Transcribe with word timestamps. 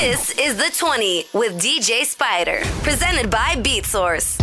This 0.00 0.30
is 0.32 0.56
the 0.58 0.70
20 0.76 1.24
with 1.32 1.58
DJ 1.58 2.04
Spider, 2.04 2.60
presented 2.82 3.30
by 3.30 3.54
BeatSource. 3.56 4.38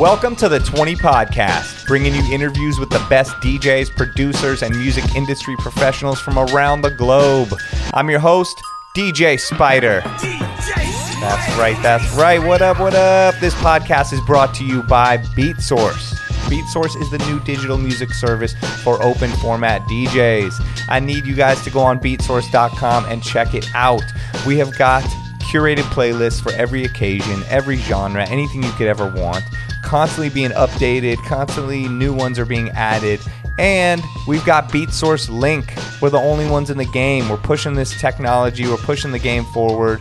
Welcome 0.00 0.34
to 0.36 0.48
the 0.48 0.58
20 0.58 0.96
Podcast, 0.96 1.86
bringing 1.86 2.12
you 2.12 2.22
interviews 2.32 2.80
with 2.80 2.90
the 2.90 2.98
best 3.08 3.30
DJs, 3.36 3.94
producers, 3.96 4.62
and 4.62 4.76
music 4.76 5.14
industry 5.14 5.54
professionals 5.58 6.18
from 6.18 6.40
around 6.40 6.82
the 6.82 6.90
globe. 6.90 7.54
I'm 7.94 8.10
your 8.10 8.18
host, 8.18 8.60
DJ 8.96 9.38
Spider. 9.38 10.00
That's 10.04 11.56
right, 11.56 11.78
that's 11.84 12.12
right. 12.16 12.42
What 12.42 12.60
up, 12.60 12.80
what 12.80 12.94
up? 12.94 13.36
This 13.36 13.54
podcast 13.54 14.12
is 14.12 14.20
brought 14.22 14.52
to 14.54 14.64
you 14.64 14.82
by 14.82 15.18
BeatSource. 15.18 16.16
BeatSource 16.50 17.00
is 17.00 17.08
the 17.10 17.18
new 17.18 17.38
digital 17.40 17.78
music 17.78 18.12
service 18.12 18.54
for 18.82 19.00
open 19.02 19.30
format 19.34 19.82
DJs. 19.82 20.86
I 20.88 20.98
need 20.98 21.24
you 21.24 21.36
guys 21.36 21.62
to 21.62 21.70
go 21.70 21.78
on 21.78 22.00
beatsource.com 22.00 23.04
and 23.06 23.22
check 23.22 23.54
it 23.54 23.68
out. 23.72 24.02
We 24.44 24.58
have 24.58 24.76
got 24.76 25.04
curated 25.52 25.84
playlists 25.94 26.42
for 26.42 26.50
every 26.52 26.82
occasion, 26.84 27.44
every 27.48 27.76
genre, 27.76 28.26
anything 28.26 28.64
you 28.64 28.72
could 28.72 28.88
ever 28.88 29.08
want, 29.10 29.44
constantly 29.84 30.28
being 30.28 30.50
updated, 30.50 31.16
constantly 31.24 31.86
new 31.86 32.12
ones 32.12 32.36
are 32.36 32.44
being 32.44 32.70
added. 32.70 33.20
And 33.60 34.02
we've 34.26 34.44
got 34.44 34.70
BeatSource 34.70 35.28
Link. 35.28 35.72
We're 36.02 36.10
the 36.10 36.18
only 36.18 36.48
ones 36.50 36.68
in 36.68 36.78
the 36.78 36.84
game. 36.86 37.28
We're 37.28 37.36
pushing 37.36 37.74
this 37.74 37.98
technology, 38.00 38.66
we're 38.66 38.76
pushing 38.76 39.12
the 39.12 39.20
game 39.20 39.44
forward. 39.46 40.00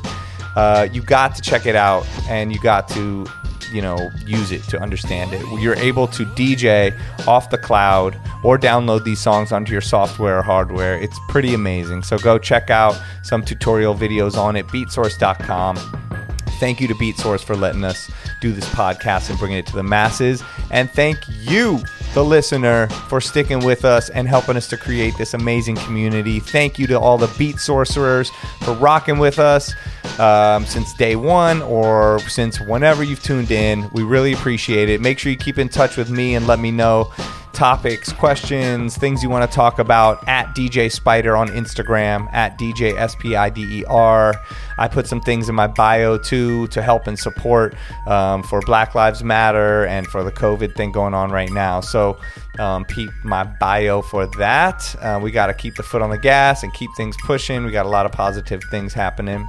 Uh, 0.55 0.88
you 0.91 1.03
got 1.03 1.35
to 1.35 1.41
check 1.43 1.67
it 1.67 1.75
out 1.75 2.07
and 2.27 2.52
you 2.52 2.59
got 2.59 2.88
to 2.89 3.27
you 3.71 3.81
know 3.81 4.11
use 4.25 4.51
it 4.51 4.63
to 4.63 4.79
understand 4.79 5.33
it. 5.33 5.41
You're 5.61 5.75
able 5.75 6.07
to 6.07 6.25
dj 6.25 6.97
off 7.27 7.49
the 7.49 7.57
cloud 7.57 8.19
or 8.43 8.57
download 8.57 9.03
these 9.03 9.19
songs 9.19 9.51
onto 9.51 9.71
your 9.71 9.81
software 9.81 10.39
or 10.39 10.41
hardware. 10.41 10.97
It's 10.97 11.19
pretty 11.29 11.53
amazing. 11.53 12.03
So 12.03 12.17
go 12.17 12.37
check 12.37 12.69
out 12.69 12.99
some 13.23 13.43
tutorial 13.43 13.95
videos 13.95 14.37
on 14.37 14.55
it. 14.55 14.67
Beatsource.com 14.67 16.18
thank 16.59 16.79
you 16.81 16.87
to 16.87 16.95
beatsource 16.95 17.43
for 17.43 17.55
letting 17.55 17.83
us 17.83 18.11
do 18.41 18.52
this 18.52 18.67
podcast 18.69 19.29
and 19.29 19.39
bringing 19.39 19.57
it 19.57 19.65
to 19.67 19.73
the 19.73 19.83
masses 19.83 20.43
and 20.71 20.89
thank 20.91 21.17
you 21.27 21.79
the 22.13 22.23
listener 22.23 22.88
for 23.07 23.21
sticking 23.21 23.63
with 23.63 23.85
us 23.85 24.09
and 24.09 24.27
helping 24.27 24.57
us 24.57 24.67
to 24.67 24.77
create 24.77 25.16
this 25.17 25.35
amazing 25.35 25.75
community. 25.75 26.39
Thank 26.39 26.79
you 26.79 26.88
to 26.88 26.99
all 26.99 27.19
the 27.19 27.31
beat 27.38 27.59
sorcerers 27.59 28.31
for 28.61 28.73
rocking 28.73 29.19
with 29.19 29.38
us 29.38 29.73
um, 30.19 30.66
since 30.66 30.93
day 30.93 31.16
one 31.16 31.61
or 31.61 32.19
since 32.21 32.59
whenever 32.59 33.03
you've 33.03 33.21
tuned 33.21 33.51
in. 33.51 33.89
We 33.91 34.03
really 34.03 34.33
appreciate 34.33 34.89
it. 34.89 35.01
Make 35.01 35.19
sure 35.19 35.31
you 35.31 35.38
keep 35.38 35.59
in 35.59 35.69
touch 35.69 35.97
with 35.97 36.09
me 36.09 36.33
and 36.33 36.47
let 36.47 36.59
me 36.59 36.71
know 36.71 37.13
topics, 37.53 38.11
questions, 38.14 38.97
things 38.97 39.22
you 39.23 39.30
want 39.30 39.50
to 39.50 39.55
talk 39.55 39.80
about 39.80 40.28
at 40.28 40.55
DJ 40.55 40.92
Spider 40.92 41.36
on 41.36 41.47
Instagram, 41.50 42.31
at 42.33 42.58
DJ 42.58 42.95
S 42.95 43.16
P 43.16 43.36
I 43.36 43.50
D 43.50 43.80
E 43.80 43.86
R. 43.86 44.33
I 44.78 44.88
put 44.88 45.08
some 45.08 45.22
things 45.22 45.50
in 45.50 45.56
my 45.56 45.67
bio 45.67 46.17
too 46.17 46.67
to 46.67 46.81
help 46.81 47.08
and 47.08 47.17
support 47.17 47.75
um, 48.08 48.44
for 48.44 48.61
Black 48.61 48.95
Lives 48.95 49.23
Matter 49.23 49.86
and 49.86 50.08
for 50.08 50.23
the 50.23 50.31
COVID 50.31 50.75
thing 50.75 50.91
going 50.91 51.14
on 51.14 51.31
right 51.31 51.52
now. 51.52 51.81
So, 51.81 52.17
um, 52.59 52.86
peep 52.86 53.11
my 53.23 53.44
bio 53.44 54.02
for 54.02 54.28
that. 54.38 54.95
Uh, 55.02 55.19
we 55.22 55.31
got 55.31 55.47
to 55.47 55.53
keep 55.53 55.75
the 55.75 55.84
foot 55.84 56.02
on 56.02 56.09
the 56.09 56.17
gas 56.17 56.63
and 56.63 56.73
keep 56.73 56.89
things 56.97 57.16
pushing. 57.25 57.66
We 57.66 57.72
got 57.72 57.86
a 57.86 57.89
lot 57.89 58.06
of 58.06 58.11
positive 58.11 58.61
things 58.72 58.94
happening. 58.94 59.47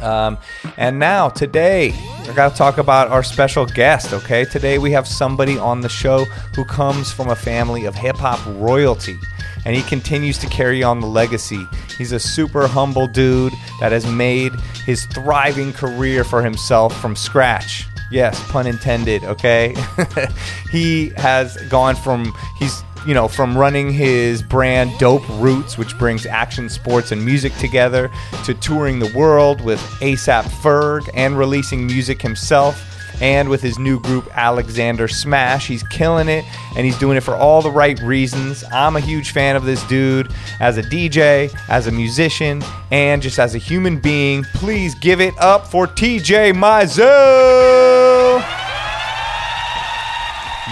Um, 0.00 0.38
and 0.76 0.98
now, 0.98 1.28
today, 1.28 1.92
I 2.28 2.32
got 2.34 2.52
to 2.52 2.56
talk 2.56 2.78
about 2.78 3.08
our 3.08 3.22
special 3.22 3.66
guest, 3.66 4.12
okay? 4.12 4.44
Today, 4.44 4.78
we 4.78 4.92
have 4.92 5.06
somebody 5.06 5.58
on 5.58 5.80
the 5.80 5.88
show 5.88 6.24
who 6.54 6.64
comes 6.64 7.12
from 7.12 7.28
a 7.28 7.36
family 7.36 7.84
of 7.84 7.94
hip 7.94 8.16
hop 8.16 8.40
royalty, 8.46 9.18
and 9.64 9.76
he 9.76 9.82
continues 9.82 10.38
to 10.38 10.46
carry 10.46 10.82
on 10.82 11.00
the 11.00 11.06
legacy. 11.06 11.66
He's 11.98 12.12
a 12.12 12.20
super 12.20 12.66
humble 12.66 13.08
dude 13.08 13.52
that 13.80 13.92
has 13.92 14.06
made 14.06 14.54
his 14.86 15.06
thriving 15.06 15.72
career 15.72 16.24
for 16.24 16.42
himself 16.42 16.98
from 17.00 17.16
scratch. 17.16 17.86
Yes, 18.10 18.42
pun 18.50 18.66
intended, 18.66 19.22
okay? 19.24 19.74
he 20.70 21.10
has 21.10 21.56
gone 21.68 21.94
from, 21.94 22.32
he's 22.58 22.82
you 23.06 23.14
know, 23.14 23.28
from 23.28 23.56
running 23.56 23.90
his 23.90 24.42
brand 24.42 24.90
Dope 24.98 25.28
Roots, 25.40 25.78
which 25.78 25.96
brings 25.98 26.26
action 26.26 26.68
sports 26.68 27.12
and 27.12 27.24
music 27.24 27.54
together, 27.54 28.10
to 28.44 28.54
touring 28.54 28.98
the 28.98 29.12
world 29.14 29.60
with 29.60 29.80
ASAP 30.00 30.44
Ferg 30.44 31.08
and 31.14 31.38
releasing 31.38 31.86
music 31.86 32.20
himself. 32.22 32.86
And 33.22 33.50
with 33.50 33.60
his 33.60 33.78
new 33.78 34.00
group 34.00 34.30
Alexander 34.34 35.06
Smash, 35.06 35.66
he's 35.66 35.82
killing 35.84 36.28
it 36.28 36.42
and 36.74 36.86
he's 36.86 36.98
doing 36.98 37.18
it 37.18 37.20
for 37.20 37.34
all 37.34 37.60
the 37.60 37.70
right 37.70 38.00
reasons. 38.00 38.64
I'm 38.72 38.96
a 38.96 39.00
huge 39.00 39.32
fan 39.32 39.56
of 39.56 39.64
this 39.64 39.86
dude 39.88 40.32
as 40.58 40.78
a 40.78 40.82
DJ, 40.82 41.54
as 41.68 41.86
a 41.86 41.92
musician, 41.92 42.62
and 42.90 43.20
just 43.20 43.38
as 43.38 43.54
a 43.54 43.58
human 43.58 43.98
being. 43.98 44.44
Please 44.54 44.94
give 44.94 45.20
it 45.20 45.34
up 45.38 45.66
for 45.66 45.86
TJ 45.86 46.54
Mizell. 46.54 47.89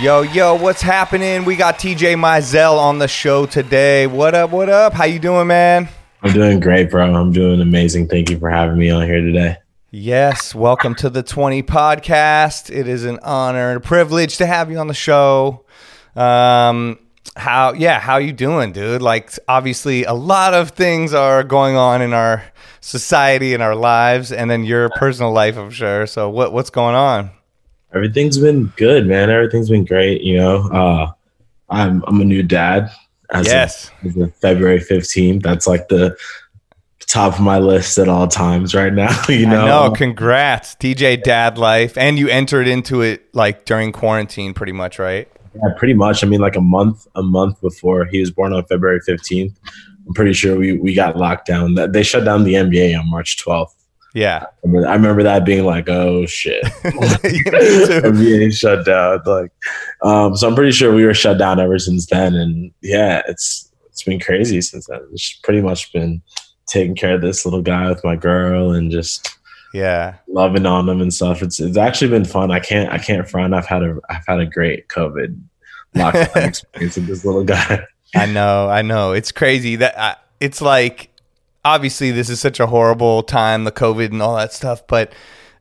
Yo, 0.01 0.23
yo, 0.23 0.55
what's 0.55 0.81
happening? 0.81 1.45
We 1.45 1.57
got 1.57 1.81
TJ 1.81 2.15
Mizell 2.15 2.79
on 2.79 3.01
the 3.01 3.09
show 3.09 3.47
today. 3.47 4.07
What 4.07 4.33
up, 4.33 4.51
what 4.51 4.69
up? 4.69 4.93
How 4.93 5.07
you 5.07 5.19
doing, 5.19 5.49
man? 5.49 5.89
I'm 6.23 6.33
doing 6.33 6.61
great, 6.61 6.89
bro. 6.89 7.13
I'm 7.13 7.33
doing 7.33 7.61
amazing. 7.61 8.07
Thank 8.07 8.31
you 8.31 8.39
for 8.39 8.49
having 8.49 8.79
me 8.79 8.91
on 8.91 9.05
here 9.07 9.21
today. 9.21 9.57
Yes, 9.91 10.55
welcome 10.55 10.95
to 10.97 11.11
the 11.11 11.25
20 11.25 11.65
podcast. 11.65 12.71
It 12.71 12.87
is 12.87 13.05
an 13.05 13.19
honor 13.25 13.71
and 13.71 13.79
a 13.79 13.81
privilege 13.81 14.37
to 14.37 14.47
have 14.47 14.71
you 14.71 14.79
on 14.79 14.87
the 14.87 14.95
show. 14.95 15.65
Um 16.15 17.01
how 17.35 17.73
yeah, 17.73 17.99
how 17.99 18.19
you 18.19 18.33
doing, 18.33 18.71
dude? 18.71 19.03
Like 19.03 19.33
obviously 19.49 20.05
a 20.05 20.15
lot 20.15 20.55
of 20.55 20.71
things 20.71 21.13
are 21.13 21.43
going 21.43 21.75
on 21.75 22.03
in 22.03 22.13
our 22.13 22.45
society 22.81 23.53
and 23.53 23.65
our 23.65 23.75
lives 23.75 24.31
and 24.31 24.49
then 24.49 24.63
your 24.63 24.91
personal 24.91 25.33
life, 25.33 25.57
I'm 25.57 25.71
sure. 25.71 26.07
So 26.07 26.31
what 26.31 26.53
what's 26.53 26.71
going 26.71 26.95
on? 26.95 27.31
Everything's 27.95 28.39
been 28.39 28.67
good, 28.77 29.07
man. 29.07 29.31
Everything's 29.31 29.71
been 29.71 29.85
great. 29.85 30.23
You 30.23 30.37
know, 30.37 30.69
uh, 30.69 31.13
I'm 31.71 32.05
I'm 32.07 32.21
a 32.21 32.25
new 32.25 32.43
dad. 32.43 32.91
As 33.31 33.47
yes. 33.47 33.91
Of, 34.03 34.09
as 34.09 34.17
of 34.17 34.37
February 34.37 34.79
15th. 34.79 35.43
That's 35.43 35.67
like 35.67 35.89
the 35.89 36.17
top 37.09 37.35
of 37.35 37.41
my 37.41 37.59
list 37.59 37.99
at 37.99 38.09
all 38.09 38.29
times 38.29 38.75
right 38.75 38.93
now. 38.93 39.09
You 39.29 39.47
know. 39.47 39.67
No, 39.67 39.91
congrats, 39.91 40.75
DJ 40.77 41.23
Dad 41.23 41.59
Life, 41.59 41.97
and 41.99 42.19
you 42.19 42.29
entered 42.29 42.67
into 42.67 43.03
it 43.03 43.35
like 43.35 43.65
during 43.65 43.93
quarantine, 43.93 44.55
pretty 44.55 44.73
much, 44.73 44.99
right? 44.99 45.29
Yeah, 45.55 45.75
pretty 45.77 45.95
much. 45.95 46.25
I 46.25 46.27
mean, 46.27 46.41
like 46.41 46.57
a 46.57 46.61
month 46.61 47.07
a 47.15 47.23
month 47.23 47.61
before 47.61 48.05
he 48.07 48.21
was 48.21 48.31
born 48.31 48.53
on 48.53 48.65
February 48.67 49.01
15th. 49.01 49.55
I'm 50.07 50.15
pretty 50.15 50.33
sure 50.33 50.57
we 50.57 50.79
we 50.79 50.95
got 50.95 51.17
locked 51.17 51.47
down. 51.47 51.75
They 51.75 52.03
shut 52.03 52.25
down 52.25 52.45
the 52.45 52.55
NBA 52.55 52.99
on 52.99 53.11
March 53.11 53.43
12th. 53.45 53.75
Yeah, 54.19 54.43
I 54.43 54.47
remember, 54.65 54.89
I 54.89 54.95
remember 54.95 55.23
that 55.23 55.45
being 55.45 55.65
like, 55.65 55.89
oh 55.89 56.27
shit, 56.27 56.65
NBA 56.83 58.53
shut 58.53 58.85
down. 58.85 59.21
Like, 59.25 59.53
um, 60.03 60.35
so 60.35 60.49
I'm 60.49 60.57
pretty 60.57 60.73
sure 60.73 60.93
we 60.93 61.05
were 61.05 61.15
shut 61.15 61.39
down 61.39 61.61
ever 61.61 61.79
since 61.79 62.07
then, 62.07 62.35
and 62.35 62.73
yeah, 62.83 63.23
it's 63.29 63.71
it's 63.87 64.03
been 64.03 64.19
crazy 64.19 64.61
since 64.61 64.89
then. 64.89 65.07
It's 65.13 65.35
pretty 65.45 65.61
much 65.61 65.93
been 65.93 66.21
taking 66.67 66.97
care 66.97 67.15
of 67.15 67.21
this 67.21 67.45
little 67.45 67.63
guy 67.63 67.89
with 67.89 68.03
my 68.03 68.17
girl 68.17 68.73
and 68.73 68.91
just 68.91 69.39
yeah 69.73 70.17
loving 70.27 70.67
on 70.67 70.87
them 70.87 71.01
and 71.01 71.15
stuff. 71.15 71.41
It's 71.41 71.61
it's 71.61 71.77
actually 71.77 72.11
been 72.11 72.25
fun. 72.25 72.51
I 72.51 72.59
can't 72.59 72.93
I 72.93 72.99
can't 72.99 73.31
front. 73.31 73.55
I've 73.55 73.67
had 73.67 73.85
a 73.85 74.01
I've 74.11 74.27
had 74.27 74.41
a 74.41 74.47
great 74.47 74.89
COVID 74.89 75.41
lockdown 75.95 76.49
experience 76.49 76.97
with 76.97 77.07
this 77.07 77.25
little 77.25 77.45
guy. 77.45 77.87
I 78.17 78.27
know, 78.27 78.69
I 78.69 78.83
know. 78.83 79.13
It's 79.13 79.31
crazy 79.31 79.77
that 79.77 79.97
I, 79.97 80.17
it's 80.41 80.61
like 80.61 81.11
obviously 81.65 82.11
this 82.11 82.31
is 82.31 82.41
such 82.41 82.61
a 82.61 82.67
horrible 82.67 83.23
time, 83.23 83.65
the 83.65 83.73
COVID 83.73 84.13
and 84.13 84.23
all 84.23 84.37
that 84.37 84.53
stuff, 84.53 84.87
but 84.87 85.13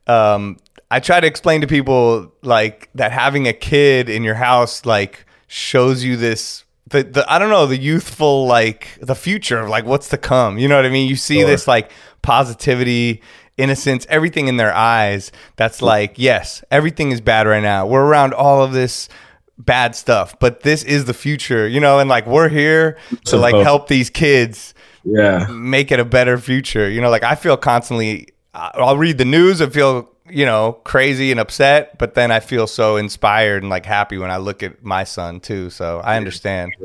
um, 0.07 0.57
I 0.89 0.99
try 0.99 1.19
to 1.19 1.27
explain 1.27 1.61
to 1.61 1.67
people 1.67 2.31
like 2.41 2.89
that 2.95 3.11
having 3.11 3.47
a 3.47 3.53
kid 3.53 4.09
in 4.09 4.23
your 4.23 4.35
house 4.35 4.85
like 4.85 5.25
shows 5.47 6.03
you 6.03 6.17
this 6.17 6.63
the, 6.87 7.03
the 7.03 7.31
I 7.31 7.39
don't 7.39 7.49
know 7.49 7.65
the 7.65 7.77
youthful 7.77 8.47
like 8.47 8.97
the 9.01 9.15
future 9.15 9.59
of 9.59 9.69
like 9.69 9.85
what's 9.85 10.09
to 10.09 10.17
come. 10.17 10.57
You 10.57 10.67
know 10.67 10.77
what 10.77 10.85
I 10.85 10.89
mean? 10.89 11.09
You 11.09 11.17
see 11.17 11.39
sure. 11.39 11.47
this 11.47 11.67
like 11.67 11.91
positivity, 12.21 13.21
innocence, 13.57 14.07
everything 14.09 14.47
in 14.47 14.57
their 14.57 14.73
eyes. 14.73 15.31
That's 15.57 15.81
like 15.81 16.13
yes, 16.17 16.63
everything 16.71 17.11
is 17.11 17.19
bad 17.19 17.47
right 17.47 17.63
now. 17.63 17.85
We're 17.85 18.05
around 18.05 18.33
all 18.33 18.63
of 18.63 18.71
this 18.71 19.09
bad 19.57 19.95
stuff, 19.95 20.39
but 20.39 20.61
this 20.61 20.83
is 20.83 21.05
the 21.05 21.13
future. 21.13 21.67
You 21.67 21.81
know, 21.81 21.99
and 21.99 22.09
like 22.09 22.25
we're 22.25 22.49
here 22.49 22.97
to 23.25 23.37
like 23.37 23.55
help 23.55 23.89
these 23.89 24.09
kids 24.09 24.73
yeah. 25.07 25.47
make 25.49 25.91
it 25.91 25.99
a 25.99 26.05
better 26.05 26.37
future. 26.37 26.89
You 26.89 27.01
know 27.01 27.09
like 27.09 27.23
i 27.23 27.35
feel 27.35 27.57
constantly 27.57 28.29
i'll 28.53 28.97
read 28.97 29.17
the 29.17 29.25
news 29.25 29.61
and 29.61 29.71
feel 29.71 30.09
you 30.29 30.45
know 30.45 30.73
crazy 30.83 31.31
and 31.31 31.39
upset 31.39 31.97
but 31.97 32.13
then 32.15 32.31
i 32.31 32.39
feel 32.39 32.67
so 32.67 32.97
inspired 32.97 33.63
and 33.63 33.69
like 33.69 33.85
happy 33.85 34.17
when 34.17 34.29
i 34.29 34.37
look 34.37 34.63
at 34.63 34.83
my 34.83 35.03
son 35.03 35.39
too. 35.39 35.69
So 35.69 35.99
i 36.03 36.17
understand. 36.17 36.75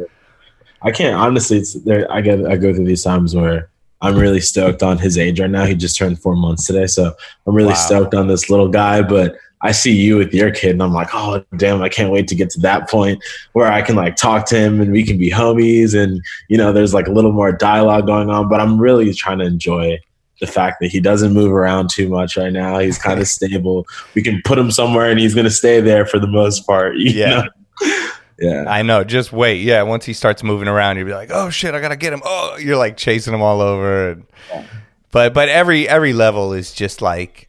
I 0.83 0.91
can't 0.91 1.17
honestly 1.17 1.59
it's 1.59 1.75
there 1.85 2.11
i 2.11 2.21
get 2.21 2.45
i 2.47 2.57
go 2.57 2.75
through 2.75 2.87
these 2.87 3.05
times 3.05 3.35
where 3.35 3.71
i'm 4.01 4.17
really 4.17 4.41
stoked 4.41 4.83
on 4.83 4.99
his 4.99 5.17
age 5.17 5.41
right 5.41 5.51
now. 5.51 5.65
He 5.65 5.75
just 5.75 5.97
turned 5.97 6.21
four 6.21 6.37
months 6.37 6.67
today 6.67 6.87
so 6.87 7.15
i'm 7.47 7.55
really 7.55 7.71
wow. 7.71 7.75
stoked 7.75 8.15
on 8.15 8.29
this 8.29 8.51
little 8.51 8.69
guy 8.69 9.03
but 9.03 9.37
I 9.63 9.73
see 9.73 9.95
you 9.95 10.17
with 10.17 10.35
your 10.35 10.51
kid 10.51 10.73
and 10.73 10.83
I'm 10.83 10.93
like, 10.93 11.09
oh 11.15 11.45
damn, 11.57 11.83
I 11.83 11.89
can't 11.89 12.11
wait 12.11 12.27
to 12.29 12.35
get 12.35 12.51
to 12.51 12.61
that 12.61 12.91
point 12.91 13.23
where 13.53 13.71
I 13.71 13.81
can 13.83 13.95
like 13.95 14.17
talk 14.17 14.47
to 14.47 14.57
him 14.57 14.81
and 14.81 14.91
we 14.91 15.05
can 15.05 15.19
be 15.19 15.31
homies 15.31 15.99
and 15.99 16.21
you 16.49 16.57
know, 16.57 16.73
there's 16.73 16.93
like 16.93 17.07
a 17.07 17.13
little 17.13 17.33
more 17.33 17.53
dialogue 17.53 18.07
going 18.07 18.29
on. 18.29 18.49
But 18.49 18.61
I'm 18.61 18.79
really 18.79 19.13
trying 19.15 19.39
to 19.39 19.45
enjoy 19.45 19.99
the 20.41 20.47
fact 20.49 20.81
that 20.81 20.89
he 20.89 20.99
doesn't 20.99 21.33
move 21.33 21.53
around 21.53 21.89
too 21.89 22.09
much 22.09 22.37
right 22.37 22.53
now. 22.53 22.81
He's 22.81 22.99
kind 22.99 23.21
of 23.21 23.29
stable. 23.29 23.87
We 24.15 24.23
can 24.23 24.43
put 24.45 24.59
him 24.59 24.73
somewhere 24.73 25.09
and 25.09 25.19
he's 25.19 25.35
going 25.35 25.45
to 25.45 25.51
stay 25.51 25.81
there 25.81 26.05
for 26.05 26.19
the 26.19 26.27
most 26.27 26.67
part. 26.67 26.95
yeah. 26.99 27.45
Know? 27.81 28.09
yeah. 28.41 28.65
I 28.67 28.83
know. 28.83 29.05
Just 29.05 29.33
wait. 29.33 29.63
Yeah. 29.63 29.83
Once 29.83 30.05
he 30.05 30.13
starts 30.13 30.43
moving 30.43 30.67
around, 30.67 30.97
you'll 30.97 31.07
be 31.07 31.15
like, 31.15 31.31
oh 31.33 31.51
shit, 31.51 31.75
I 31.75 31.81
got 31.81 31.91
to 31.91 31.97
get 31.97 32.13
him. 32.13 32.23
Oh, 32.25 32.57
you're 32.61 32.77
like 32.77 32.97
chasing 32.97 33.33
him 33.33 33.41
all 33.41 33.61
over. 33.61 34.11
And, 34.11 34.27
yeah. 34.51 34.67
But, 35.13 35.33
but 35.33 35.49
every, 35.49 35.89
every 35.89 36.13
level 36.13 36.53
is 36.55 36.73
just 36.73 37.01
like, 37.01 37.49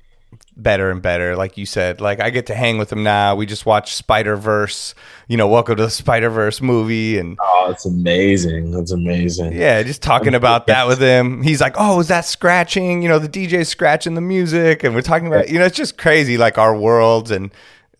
better 0.55 0.91
and 0.91 1.01
better. 1.01 1.35
Like 1.35 1.57
you 1.57 1.65
said, 1.65 2.01
like 2.01 2.19
I 2.19 2.29
get 2.29 2.47
to 2.47 2.55
hang 2.55 2.77
with 2.77 2.91
him 2.91 3.03
now. 3.03 3.35
We 3.35 3.45
just 3.45 3.65
watched 3.65 3.95
Spider 3.95 4.35
Verse. 4.35 4.93
You 5.27 5.37
know, 5.37 5.47
welcome 5.47 5.75
to 5.77 5.83
the 5.83 5.89
Spider 5.89 6.29
Verse 6.29 6.61
movie, 6.61 7.17
and 7.17 7.37
oh, 7.41 7.69
it's 7.71 7.85
amazing. 7.85 8.71
That's 8.71 8.91
amazing. 8.91 9.53
Yeah, 9.53 9.81
just 9.83 10.01
talking 10.01 10.35
about 10.35 10.67
that 10.67 10.87
with 10.87 10.99
him. 10.99 11.41
He's 11.41 11.61
like, 11.61 11.75
"Oh, 11.77 11.99
is 11.99 12.07
that 12.07 12.25
scratching? 12.25 13.01
You 13.01 13.09
know, 13.09 13.19
the 13.19 13.29
DJ 13.29 13.65
scratching 13.65 14.15
the 14.15 14.21
music," 14.21 14.83
and 14.83 14.93
we're 14.93 15.01
talking 15.01 15.27
about, 15.27 15.49
you 15.49 15.59
know, 15.59 15.65
it's 15.65 15.77
just 15.77 15.97
crazy, 15.97 16.37
like 16.37 16.57
our 16.57 16.75
worlds 16.75 17.31
and 17.31 17.51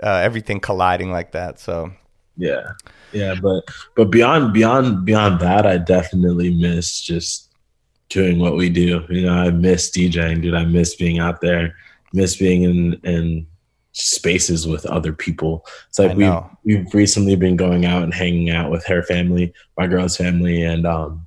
uh, 0.01 0.21
everything 0.23 0.59
colliding 0.59 1.11
like 1.11 1.31
that. 1.31 1.59
So 1.59 1.91
yeah, 2.38 2.73
yeah, 3.11 3.35
but 3.41 3.63
but 3.95 4.11
beyond 4.11 4.53
beyond 4.53 5.06
beyond 5.06 5.39
that, 5.39 5.65
I 5.65 5.77
definitely 5.77 6.53
miss 6.53 7.01
just 7.01 7.49
doing 8.09 8.39
what 8.39 8.56
we 8.56 8.69
do. 8.69 9.03
You 9.09 9.23
know, 9.23 9.33
I 9.33 9.49
miss 9.49 9.89
DJing, 9.89 10.41
dude. 10.41 10.53
I 10.53 10.65
miss 10.65 10.95
being 10.95 11.19
out 11.19 11.41
there 11.41 11.75
miss 12.13 12.38
being 12.38 12.63
in 12.63 12.94
in 13.04 13.48
spaces 13.94 14.68
with 14.68 14.86
other 14.86 15.13
people. 15.13 15.65
It's 15.89 16.00
like 16.00 16.18
we 16.18 16.30
we've, 16.30 16.44
we've 16.63 16.94
recently 16.94 17.36
been 17.36 17.56
going 17.56 17.86
out 17.86 18.04
and 18.04 18.13
hanging 18.13 18.50
out 18.50 18.71
with 18.71 18.86
her 18.86 19.04
family, 19.04 19.54
my 19.77 19.88
girl's 19.88 20.18
family, 20.18 20.63
and 20.63 20.86
um 20.86 21.25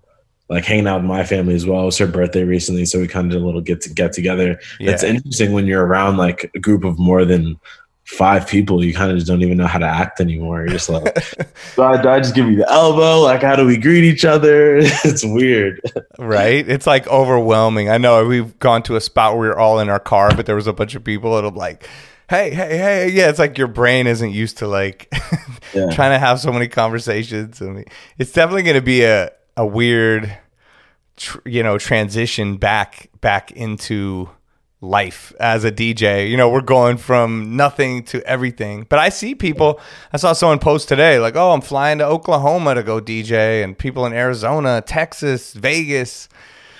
like 0.48 0.64
hanging 0.64 0.86
out 0.86 1.00
with 1.00 1.08
my 1.08 1.24
family 1.24 1.54
as 1.54 1.66
well. 1.66 1.82
It 1.82 1.86
was 1.86 1.98
her 1.98 2.06
birthday 2.06 2.44
recently, 2.44 2.84
so 2.84 3.00
we 3.00 3.08
kind 3.08 3.26
of 3.26 3.32
did 3.32 3.42
a 3.42 3.44
little 3.44 3.60
get 3.60 3.80
to 3.82 3.92
get 3.92 4.12
together. 4.12 4.60
Yeah. 4.78 4.92
It's 4.92 5.02
interesting 5.02 5.52
when 5.52 5.66
you're 5.66 5.84
around 5.84 6.18
like 6.18 6.50
a 6.54 6.60
group 6.60 6.84
of 6.84 6.98
more 6.98 7.24
than 7.24 7.58
five 8.06 8.46
people, 8.46 8.84
you 8.84 8.94
kind 8.94 9.10
of 9.10 9.16
just 9.16 9.26
don't 9.26 9.42
even 9.42 9.58
know 9.58 9.66
how 9.66 9.78
to 9.80 9.86
act 9.86 10.20
anymore. 10.20 10.60
You're 10.60 10.68
just 10.68 10.88
like, 10.88 11.14
do, 11.76 11.82
I, 11.82 12.00
do 12.00 12.08
I 12.08 12.20
just 12.20 12.34
give 12.34 12.48
you 12.48 12.56
the 12.56 12.70
elbow? 12.70 13.20
Like, 13.20 13.42
how 13.42 13.56
do 13.56 13.66
we 13.66 13.76
greet 13.76 14.04
each 14.04 14.24
other? 14.24 14.76
it's 14.80 15.24
weird. 15.24 15.80
right? 16.18 16.66
It's 16.68 16.86
like 16.86 17.06
overwhelming. 17.08 17.90
I 17.90 17.98
know 17.98 18.24
we've 18.24 18.56
gone 18.60 18.84
to 18.84 18.96
a 18.96 19.00
spot 19.00 19.32
where 19.32 19.42
we 19.42 19.48
are 19.48 19.58
all 19.58 19.80
in 19.80 19.88
our 19.88 19.98
car, 19.98 20.34
but 20.34 20.46
there 20.46 20.54
was 20.54 20.68
a 20.68 20.72
bunch 20.72 20.94
of 20.94 21.02
people, 21.02 21.36
I'm 21.36 21.54
like, 21.56 21.88
hey, 22.30 22.50
hey, 22.50 22.78
hey. 22.78 23.10
Yeah, 23.10 23.28
it's 23.28 23.40
like 23.40 23.58
your 23.58 23.66
brain 23.66 24.06
isn't 24.06 24.30
used 24.30 24.58
to 24.58 24.68
like 24.68 25.08
yeah. 25.74 25.90
trying 25.90 26.12
to 26.12 26.18
have 26.18 26.38
so 26.38 26.52
many 26.52 26.68
conversations. 26.68 27.60
I 27.60 27.66
mean, 27.66 27.84
it's 28.18 28.32
definitely 28.32 28.62
going 28.62 28.76
to 28.76 28.82
be 28.82 29.02
a, 29.02 29.32
a 29.56 29.66
weird, 29.66 30.36
tr- 31.16 31.38
you 31.44 31.64
know, 31.64 31.76
transition 31.76 32.56
back 32.56 33.10
back 33.20 33.50
into 33.50 34.30
life 34.80 35.32
as 35.40 35.64
a 35.64 35.72
DJ. 35.72 36.28
You 36.30 36.36
know, 36.36 36.48
we're 36.48 36.60
going 36.60 36.96
from 36.96 37.56
nothing 37.56 38.04
to 38.04 38.22
everything. 38.26 38.86
But 38.88 38.98
I 38.98 39.08
see 39.08 39.34
people, 39.34 39.80
I 40.12 40.16
saw 40.16 40.32
someone 40.32 40.58
post 40.58 40.88
today, 40.88 41.18
like, 41.18 41.36
oh, 41.36 41.52
I'm 41.52 41.60
flying 41.60 41.98
to 41.98 42.06
Oklahoma 42.06 42.74
to 42.74 42.82
go 42.82 43.00
DJ, 43.00 43.64
and 43.64 43.76
people 43.76 44.06
in 44.06 44.12
Arizona, 44.12 44.82
Texas, 44.86 45.52
Vegas. 45.54 46.28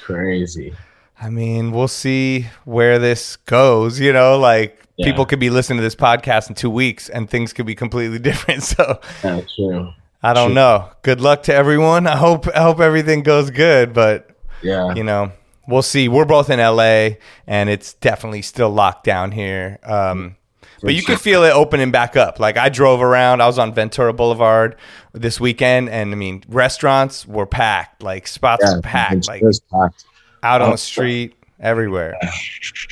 Crazy. 0.02 0.75
I 1.20 1.31
mean, 1.31 1.72
we'll 1.72 1.88
see 1.88 2.46
where 2.64 2.98
this 2.98 3.37
goes. 3.37 3.99
You 3.99 4.12
know, 4.12 4.38
like 4.38 4.82
yeah. 4.96 5.06
people 5.06 5.25
could 5.25 5.40
be 5.40 5.50
listening 5.50 5.78
to 5.78 5.82
this 5.82 5.94
podcast 5.94 6.49
in 6.49 6.54
two 6.54 6.70
weeks 6.70 7.08
and 7.08 7.28
things 7.28 7.52
could 7.52 7.66
be 7.66 7.75
completely 7.75 8.19
different. 8.31 8.62
So, 8.62 9.00
yeah, 9.25 9.40
true. 9.54 9.92
I 10.22 10.34
don't 10.34 10.49
true. 10.49 10.54
know. 10.54 10.90
Good 11.02 11.20
luck 11.20 11.44
to 11.44 11.54
everyone. 11.54 12.06
I 12.06 12.16
hope 12.16 12.46
I 12.54 12.60
hope 12.60 12.81
everything 12.81 13.22
goes 13.22 13.50
good, 13.50 13.94
but 13.94 14.31
yeah, 14.62 14.94
you 14.94 15.04
know, 15.04 15.32
we'll 15.68 15.82
see. 15.82 16.08
We're 16.08 16.24
both 16.24 16.50
in 16.50 16.58
LA, 16.58 17.16
and 17.46 17.68
it's 17.68 17.94
definitely 17.94 18.42
still 18.42 18.70
locked 18.70 19.04
down 19.04 19.32
here. 19.32 19.78
Um, 19.82 20.36
but 20.82 20.94
you 20.94 21.02
could 21.02 21.20
feel 21.20 21.42
it 21.44 21.50
opening 21.50 21.90
back 21.90 22.16
up. 22.16 22.38
Like 22.38 22.56
I 22.56 22.68
drove 22.68 23.02
around, 23.02 23.40
I 23.40 23.46
was 23.46 23.58
on 23.58 23.74
Ventura 23.74 24.12
Boulevard 24.12 24.76
this 25.12 25.40
weekend, 25.40 25.88
and 25.88 26.12
I 26.12 26.14
mean, 26.16 26.44
restaurants 26.48 27.26
were 27.26 27.46
packed, 27.46 28.02
like 28.02 28.26
spots 28.26 28.62
yeah, 28.64 28.76
were 28.76 28.82
packed, 28.82 29.28
like 29.28 29.42
packed. 29.72 30.04
out 30.42 30.60
on 30.60 30.70
the 30.70 30.78
street, 30.78 31.34
everywhere. 31.60 32.18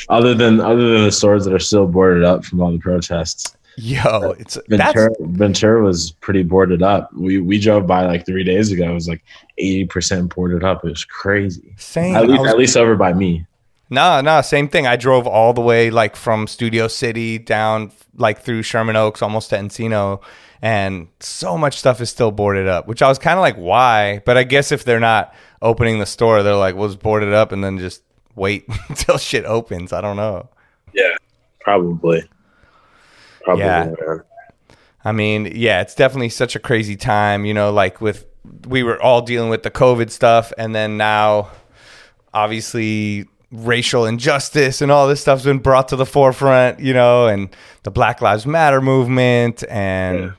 Other 0.08 0.34
than 0.34 0.60
other 0.60 0.94
than 0.94 1.04
the 1.04 1.12
stores 1.12 1.44
that 1.44 1.52
are 1.52 1.58
still 1.58 1.86
boarded 1.86 2.24
up 2.24 2.44
from 2.44 2.60
all 2.60 2.72
the 2.72 2.78
protests. 2.78 3.56
Yo, 3.76 4.30
it's 4.38 4.58
Ventura, 4.68 5.10
Ventura 5.20 5.82
was 5.82 6.12
pretty 6.12 6.42
boarded 6.42 6.82
up. 6.82 7.12
We 7.12 7.40
we 7.40 7.58
drove 7.58 7.86
by 7.86 8.06
like 8.06 8.24
three 8.24 8.44
days 8.44 8.70
ago. 8.70 8.90
It 8.90 8.94
was 8.94 9.08
like 9.08 9.22
eighty 9.58 9.84
percent 9.84 10.34
boarded 10.34 10.62
up. 10.62 10.84
It 10.84 10.90
was 10.90 11.04
crazy. 11.04 11.74
Same. 11.76 12.14
At 12.14 12.28
least, 12.28 12.40
was, 12.40 12.50
at 12.50 12.58
least 12.58 12.76
over 12.76 12.94
by 12.96 13.12
me. 13.12 13.46
Nah, 13.90 14.20
nah. 14.20 14.40
same 14.40 14.68
thing. 14.68 14.86
I 14.86 14.96
drove 14.96 15.26
all 15.26 15.52
the 15.52 15.60
way 15.60 15.90
like 15.90 16.16
from 16.16 16.46
Studio 16.46 16.88
City 16.88 17.38
down 17.38 17.92
like 18.16 18.42
through 18.42 18.62
Sherman 18.62 18.96
Oaks, 18.96 19.22
almost 19.22 19.50
to 19.50 19.56
Encino, 19.56 20.22
and 20.62 21.08
so 21.20 21.58
much 21.58 21.78
stuff 21.78 22.00
is 22.00 22.10
still 22.10 22.30
boarded 22.30 22.68
up. 22.68 22.86
Which 22.86 23.02
I 23.02 23.08
was 23.08 23.18
kind 23.18 23.38
of 23.38 23.42
like, 23.42 23.56
why? 23.56 24.22
But 24.24 24.36
I 24.36 24.44
guess 24.44 24.72
if 24.72 24.84
they're 24.84 25.00
not 25.00 25.34
opening 25.60 25.98
the 25.98 26.06
store, 26.06 26.42
they're 26.42 26.54
like, 26.54 26.76
"Was 26.76 26.96
board 26.96 27.22
it 27.22 27.32
up," 27.32 27.52
and 27.52 27.62
then 27.62 27.78
just 27.78 28.02
wait 28.36 28.66
until 28.88 29.18
shit 29.18 29.44
opens. 29.44 29.92
I 29.92 30.00
don't 30.00 30.16
know. 30.16 30.48
Yeah, 30.92 31.14
probably. 31.60 32.24
Probably. 33.44 33.64
Yeah. 33.64 33.94
I 35.05 35.12
mean, 35.12 35.52
yeah, 35.55 35.82
it's 35.82 35.94
definitely 35.94 36.31
such 36.31 36.56
a 36.56 36.58
crazy 36.58 36.96
time, 36.96 37.44
you 37.44 37.52
know, 37.52 37.70
like 37.70 38.00
with 38.00 38.26
we 38.67 38.82
were 38.82 39.00
all 39.00 39.23
dealing 39.23 39.50
with 39.50 39.62
the 39.62 39.70
COVID 39.70 40.11
stuff 40.11 40.52
and 40.58 40.75
then 40.75 40.96
now 40.96 41.50
obviously 42.32 43.26
racial 43.50 44.05
injustice 44.06 44.81
and 44.81 44.91
all 44.91 45.06
this 45.06 45.20
stuff's 45.20 45.44
been 45.44 45.58
brought 45.58 45.88
to 45.88 45.96
the 45.96 46.06
forefront, 46.06 46.81
you 46.81 46.93
know, 46.93 47.26
and 47.26 47.55
the 47.85 47.91
Black 47.91 48.20
Lives 48.20 48.46
Matter 48.46 48.81
movement 48.81 49.62
and 49.69 50.19
yeah. 50.19 50.32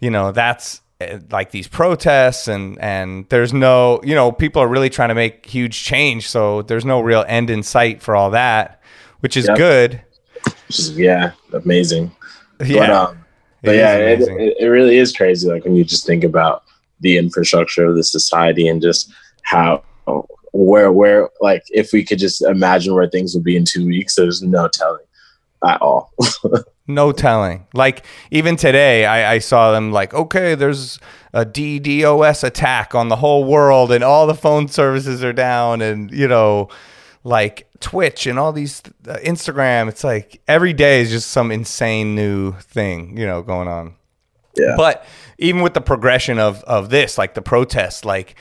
you 0.00 0.10
know, 0.10 0.32
that's 0.32 0.80
eh, 1.00 1.18
like 1.30 1.50
these 1.50 1.68
protests 1.68 2.48
and 2.48 2.78
and 2.80 3.28
there's 3.28 3.52
no, 3.52 4.00
you 4.02 4.14
know, 4.14 4.32
people 4.32 4.62
are 4.62 4.68
really 4.68 4.90
trying 4.90 5.10
to 5.10 5.14
make 5.14 5.44
huge 5.44 5.82
change, 5.82 6.28
so 6.28 6.62
there's 6.62 6.86
no 6.86 7.00
real 7.00 7.24
end 7.28 7.50
in 7.50 7.62
sight 7.62 8.02
for 8.02 8.16
all 8.16 8.30
that, 8.30 8.82
which 9.20 9.36
is 9.36 9.46
yep. 9.46 9.56
good. 9.58 10.02
Yeah, 10.70 11.32
amazing. 11.52 12.12
Yeah. 12.64 12.78
But, 12.78 12.90
um, 12.90 13.24
but 13.62 13.74
it 13.74 13.78
yeah, 13.78 13.96
it, 13.96 14.20
it, 14.20 14.56
it 14.60 14.66
really 14.66 14.96
is 14.96 15.16
crazy. 15.16 15.48
Like 15.48 15.64
when 15.64 15.76
you 15.76 15.84
just 15.84 16.06
think 16.06 16.24
about 16.24 16.64
the 17.00 17.18
infrastructure 17.18 17.84
of 17.86 17.96
the 17.96 18.04
society 18.04 18.68
and 18.68 18.80
just 18.80 19.12
how 19.42 19.82
where 20.52 20.92
where 20.92 21.28
like 21.40 21.62
if 21.70 21.92
we 21.92 22.04
could 22.04 22.18
just 22.18 22.42
imagine 22.42 22.94
where 22.94 23.08
things 23.08 23.34
would 23.34 23.44
be 23.44 23.56
in 23.56 23.64
two 23.64 23.86
weeks, 23.86 24.14
there's 24.14 24.42
no 24.42 24.68
telling 24.68 25.04
at 25.66 25.80
all. 25.80 26.12
no 26.86 27.12
telling. 27.12 27.66
Like 27.74 28.04
even 28.30 28.56
today, 28.56 29.04
I, 29.04 29.34
I 29.34 29.38
saw 29.38 29.72
them 29.72 29.92
like, 29.92 30.14
okay, 30.14 30.54
there's 30.54 30.98
a 31.32 31.44
DDoS 31.44 32.42
attack 32.42 32.94
on 32.94 33.08
the 33.08 33.16
whole 33.16 33.44
world, 33.44 33.92
and 33.92 34.02
all 34.02 34.26
the 34.26 34.34
phone 34.34 34.68
services 34.68 35.22
are 35.22 35.32
down, 35.32 35.80
and 35.80 36.10
you 36.10 36.26
know, 36.26 36.68
like 37.22 37.68
Twitch 37.80 38.26
and 38.26 38.38
all 38.38 38.52
these 38.52 38.82
uh, 39.08 39.16
Instagram. 39.16 39.88
It's 39.88 40.04
like 40.04 40.40
every 40.48 40.72
day 40.72 41.00
is 41.00 41.10
just 41.10 41.30
some 41.30 41.50
insane 41.50 42.14
new 42.14 42.52
thing, 42.52 43.16
you 43.16 43.26
know, 43.26 43.42
going 43.42 43.68
on. 43.68 43.94
Yeah. 44.56 44.74
But 44.76 45.04
even 45.38 45.62
with 45.62 45.74
the 45.74 45.80
progression 45.80 46.38
of 46.38 46.62
of 46.64 46.90
this, 46.90 47.18
like 47.18 47.34
the 47.34 47.42
protest, 47.42 48.04
like 48.04 48.34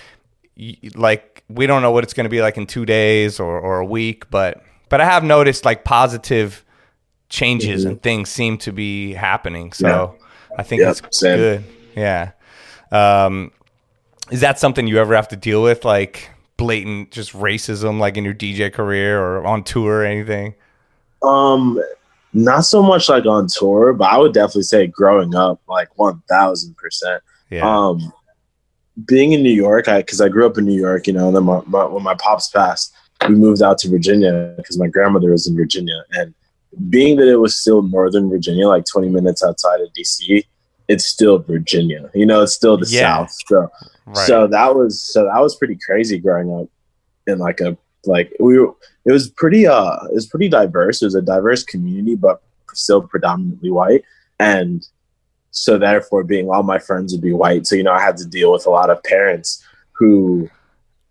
like 0.95 1.43
we 1.49 1.67
don't 1.67 1.81
know 1.81 1.91
what 1.91 2.03
it's 2.03 2.13
going 2.13 2.25
to 2.25 2.29
be 2.29 2.41
like 2.41 2.57
in 2.57 2.67
two 2.67 2.85
days 2.85 3.39
or 3.39 3.59
or 3.59 3.79
a 3.79 3.85
week, 3.85 4.29
but 4.29 4.63
but 4.89 5.01
I 5.01 5.05
have 5.05 5.23
noticed 5.23 5.65
like 5.65 5.83
positive 5.83 6.65
changes 7.29 7.81
mm-hmm. 7.81 7.91
and 7.91 8.01
things 8.01 8.29
seem 8.29 8.57
to 8.59 8.71
be 8.71 9.13
happening. 9.13 9.71
So 9.71 9.87
yeah. 9.87 10.57
I 10.57 10.63
think 10.63 10.81
yep, 10.81 10.97
it's 11.03 11.19
same. 11.19 11.37
good. 11.37 11.63
Yeah. 11.95 12.31
Um, 12.91 13.51
is 14.31 14.41
that 14.41 14.59
something 14.59 14.87
you 14.87 14.97
ever 14.97 15.15
have 15.15 15.27
to 15.29 15.35
deal 15.35 15.61
with, 15.61 15.85
like 15.85 16.29
blatant 16.59 17.09
just 17.09 17.33
racism, 17.33 17.99
like 17.99 18.17
in 18.17 18.25
your 18.25 18.35
DJ 18.35 18.71
career 18.71 19.19
or 19.19 19.47
on 19.47 19.63
tour 19.63 20.01
or 20.01 20.05
anything? 20.05 20.53
Um, 21.23 21.81
not 22.33 22.65
so 22.65 22.83
much 22.83 23.09
like 23.09 23.25
on 23.25 23.47
tour, 23.47 23.93
but 23.93 24.11
I 24.11 24.17
would 24.17 24.33
definitely 24.33 24.63
say 24.63 24.85
growing 24.85 25.33
up, 25.33 25.61
like 25.67 25.97
one 25.97 26.21
thousand 26.29 26.77
percent. 26.77 27.23
Um, 27.63 28.13
being 29.05 29.31
in 29.31 29.41
New 29.41 29.53
York, 29.53 29.87
I 29.87 30.01
because 30.01 30.21
I 30.21 30.29
grew 30.29 30.45
up 30.45 30.57
in 30.57 30.65
New 30.65 30.79
York, 30.79 31.07
you 31.07 31.13
know, 31.13 31.27
and 31.27 31.35
then 31.35 31.45
my, 31.45 31.61
my, 31.65 31.85
when 31.85 32.03
my 32.03 32.15
pops 32.15 32.49
passed, 32.49 32.93
we 33.27 33.35
moved 33.35 33.63
out 33.63 33.77
to 33.79 33.89
Virginia 33.89 34.53
because 34.57 34.77
my 34.77 34.87
grandmother 34.87 35.31
was 35.31 35.47
in 35.47 35.55
Virginia, 35.55 36.03
and 36.11 36.33
being 36.89 37.17
that 37.17 37.27
it 37.27 37.37
was 37.37 37.55
still 37.55 37.81
Northern 37.81 38.29
Virginia, 38.29 38.67
like 38.67 38.85
twenty 38.85 39.09
minutes 39.09 39.43
outside 39.43 39.81
of 39.81 39.89
DC, 39.93 40.45
it's 40.89 41.05
still 41.05 41.37
Virginia. 41.37 42.09
You 42.13 42.25
know, 42.25 42.41
it's 42.41 42.53
still 42.53 42.75
the 42.75 42.87
yeah. 42.89 43.25
South. 43.25 43.37
So, 43.47 43.71
right. 44.07 44.17
so 44.27 44.47
that 44.47 44.75
was 44.75 44.99
so 44.99 45.23
that 45.23 45.39
was 45.39 45.55
pretty 45.55 45.77
crazy 45.77 46.17
growing 46.17 46.53
up 46.53 46.67
in 47.27 47.37
like 47.37 47.61
a 47.61 47.77
like 48.05 48.33
we 48.39 48.59
were, 48.59 48.73
it 49.05 49.11
was 49.11 49.29
pretty 49.29 49.67
uh 49.67 49.97
it 50.05 50.15
was 50.15 50.25
pretty 50.25 50.49
diverse. 50.49 51.01
It 51.01 51.05
was 51.05 51.15
a 51.15 51.21
diverse 51.21 51.63
community, 51.63 52.15
but 52.15 52.41
still 52.73 53.03
predominantly 53.03 53.69
white. 53.69 54.03
And 54.39 54.85
so 55.51 55.77
therefore 55.77 56.23
being 56.23 56.49
all 56.49 56.63
my 56.63 56.79
friends 56.79 57.13
would 57.13 57.21
be 57.21 57.33
white. 57.33 57.67
So, 57.67 57.75
you 57.75 57.83
know, 57.83 57.93
I 57.93 58.01
had 58.01 58.17
to 58.17 58.25
deal 58.25 58.51
with 58.51 58.65
a 58.65 58.71
lot 58.71 58.89
of 58.89 59.03
parents 59.03 59.63
who 59.91 60.49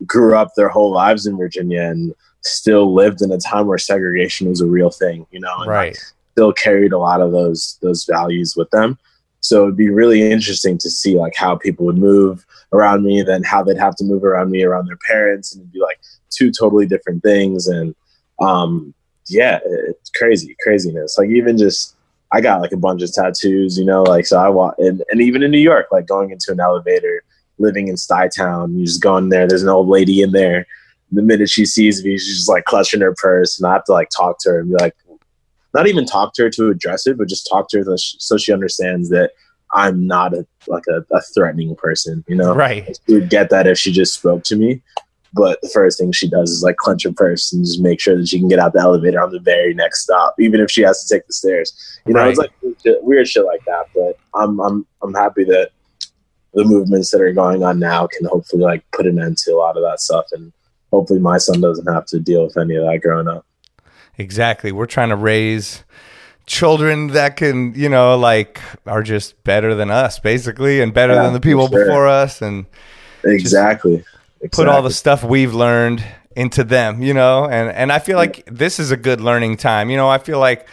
grew 0.07 0.37
up 0.37 0.55
their 0.57 0.69
whole 0.69 0.91
lives 0.91 1.27
in 1.27 1.37
Virginia 1.37 1.83
and 1.83 2.15
still 2.43 2.95
lived 2.95 3.23
in 3.23 3.31
a 3.33 3.39
time 3.39 3.67
where 3.67 3.79
segregation 3.79 4.49
was 4.49 4.61
a 4.61 4.67
real 4.67 4.91
thing, 4.91 5.27
you 5.31 5.41
know, 5.41 5.55
and 5.59 5.71
Right. 5.71 5.99
still 6.33 6.53
carried 6.53 6.93
a 6.93 6.99
lot 6.99 7.21
of 7.21 7.33
those 7.33 7.79
those 7.83 8.05
values 8.05 8.57
with 8.57 8.71
them. 8.71 8.99
So 9.41 9.65
it'd 9.65 9.77
be 9.77 9.91
really 9.91 10.31
interesting 10.31 10.79
to 10.79 10.91
see 10.91 11.17
like 11.19 11.35
how 11.37 11.57
people 11.57 11.87
would 11.87 11.99
move 11.99 12.45
around 12.73 13.05
me, 13.05 13.23
then 13.23 13.43
how 13.43 13.63
they'd 13.63 13.79
have 13.79 13.97
to 13.97 14.05
move 14.05 14.25
around 14.25 14.51
me 14.51 14.63
around 14.63 14.87
their 14.87 14.99
parents, 15.07 15.55
and 15.55 15.63
it'd 15.63 15.73
be 15.73 15.81
like 15.81 16.01
two 16.31 16.51
totally 16.51 16.87
different 16.87 17.23
things. 17.23 17.67
And 17.67 17.95
um, 18.41 18.95
yeah, 19.29 19.61
it's 19.65 20.11
crazy, 20.11 20.57
craziness. 20.63 21.19
Like 21.19 21.31
even 21.31 21.57
just 21.57 21.97
I 22.33 22.41
got 22.41 22.61
like 22.61 22.73
a 22.73 22.77
bunch 22.77 23.03
of 23.03 23.13
tattoos, 23.13 23.79
you 23.79 23.85
know, 23.85 24.03
like 24.03 24.27
so 24.27 24.39
I 24.39 24.49
want 24.49 24.77
and, 24.79 25.03
and 25.11 25.21
even 25.21 25.43
in 25.43 25.51
New 25.51 25.59
York, 25.59 25.87
like 25.93 26.07
going 26.07 26.31
into 26.31 26.53
an 26.53 26.61
elevator, 26.61 27.23
living 27.59 27.89
in 27.89 27.95
Stuytown, 27.95 28.77
you 28.77 28.85
just 28.85 29.03
go 29.03 29.17
in 29.17 29.29
there, 29.29 29.47
there's 29.47 29.63
an 29.63 29.69
old 29.69 29.89
lady 29.89 30.23
in 30.23 30.33
there. 30.33 30.67
The 31.11 31.23
minute 31.23 31.49
she 31.49 31.65
sees 31.65 32.05
me, 32.05 32.19
she's 32.19 32.37
just 32.37 32.51
like 32.51 32.67
clutching 32.67 33.01
her 33.01 33.15
purse, 33.15 33.59
and 33.59 33.67
I 33.67 33.73
have 33.73 33.85
to 33.85 33.93
like 33.93 34.11
talk 34.11 34.39
to 34.41 34.51
her 34.51 34.61
and 34.61 34.69
be 34.69 34.77
like, 34.79 34.95
not 35.79 35.87
even 35.87 36.05
talk 36.05 36.35
to 36.35 36.43
her 36.43 36.51
to 36.51 36.71
address 36.71 37.07
it, 37.07 37.17
but 37.17 37.29
just 37.29 37.49
talk 37.49 37.69
to 37.69 37.79
her 37.79 37.97
so 37.97 38.37
she- 38.37 38.53
understands 38.53 39.11
that 39.11 39.31
I'm 39.75 40.07
not 40.07 40.35
a 40.35 40.45
like 40.67 40.83
a, 40.89 41.05
a 41.15 41.21
threatening 41.35 41.77
person, 41.77 42.25
you 42.27 42.35
know. 42.35 42.53
Right. 42.55 42.99
She 43.07 43.15
would 43.15 43.31
get 43.31 43.51
that 43.51 43.67
if 43.67 43.79
she 43.79 43.93
just 43.93 44.15
spoke 44.15 44.43
to 44.45 44.57
me. 44.57 44.83
But 45.35 45.61
the 45.61 45.69
first 45.69 45.99
thing 45.99 46.11
she 46.11 46.29
does 46.29 46.51
is 46.51 46.63
like 46.63 46.77
clench 46.79 47.05
her 47.05 47.13
purse 47.13 47.53
and 47.53 47.65
just 47.65 47.81
make 47.81 48.01
sure 48.01 48.17
that 48.17 48.27
she 48.27 48.39
can 48.39 48.49
get 48.49 48.59
out 48.59 48.73
the 48.73 48.81
elevator 48.81 49.23
on 49.23 49.31
the 49.31 49.39
very 49.39 49.75
next 49.75 50.03
stop, 50.03 50.35
even 50.41 50.59
if 50.61 50.71
she 50.71 50.83
has 50.83 51.05
to 51.05 51.15
take 51.15 51.27
the 51.27 51.35
stairs. 51.35 52.01
You 52.07 52.15
know, 52.15 52.29
it's 52.29 52.39
like 52.39 52.51
weird 52.63 52.97
weird 53.03 53.29
shit 53.29 53.45
like 53.45 53.65
that. 53.67 53.87
But 53.95 54.19
I'm 54.35 54.59
I'm 54.59 54.87
I'm 55.03 55.15
happy 55.15 55.45
that 55.45 55.71
the 56.55 56.65
movements 56.65 57.11
that 57.11 57.21
are 57.21 57.33
going 57.33 57.63
on 57.63 57.79
now 57.79 58.09
can 58.09 58.27
hopefully 58.27 58.63
like 58.63 58.83
put 58.93 59.07
an 59.07 59.21
end 59.21 59.37
to 59.39 59.53
a 59.53 59.59
lot 59.59 59.77
of 59.77 59.85
that 59.85 60.01
stuff, 60.01 60.27
and 60.33 60.53
hopefully 60.91 61.21
my 61.21 61.39
son 61.39 61.61
doesn't 61.61 61.93
have 61.93 62.07
to 62.07 62.19
deal 62.19 62.45
with 62.45 62.57
any 62.57 62.75
of 62.75 62.85
that 62.85 63.01
growing 63.03 63.29
up. 63.29 63.45
Exactly. 64.19 64.73
We're 64.73 64.87
trying 64.87 65.09
to 65.11 65.17
raise 65.17 65.85
children 66.47 67.09
that 67.09 67.37
can, 67.37 67.75
you 67.75 67.89
know, 67.89 68.17
like 68.19 68.61
are 68.87 69.03
just 69.03 69.43
better 69.45 69.75
than 69.75 69.91
us, 69.91 70.19
basically, 70.19 70.81
and 70.81 70.93
better 70.93 71.15
Yeah, 71.15 71.23
than 71.23 71.33
the 71.35 71.41
people 71.41 71.69
sure. 71.69 71.85
before 71.85 72.07
us, 72.09 72.43
and 72.43 72.67
Exactly. 73.25 74.05
put 74.53 74.69
all 74.69 74.83
the 74.83 74.91
stuff 74.91 75.23
we've 75.25 75.55
learned 75.55 76.05
into 76.37 76.65
them, 76.65 77.03
you 77.03 77.15
know. 77.15 77.45
And 77.45 77.71
and 77.71 77.93
I 77.93 77.99
feel 77.99 78.17
like 78.17 78.45
this 78.51 78.79
is 78.79 78.91
a 78.91 78.97
good 78.97 79.21
learning 79.21 79.57
time. 79.59 79.91
You 79.91 79.97
know, 79.97 80.09
I 80.09 80.19
feel 80.19 80.39
like 80.39 80.67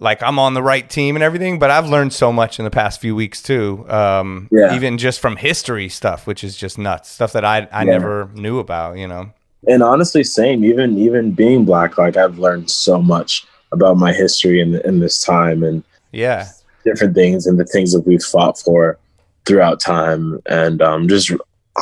like 0.00 0.22
I'm 0.22 0.38
on 0.38 0.54
the 0.54 0.62
right 0.62 0.88
team 0.90 1.14
and 1.16 1.22
everything, 1.22 1.58
but 1.60 1.70
I've 1.70 1.88
learned 1.88 2.12
so 2.12 2.32
much 2.32 2.58
in 2.58 2.64
the 2.64 2.70
past 2.70 3.00
few 3.00 3.14
weeks 3.14 3.40
too. 3.40 3.86
Um, 3.88 4.48
Yeah. 4.50 4.74
even 4.74 4.98
just 4.98 5.20
from 5.20 5.36
history 5.36 5.88
stuff, 5.88 6.26
which 6.26 6.42
is 6.44 6.56
just 6.56 6.78
nuts, 6.78 7.08
stuff 7.10 7.32
that 7.32 7.44
I 7.44 7.68
I 7.72 7.84
Yeah. 7.84 7.92
never 7.92 8.28
knew 8.34 8.58
about. 8.58 8.98
You 8.98 9.08
know. 9.08 9.30
And 9.68 9.82
honestly 9.82 10.22
same 10.24 10.64
even 10.64 10.98
even 10.98 11.32
being 11.32 11.64
black 11.64 11.96
like 11.98 12.16
i've 12.16 12.38
learned 12.38 12.70
so 12.70 13.00
much 13.00 13.44
about 13.72 13.96
my 13.96 14.12
history 14.12 14.60
in, 14.60 14.74
in 14.86 15.00
this 15.00 15.22
time 15.22 15.62
and 15.62 15.82
Yeah. 16.12 16.48
different 16.84 17.14
things 17.14 17.46
and 17.46 17.58
the 17.58 17.64
things 17.64 17.92
that 17.92 18.06
we've 18.06 18.22
fought 18.22 18.58
for 18.58 18.98
throughout 19.46 19.80
time 19.80 20.38
and 20.46 20.80
um, 20.80 21.08
just 21.08 21.30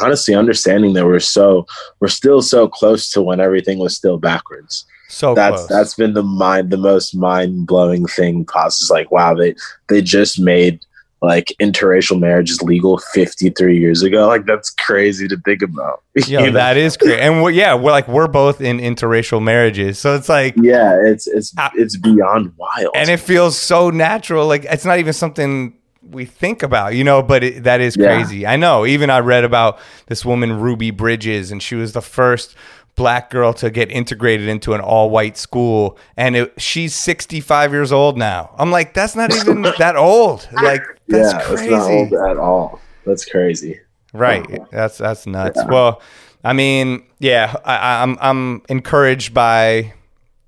honestly 0.02 0.34
understanding 0.34 0.94
that 0.94 1.04
we're 1.06 1.20
so 1.20 1.66
we're 2.00 2.08
still 2.08 2.40
so 2.40 2.66
close 2.66 3.10
to 3.10 3.20
when 3.22 3.40
everything 3.40 3.78
was 3.78 3.94
still 3.94 4.18
backwards 4.18 4.84
So 5.08 5.34
that's 5.34 5.66
close. 5.66 5.68
that's 5.68 5.94
been 5.94 6.14
the 6.14 6.22
mind 6.22 6.70
the 6.70 6.78
most 6.78 7.14
mind-blowing 7.14 8.06
thing 8.06 8.44
possible 8.46 8.96
like 8.96 9.10
wow 9.10 9.34
they 9.34 9.54
they 9.88 10.00
just 10.00 10.40
made 10.40 10.80
like 11.22 11.54
interracial 11.60 12.18
marriage 12.18 12.50
is 12.50 12.60
legal 12.62 12.98
53 12.98 13.78
years 13.78 14.02
ago 14.02 14.26
like 14.34 14.44
that's 14.44 14.70
crazy 14.70 15.28
to 15.28 15.36
think 15.44 15.62
about 15.62 16.02
know? 16.28 16.50
that 16.50 16.76
is 16.76 16.96
crazy. 16.96 17.16
And 17.18 17.42
we're, 17.42 17.52
yeah, 17.52 17.74
we're 17.74 17.90
like 17.92 18.06
we're 18.08 18.26
both 18.28 18.60
in 18.60 18.78
interracial 18.78 19.42
marriages, 19.42 19.98
so 19.98 20.14
it's 20.14 20.28
like, 20.28 20.54
yeah 20.56 20.98
it's 21.02 21.26
it's 21.26 21.54
Ah. 21.56 21.70
it's 21.74 21.96
beyond 21.96 22.52
wild 22.58 22.90
and 22.94 23.08
it 23.08 23.18
feels 23.20 23.56
so 23.58 23.88
natural. 23.88 24.46
Like 24.46 24.64
it's 24.66 24.84
not 24.84 24.98
even 24.98 25.12
something 25.14 25.74
we 26.10 26.24
think 26.26 26.62
about, 26.62 26.94
you 26.94 27.04
know. 27.04 27.22
But 27.22 27.44
it, 27.44 27.62
that 27.64 27.80
is 27.80 27.96
Yeah. 27.96 28.08
crazy. 28.14 28.46
I 28.46 28.56
know. 28.56 28.84
Even 28.84 29.08
I 29.08 29.20
read 29.20 29.44
about 29.44 29.78
this 30.08 30.24
woman, 30.24 30.60
Ruby 30.60 30.90
Bridges, 30.90 31.50
and 31.50 31.62
she 31.62 31.76
was 31.76 31.92
the 31.92 32.02
first 32.02 32.54
black 32.94 33.30
girl 33.30 33.54
to 33.54 33.70
get 33.70 33.90
integrated 33.90 34.48
into 34.48 34.74
an 34.74 34.80
all-white 34.82 35.38
school, 35.38 35.96
and 36.16 36.36
it, 36.36 36.52
she's 36.60 36.94
65 36.94 37.72
years 37.72 37.90
old 37.90 38.18
now. 38.18 38.54
I'm 38.58 38.70
like, 38.70 38.92
that's 38.92 39.16
not 39.16 39.34
even 39.34 39.62
that 39.78 39.96
old. 39.96 40.46
Like 40.52 40.82
that's 41.12 41.32
yeah, 41.32 41.42
crazy. 41.42 41.62
it's 41.64 41.70
not 41.72 41.90
old 41.90 42.12
at 42.30 42.36
all. 42.36 42.80
That's 43.06 43.24
crazy. 43.24 43.80
Right. 44.12 44.46
That's 44.70 44.98
that's 44.98 45.26
nuts. 45.26 45.60
Well, 45.68 46.02
I 46.44 46.52
mean, 46.52 47.04
yeah, 47.18 47.54
I, 47.64 47.76
I- 47.76 48.02
I'm 48.02 48.18
I'm 48.20 48.62
encouraged 48.68 49.32
by 49.34 49.94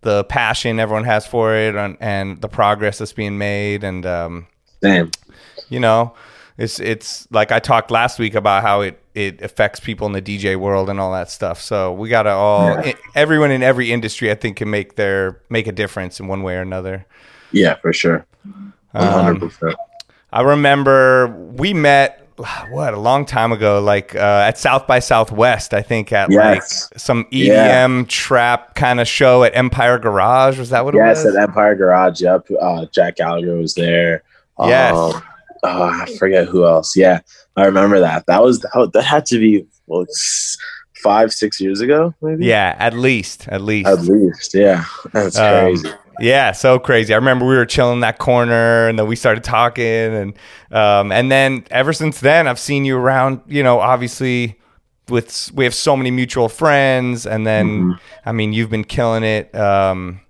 the 0.02 0.24
passion 0.24 0.78
everyone 0.78 1.04
has 1.04 1.26
for 1.26 1.54
it 1.54 1.74
and, 1.74 1.96
and 1.98 2.40
the 2.42 2.48
progress 2.48 2.98
that's 2.98 3.12
being 3.14 3.38
made, 3.38 3.82
and 3.84 4.04
um, 4.04 4.46
Damn. 4.82 5.10
you 5.70 5.80
know, 5.80 6.14
it's 6.58 6.78
it's 6.80 7.26
like 7.30 7.50
I 7.52 7.58
talked 7.58 7.90
last 7.90 8.18
week 8.18 8.34
about 8.34 8.62
how 8.62 8.82
it 8.82 9.00
it 9.14 9.40
affects 9.40 9.80
people 9.80 10.06
in 10.08 10.12
the 10.12 10.20
DJ 10.20 10.56
world 10.56 10.90
and 10.90 11.00
all 11.00 11.12
that 11.12 11.30
stuff. 11.30 11.60
So 11.60 11.92
we 11.92 12.08
gotta 12.10 12.30
all 12.32 12.66
Yeah. 12.84 12.92
everyone 13.14 13.50
in 13.50 13.62
every 13.62 13.90
industry, 13.92 14.30
I 14.30 14.34
think, 14.34 14.58
can 14.58 14.68
make 14.68 14.96
their 14.96 15.40
make 15.48 15.66
a 15.66 15.72
difference 15.72 16.20
in 16.20 16.26
one 16.26 16.42
way 16.42 16.56
or 16.56 16.60
another. 16.60 17.06
Yeah, 17.52 17.76
for 17.76 17.92
sure. 17.94 18.26
One 18.42 18.72
hundred 19.06 19.42
Um, 19.42 19.48
percent. 19.48 19.76
I 20.34 20.40
remember 20.42 21.28
we 21.56 21.72
met 21.74 22.20
what 22.70 22.92
a 22.92 22.98
long 22.98 23.24
time 23.24 23.52
ago, 23.52 23.80
like 23.80 24.16
uh, 24.16 24.18
at 24.48 24.58
South 24.58 24.88
by 24.88 24.98
Southwest. 24.98 25.72
I 25.72 25.80
think 25.82 26.12
at 26.12 26.28
Yes. 26.32 26.90
like 26.92 26.98
some 27.00 27.26
Yeah. 27.30 27.86
EDM 27.86 28.08
trap 28.08 28.74
kind 28.74 28.98
of 29.00 29.06
show 29.06 29.44
at 29.44 29.54
Empire 29.54 29.96
Garage. 30.00 30.58
Was 30.58 30.70
that 30.70 30.84
what 30.84 30.94
Yes, 30.94 31.22
it 31.22 31.26
was? 31.28 31.34
Yes, 31.34 31.42
at 31.44 31.48
Empire 31.48 31.76
Garage. 31.76 32.20
Yep. 32.20 32.48
Uh, 32.60 32.86
Jack 32.92 33.14
Gallagher 33.16 33.54
was 33.54 33.74
there. 33.74 34.24
Yes. 34.58 34.92
Um, 34.92 35.22
oh, 35.62 35.82
I 36.02 36.06
forget 36.18 36.48
who 36.48 36.66
else. 36.66 36.96
Yeah, 36.96 37.20
I 37.56 37.66
remember 37.66 38.00
that. 38.00 38.26
That 38.26 38.42
was 38.42 38.58
that, 38.60 38.90
that 38.92 39.02
had 39.02 39.26
to 39.26 39.38
be 39.38 39.64
well, 39.86 40.04
five, 41.02 41.32
six 41.32 41.60
years 41.60 41.80
ago, 41.80 42.12
maybe. 42.22 42.46
yeah, 42.46 42.74
at 42.80 42.94
least, 42.94 43.46
at 43.48 43.60
least. 43.60 43.88
At 43.88 44.00
least, 44.00 44.54
yeah. 44.54 44.84
That's 45.12 45.38
Um, 45.38 45.60
crazy. 45.66 45.88
Yeah, 46.20 46.52
so 46.52 46.78
crazy. 46.78 47.12
I 47.12 47.16
remember 47.16 47.44
we 47.46 47.56
were 47.56 47.66
chilling 47.66 47.94
in 47.94 48.00
that 48.00 48.18
corner, 48.18 48.88
and 48.88 48.98
then 48.98 49.06
we 49.06 49.16
started 49.16 49.42
talking, 49.44 49.84
and 49.84 50.34
um, 50.70 51.10
and 51.12 51.30
then 51.30 51.64
ever 51.70 51.92
since 51.92 52.20
then, 52.20 52.46
I've 52.46 52.58
seen 52.58 52.84
you 52.84 52.96
around. 52.96 53.40
You 53.46 53.62
know, 53.62 53.80
obviously, 53.80 54.58
with 55.08 55.50
we 55.54 55.64
have 55.64 55.74
so 55.74 55.96
many 55.96 56.10
mutual 56.10 56.48
friends, 56.48 57.26
and 57.26 57.46
then 57.46 57.66
Mm-hmm. 57.80 58.28
I 58.28 58.32
mean, 58.32 58.52
you've 58.52 58.70
been 58.70 58.84
killing 58.84 59.24
it 59.24 59.54
um, 59.54 60.20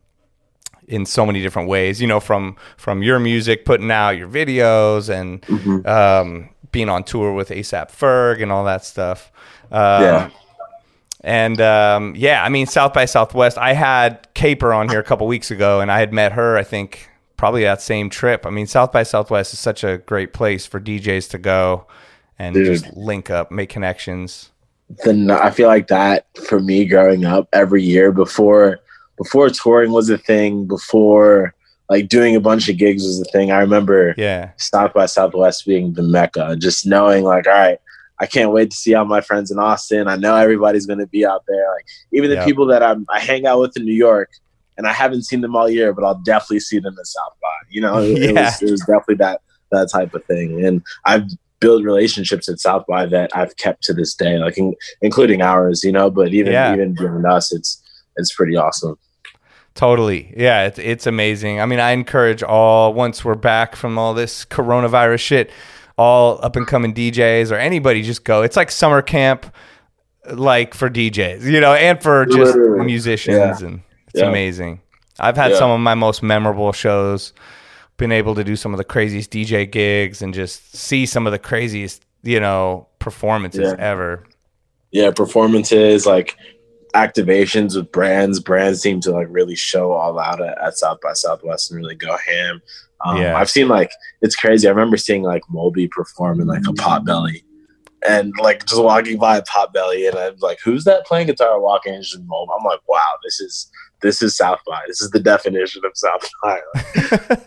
in 0.88 1.06
so 1.06 1.24
many 1.26 1.42
different 1.42 1.68
ways. 1.68 2.00
You 2.00 2.06
know, 2.06 2.20
from 2.20 2.56
from 2.76 3.02
your 3.02 3.18
music, 3.18 3.64
putting 3.64 3.90
out 3.90 4.10
your 4.10 4.28
videos, 4.28 5.08
and 5.10 5.42
Mm-hmm. 5.42 5.86
um, 5.86 6.48
being 6.72 6.88
on 6.88 7.04
tour 7.04 7.32
with 7.32 7.50
ASAP 7.50 7.90
Ferg 7.92 8.42
and 8.42 8.50
all 8.50 8.64
that 8.64 8.84
stuff. 8.84 9.30
Um, 9.70 10.02
Yeah. 10.02 10.30
And 11.24 11.60
um, 11.60 12.14
yeah, 12.16 12.44
I 12.44 12.48
mean 12.50 12.66
South 12.66 12.92
by 12.92 13.06
Southwest. 13.06 13.58
I 13.58 13.72
had 13.72 14.28
Caper 14.34 14.72
on 14.72 14.88
here 14.88 15.00
a 15.00 15.04
couple 15.04 15.26
weeks 15.26 15.50
ago, 15.50 15.80
and 15.80 15.90
I 15.90 15.98
had 15.98 16.12
met 16.12 16.32
her. 16.32 16.56
I 16.56 16.62
think 16.62 17.08
probably 17.36 17.62
that 17.64 17.82
same 17.82 18.10
trip. 18.10 18.46
I 18.46 18.50
mean 18.50 18.66
South 18.66 18.92
by 18.92 19.02
Southwest 19.02 19.52
is 19.52 19.58
such 19.58 19.82
a 19.82 19.98
great 19.98 20.32
place 20.32 20.66
for 20.66 20.78
DJs 20.80 21.30
to 21.30 21.38
go 21.38 21.86
and 22.38 22.54
Dude. 22.54 22.66
just 22.66 22.96
link 22.96 23.30
up, 23.30 23.50
make 23.50 23.70
connections. 23.70 24.50
then 25.04 25.30
I 25.30 25.50
feel 25.50 25.68
like 25.68 25.88
that 25.88 26.26
for 26.48 26.60
me 26.60 26.84
growing 26.84 27.24
up 27.24 27.48
every 27.52 27.82
year 27.82 28.12
before 28.12 28.78
before 29.16 29.48
touring 29.48 29.92
was 29.92 30.10
a 30.10 30.18
thing, 30.18 30.66
before 30.66 31.54
like 31.88 32.08
doing 32.08 32.34
a 32.34 32.40
bunch 32.40 32.68
of 32.68 32.76
gigs 32.78 33.02
was 33.04 33.20
a 33.20 33.24
thing. 33.32 33.50
I 33.52 33.58
remember 33.60 34.14
Yeah, 34.16 34.50
South 34.56 34.92
by 34.94 35.06
Southwest 35.06 35.66
being 35.66 35.92
the 35.94 36.02
mecca, 36.02 36.56
just 36.58 36.86
knowing 36.86 37.24
like, 37.24 37.46
all 37.46 37.52
right, 37.52 37.78
I 38.20 38.26
can't 38.26 38.52
wait 38.52 38.70
to 38.70 38.76
see 38.76 38.94
all 38.94 39.04
my 39.04 39.20
friends 39.20 39.50
in 39.50 39.58
Austin. 39.58 40.06
I 40.08 40.16
know 40.16 40.36
everybody's 40.36 40.86
gonna 40.86 41.06
be 41.06 41.26
out 41.26 41.42
there. 41.48 41.66
Like 41.74 41.84
even 42.12 42.30
the 42.30 42.36
Yeah. 42.36 42.44
people 42.44 42.66
that 42.66 42.82
I'm, 42.82 43.04
I 43.10 43.18
hang 43.20 43.46
out 43.46 43.60
with 43.60 43.76
in 43.76 43.84
New 43.84 43.94
York, 43.94 44.30
and 44.76 44.86
I 44.86 44.92
haven't 44.92 45.22
seen 45.24 45.40
them 45.40 45.54
all 45.56 45.68
year, 45.68 45.92
but 45.92 46.04
I'll 46.04 46.20
definitely 46.24 46.60
see 46.60 46.78
them 46.78 46.94
in 46.98 47.04
South 47.04 47.32
by. 47.42 47.48
You 47.70 47.80
know, 47.80 47.98
it, 47.98 48.22
it 48.22 48.34
was 48.34 48.62
it 48.62 48.70
was 48.70 48.80
definitely 48.80 49.16
that 49.16 49.40
that 49.72 49.88
type 49.92 50.14
of 50.14 50.24
thing, 50.26 50.64
and 50.64 50.82
I've 51.04 51.24
built 51.60 51.82
relationships 51.82 52.48
at 52.48 52.60
South 52.60 52.84
by 52.86 53.06
that 53.06 53.30
I've 53.34 53.56
kept 53.56 53.82
to 53.84 53.94
this 53.94 54.14
day, 54.14 54.38
like 54.38 54.58
in, 54.58 54.74
including 55.02 55.42
ours. 55.42 55.82
You 55.82 55.92
know, 55.92 56.10
but 56.10 56.32
even 56.34 56.52
Yeah. 56.52 56.72
even 56.74 56.94
beyond 56.94 57.26
us, 57.26 57.52
it's 57.52 57.82
it's 58.16 58.32
pretty 58.32 58.56
awesome. 58.56 58.96
totally. 59.74 60.32
Yeah, 60.36 60.66
it's 60.66 60.78
it's 60.78 61.06
amazing. 61.06 61.60
I 61.60 61.66
mean, 61.66 61.80
I 61.80 61.90
encourage 61.90 62.42
all 62.42 62.94
once 62.94 63.24
we're 63.24 63.34
back 63.34 63.74
from 63.76 63.98
all 63.98 64.14
this 64.14 64.44
coronavirus 64.44 65.20
shit, 65.20 65.50
all 65.96 66.38
up 66.44 66.56
and 66.56 66.66
coming 66.66 66.92
DJs 66.94 67.50
or 67.52 67.56
anybody 67.56 68.02
just 68.02 68.24
go. 68.24 68.42
It's 68.42 68.56
like 68.56 68.70
summer 68.70 69.02
camp, 69.02 69.46
like 70.32 70.74
for 70.74 70.88
DJs, 70.90 71.42
you 71.44 71.60
know, 71.60 71.74
and 71.74 72.02
for 72.02 72.26
just 72.26 72.56
Literally. 72.56 72.84
musicians, 72.86 73.62
and 73.62 73.80
it's 74.08 74.20
Yeah. 74.20 74.28
amazing. 74.28 74.80
I've 75.20 75.36
had 75.36 75.52
Yeah. 75.52 75.58
some 75.58 75.70
of 75.70 75.80
my 75.80 75.94
most 75.94 76.22
memorable 76.22 76.72
shows. 76.72 77.32
Been 77.96 78.10
able 78.10 78.34
to 78.34 78.42
do 78.42 78.56
some 78.56 78.74
of 78.74 78.78
the 78.78 78.84
craziest 78.84 79.30
DJ 79.30 79.66
gigs 79.66 80.20
and 80.20 80.34
just 80.34 80.74
see 80.76 81.06
some 81.06 81.26
of 81.26 81.30
the 81.32 81.38
craziest, 81.38 82.02
you 82.24 82.40
know, 82.40 82.88
performances 82.98 83.72
Yeah. 83.78 83.84
ever. 83.84 84.24
yeah 84.90 85.10
performances 85.10 86.06
like 86.06 86.36
activations 86.94 87.74
with 87.76 87.90
brands. 87.92 88.40
Brands 88.40 88.80
seem 88.80 89.00
to 89.00 89.10
like 89.10 89.26
really 89.30 89.56
show 89.56 89.92
all 89.92 90.18
out 90.18 90.40
at, 90.40 90.56
at 90.58 90.78
South 90.78 91.00
by 91.00 91.12
Southwest 91.12 91.70
and 91.70 91.78
really 91.78 91.94
go 91.96 92.16
ham. 92.16 92.62
Um, 93.04 93.20
yeah. 93.20 93.36
I've 93.36 93.50
seen 93.50 93.68
like 93.68 93.90
it's 94.22 94.34
crazy. 94.34 94.66
I 94.66 94.70
remember 94.70 94.96
seeing 94.96 95.22
like 95.22 95.42
Moby 95.48 95.88
perform 95.88 96.40
in 96.40 96.46
like 96.46 96.66
a 96.66 96.72
pot 96.72 97.04
belly, 97.04 97.44
and 98.06 98.32
like 98.40 98.64
just 98.66 98.82
walking 98.82 99.18
by 99.18 99.36
a 99.36 99.42
pot 99.42 99.72
belly, 99.72 100.06
and 100.06 100.16
I'm 100.16 100.36
like, 100.38 100.58
"Who's 100.64 100.84
that 100.84 101.06
playing 101.06 101.26
guitar 101.26 101.60
walking 101.60 101.94
into 101.94 102.18
Moby?" 102.24 102.52
I'm 102.58 102.64
like, 102.64 102.80
"Wow, 102.88 103.18
this 103.22 103.40
is 103.40 103.70
this 104.02 104.22
is 104.22 104.36
South 104.36 104.60
by. 104.66 104.80
This 104.86 105.00
is 105.02 105.10
the 105.10 105.20
definition 105.20 105.82
of 105.84 105.92
South 105.94 106.28
by." 106.42 106.60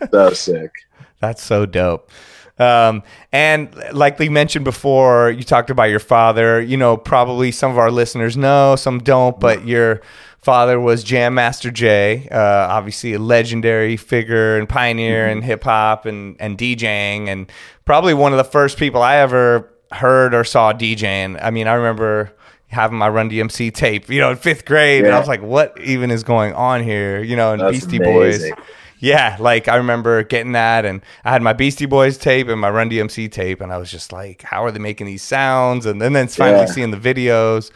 so 0.12 0.30
sick. 0.32 0.72
That's 1.20 1.42
so 1.42 1.66
dope. 1.66 2.12
Um, 2.60 3.04
and 3.32 3.74
like 3.94 4.18
we 4.18 4.30
mentioned 4.30 4.66
before, 4.66 5.30
you 5.32 5.44
talked 5.44 5.70
about 5.70 5.86
your 5.86 6.00
father. 6.00 6.62
You 6.62 6.78
know, 6.78 6.98
probably 6.98 7.52
some 7.52 7.72
of 7.72 7.78
our 7.78 7.92
listeners 7.92 8.36
know, 8.36 8.76
some 8.76 9.00
don't, 9.00 9.40
but 9.40 9.68
your 9.68 10.02
father 10.48 10.80
was 10.80 11.04
Jam 11.04 11.34
Master 11.34 11.70
Jay, 11.70 12.25
uh, 12.32 12.39
obviously 12.39 13.12
a 13.12 13.20
legendary 13.20 13.98
figure 13.98 14.58
and 14.58 14.70
pioneer 14.70 15.27
mm-hmm. 15.27 15.39
in 15.39 15.44
hip 15.44 15.66
hop 15.66 16.06
and, 16.06 16.38
and 16.39 16.58
DJing, 16.58 17.27
and 17.27 17.51
probably 17.84 18.13
one 18.13 18.32
of 18.32 18.38
the 18.38 18.46
first 18.46 18.77
people 18.77 19.01
I 19.01 19.18
ever 19.18 19.70
heard 19.92 20.34
or 20.34 20.46
saw 20.46 20.72
DJing. 20.72 21.38
I 21.44 21.50
mean, 21.50 21.68
I 21.68 21.74
remember 21.74 22.34
having 22.68 22.98
my 22.98 23.10
Run 23.10 23.30
DMC 23.30 23.74
tape, 23.74 24.10
you 24.10 24.22
know, 24.22 24.32
in 24.32 24.38
fifth 24.38 24.63
grade, 24.63 25.01
yeah. 25.01 25.08
and 25.08 25.16
I 25.18 25.20
was 25.20 25.27
like, 25.27 25.42
"What 25.42 25.77
even 25.82 26.12
is 26.12 26.24
going 26.24 26.54
on 26.54 26.82
here?" 26.82 27.22
You 27.22 27.36
know, 27.36 27.51
and 27.51 27.62
That's 27.62 27.74
Beastie 27.86 27.98
amazing. 27.98 28.56
Boys 28.56 28.63
yeah, 29.00 29.36
like 29.42 29.68
I 29.68 29.75
remember 29.75 30.24
getting 30.24 30.54
that, 30.54 30.86
and 30.86 31.01
I 31.25 31.32
had 31.32 31.42
my 31.42 31.51
Beastie 31.51 31.88
Boys 31.88 32.18
tape 32.18 32.48
and 32.48 32.62
my 32.62 32.70
Run 32.70 32.89
DMC 32.89 33.30
tape, 33.30 33.60
and 33.60 33.74
I 33.74 33.77
was 33.77 33.92
just 33.92 34.13
like, 34.13 34.44
"How 34.44 34.63
are 34.63 34.72
they 34.72 34.80
making 34.80 35.08
these 35.08 35.24
sounds?" 35.24 35.86
And 35.86 36.01
then 36.01 36.13
then 36.13 36.30
finally 36.30 36.62
yeah. 36.62 36.72
seeing 36.72 36.92
the 36.92 36.98
videos. 36.98 37.70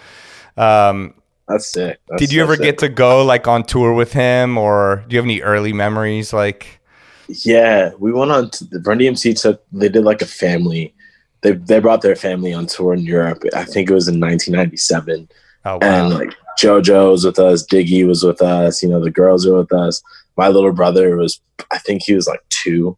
Um, 0.56 1.16
That's 1.48 1.72
sick. 1.72 2.00
That's 2.08 2.20
did 2.20 2.32
you 2.32 2.42
ever 2.42 2.56
sick. 2.56 2.64
get 2.64 2.78
to 2.80 2.90
go 2.90 3.24
like 3.26 3.48
on 3.48 3.64
tour 3.64 3.94
with 3.94 4.14
him, 4.14 4.58
or 4.58 5.04
do 5.08 5.16
you 5.16 5.20
have 5.20 5.26
any 5.26 5.42
early 5.42 5.74
memories? 5.74 6.34
Like, 6.34 6.80
yeah, 7.28 7.92
we 8.00 8.12
went 8.12 8.32
on 8.32 8.50
to, 8.52 8.66
the 8.66 8.80
Run 8.80 9.00
DMC 9.00 9.40
took. 9.42 9.64
They 9.72 9.90
did 9.90 10.04
like 10.04 10.22
a 10.22 10.28
family. 10.28 10.94
They 11.42 11.54
they 11.54 11.80
brought 11.80 12.02
their 12.02 12.16
family 12.16 12.54
on 12.54 12.68
tour 12.68 12.94
in 12.94 13.02
Europe. 13.02 13.44
I 13.56 13.66
think 13.66 13.90
it 13.90 13.94
was 13.94 14.08
in 14.08 14.20
1997. 14.20 15.30
Oh, 15.66 15.74
wow. 15.74 15.80
And 15.82 16.14
like 16.14 16.34
JoJo 16.60 17.12
was 17.12 17.26
with 17.26 17.40
us, 17.40 17.66
Diggy 17.66 18.06
was 18.06 18.24
with 18.24 18.42
us. 18.42 18.82
You 18.82 18.90
know, 18.90 19.04
the 19.04 19.12
girls 19.12 19.46
are 19.46 19.56
with 19.56 19.74
us 19.74 20.02
my 20.38 20.48
little 20.48 20.72
brother 20.72 21.18
was 21.18 21.40
I 21.72 21.78
think 21.78 22.04
he 22.04 22.14
was 22.14 22.28
like 22.28 22.42
two 22.50 22.98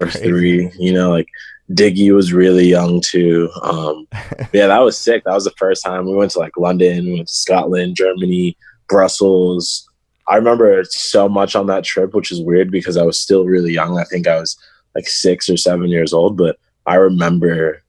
or 0.00 0.10
three, 0.10 0.70
you 0.78 0.92
know, 0.92 1.10
like 1.10 1.28
Diggy 1.72 2.14
was 2.14 2.32
really 2.32 2.66
young 2.66 3.00
too. 3.00 3.48
Um, 3.62 4.06
yeah, 4.52 4.66
that 4.66 4.80
was 4.80 4.98
sick. 4.98 5.24
That 5.24 5.34
was 5.34 5.44
the 5.44 5.52
first 5.52 5.84
time 5.84 6.06
we 6.06 6.14
went 6.14 6.32
to 6.32 6.38
like 6.38 6.56
London, 6.56 7.04
we 7.04 7.14
went 7.14 7.28
to 7.28 7.34
Scotland, 7.34 7.96
Germany, 7.96 8.56
Brussels. 8.88 9.88
I 10.28 10.36
remember 10.36 10.84
so 10.84 11.28
much 11.28 11.56
on 11.56 11.66
that 11.66 11.84
trip, 11.84 12.14
which 12.14 12.30
is 12.30 12.40
weird 12.40 12.70
because 12.70 12.96
I 12.96 13.02
was 13.02 13.18
still 13.18 13.44
really 13.44 13.72
young. 13.72 13.98
I 13.98 14.04
think 14.04 14.26
I 14.26 14.38
was 14.38 14.56
like 14.94 15.08
six 15.08 15.48
or 15.48 15.56
seven 15.56 15.88
years 15.88 16.12
old, 16.12 16.36
but 16.36 16.58
I 16.86 16.96
remember 16.96 17.82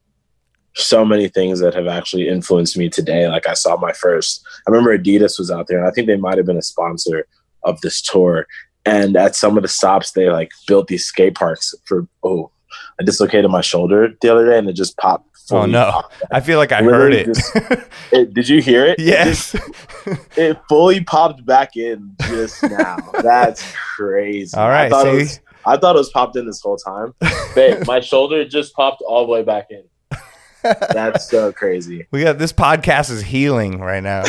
so 0.73 1.03
many 1.03 1.27
things 1.27 1.59
that 1.59 1.73
have 1.73 1.87
actually 1.87 2.27
influenced 2.27 2.77
me 2.77 2.89
today. 2.89 3.27
Like 3.27 3.47
I 3.47 3.53
saw 3.53 3.77
my 3.77 3.93
first, 3.93 4.43
I 4.67 4.71
remember 4.71 4.97
Adidas 4.97 5.37
was 5.37 5.51
out 5.51 5.67
there, 5.67 5.79
and 5.79 5.87
I 5.87 5.91
think 5.91 6.07
they 6.07 6.17
might 6.17 6.37
have 6.37 6.45
been 6.45 6.57
a 6.57 6.63
sponsor 6.63 7.27
of 7.63 7.79
this 7.81 8.01
tour 8.01 8.47
and 8.85 9.15
at 9.15 9.35
some 9.35 9.57
of 9.57 9.63
the 9.63 9.69
stops 9.69 10.11
they 10.11 10.29
like 10.29 10.51
built 10.67 10.87
these 10.87 11.05
skate 11.05 11.35
parks 11.35 11.73
for 11.85 12.07
oh 12.23 12.51
i 12.99 13.03
dislocated 13.03 13.49
my 13.49 13.61
shoulder 13.61 14.13
the 14.21 14.29
other 14.29 14.45
day 14.45 14.57
and 14.57 14.69
it 14.69 14.73
just 14.73 14.97
popped 14.97 15.27
oh 15.51 15.65
no 15.65 16.01
i 16.31 16.39
feel 16.39 16.57
like 16.57 16.71
i 16.71 16.81
heard 16.81 17.13
it. 17.13 17.27
Just, 17.27 17.55
it. 18.11 18.33
did 18.33 18.47
you 18.47 18.61
hear 18.61 18.85
it 18.85 18.99
yes 18.99 19.53
it, 19.53 19.61
just, 20.05 20.27
it, 20.37 20.57
fully 20.69 21.03
popped 21.03 21.45
back 21.45 21.75
in 21.75 22.15
just 22.21 22.63
now 22.63 22.97
that's 23.21 23.73
crazy 23.95 24.55
all 24.57 24.69
right 24.69 24.85
I 24.85 24.89
thought, 24.89 25.05
was, 25.05 25.39
I 25.65 25.77
thought, 25.77 25.95
it 25.95 25.99
was, 25.99 26.09
popped 26.09 26.35
in 26.35 26.45
this 26.45 26.61
whole 26.61 26.77
time 26.77 27.13
Babe, 27.55 27.85
my 27.85 27.99
shoulder 28.01 28.45
just 28.45 28.73
popped 28.73 29.01
all 29.01 29.25
the 29.25 29.31
way 29.31 29.43
back 29.43 29.67
in 29.69 29.83
that's 30.61 31.29
so 31.29 31.51
crazy. 31.51 32.07
We 32.11 32.21
got 32.21 32.37
this 32.37 32.53
podcast 32.53 33.09
is 33.09 33.21
healing 33.21 33.79
right 33.79 34.03
now. 34.03 34.23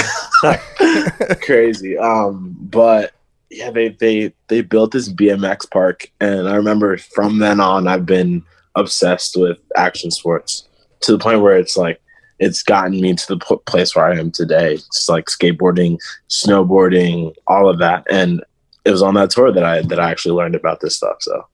crazy. 1.42 1.98
Um, 1.98 2.56
but 2.58 3.12
yeah, 3.50 3.70
they 3.70 3.90
they 3.90 4.32
they 4.48 4.62
built 4.62 4.92
this 4.92 5.08
BMX 5.08 5.70
park, 5.70 6.10
and 6.20 6.48
I 6.48 6.56
remember 6.56 6.96
from 6.98 7.38
then 7.38 7.60
on, 7.60 7.86
I've 7.86 8.06
been 8.06 8.44
obsessed 8.74 9.36
with 9.36 9.58
action 9.76 10.10
sports 10.10 10.68
to 11.00 11.12
the 11.12 11.18
point 11.18 11.40
where 11.42 11.56
it's 11.58 11.76
like 11.76 12.00
it's 12.38 12.62
gotten 12.62 13.00
me 13.00 13.14
to 13.14 13.28
the 13.28 13.38
p- 13.38 13.56
place 13.66 13.94
where 13.94 14.04
I 14.06 14.16
am 14.18 14.30
today. 14.30 14.74
It's 14.74 15.08
like 15.08 15.26
skateboarding, 15.26 15.98
snowboarding, 16.28 17.34
all 17.46 17.68
of 17.68 17.78
that, 17.78 18.04
and 18.10 18.42
it 18.84 18.90
was 18.90 19.02
on 19.02 19.14
that 19.14 19.30
tour 19.30 19.52
that 19.52 19.64
I 19.64 19.82
that 19.82 20.00
I 20.00 20.10
actually 20.10 20.34
learned 20.34 20.54
about 20.54 20.80
this 20.80 20.96
stuff. 20.96 21.16
So 21.20 21.46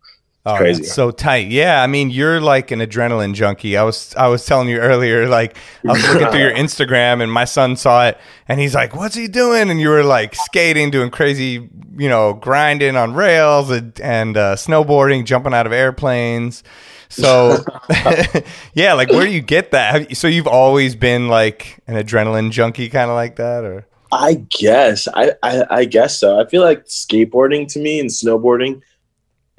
Oh, 0.46 0.56
crazy. 0.56 0.84
so 0.84 1.10
tight. 1.10 1.48
Yeah, 1.48 1.82
I 1.82 1.86
mean, 1.86 2.08
you're 2.10 2.40
like 2.40 2.70
an 2.70 2.78
adrenaline 2.78 3.34
junkie. 3.34 3.76
I 3.76 3.82
was 3.82 4.14
I 4.16 4.28
was 4.28 4.46
telling 4.46 4.68
you 4.68 4.78
earlier, 4.78 5.28
like 5.28 5.58
I 5.86 5.92
was 5.92 6.08
looking 6.08 6.28
through 6.30 6.40
your 6.40 6.52
Instagram 6.54 7.22
and 7.22 7.30
my 7.30 7.44
son 7.44 7.76
saw 7.76 8.06
it 8.08 8.18
and 8.46 8.58
he's 8.58 8.74
like, 8.74 8.96
"What's 8.96 9.14
he 9.14 9.28
doing?" 9.28 9.70
And 9.70 9.78
you 9.78 9.90
were 9.90 10.04
like 10.04 10.34
skating, 10.34 10.90
doing 10.90 11.10
crazy, 11.10 11.68
you 11.98 12.08
know, 12.08 12.32
grinding 12.32 12.96
on 12.96 13.12
rails 13.12 13.70
and, 13.70 14.00
and 14.00 14.38
uh, 14.38 14.56
snowboarding, 14.56 15.26
jumping 15.26 15.52
out 15.52 15.66
of 15.66 15.72
airplanes. 15.72 16.62
So, 17.08 17.64
yeah, 18.74 18.92
like 18.94 19.10
where 19.10 19.24
do 19.24 19.30
you 19.30 19.40
get 19.40 19.70
that? 19.72 20.16
so 20.16 20.28
you've 20.28 20.46
always 20.46 20.94
been 20.94 21.28
like 21.28 21.78
an 21.86 21.96
adrenaline 21.96 22.50
junkie, 22.50 22.88
kind 22.88 23.10
of 23.10 23.14
like 23.14 23.36
that, 23.36 23.64
or? 23.64 23.86
I 24.10 24.44
guess 24.50 25.06
I, 25.14 25.32
I 25.42 25.64
I 25.70 25.84
guess 25.84 26.18
so. 26.18 26.40
I 26.40 26.46
feel 26.46 26.62
like 26.62 26.86
skateboarding 26.86 27.68
to 27.72 27.78
me 27.78 28.00
and 28.00 28.08
snowboarding 28.08 28.80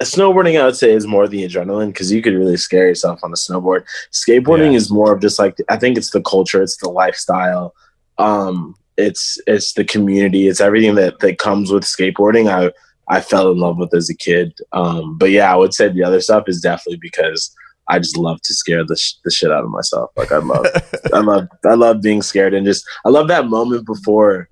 snowboarding 0.02 0.60
i 0.60 0.64
would 0.64 0.76
say 0.76 0.92
is 0.92 1.06
more 1.06 1.28
the 1.28 1.44
adrenaline 1.46 1.88
because 1.88 2.10
you 2.10 2.22
could 2.22 2.32
really 2.32 2.56
scare 2.56 2.86
yourself 2.86 3.20
on 3.22 3.32
a 3.32 3.36
snowboard 3.36 3.84
skateboarding 4.12 4.70
yeah. 4.70 4.76
is 4.76 4.90
more 4.90 5.12
of 5.12 5.20
just 5.20 5.38
like 5.38 5.56
i 5.68 5.76
think 5.76 5.96
it's 5.96 6.10
the 6.10 6.22
culture 6.22 6.62
it's 6.62 6.78
the 6.78 6.88
lifestyle 6.88 7.74
um 8.18 8.74
it's 8.96 9.38
it's 9.46 9.74
the 9.74 9.84
community 9.84 10.48
it's 10.48 10.60
everything 10.60 10.94
that 10.94 11.18
that 11.20 11.38
comes 11.38 11.70
with 11.70 11.84
skateboarding 11.84 12.50
i 12.50 12.72
i 13.10 13.20
fell 13.20 13.50
in 13.50 13.58
love 13.58 13.76
with 13.76 13.94
as 13.94 14.08
a 14.08 14.16
kid 14.16 14.52
um 14.72 15.18
but 15.18 15.30
yeah 15.30 15.52
i 15.52 15.56
would 15.56 15.74
say 15.74 15.88
the 15.88 16.02
other 16.02 16.20
stuff 16.20 16.44
is 16.46 16.60
definitely 16.60 16.98
because 17.00 17.54
i 17.88 17.98
just 17.98 18.16
love 18.16 18.40
to 18.42 18.54
scare 18.54 18.84
the, 18.84 18.96
sh- 18.96 19.14
the 19.24 19.30
shit 19.30 19.52
out 19.52 19.64
of 19.64 19.70
myself 19.70 20.10
like 20.16 20.32
i 20.32 20.38
love 20.38 20.66
i 21.12 21.18
love 21.20 21.48
i 21.66 21.74
love 21.74 22.00
being 22.00 22.22
scared 22.22 22.54
and 22.54 22.66
just 22.66 22.84
i 23.04 23.08
love 23.08 23.28
that 23.28 23.48
moment 23.48 23.84
before 23.84 24.48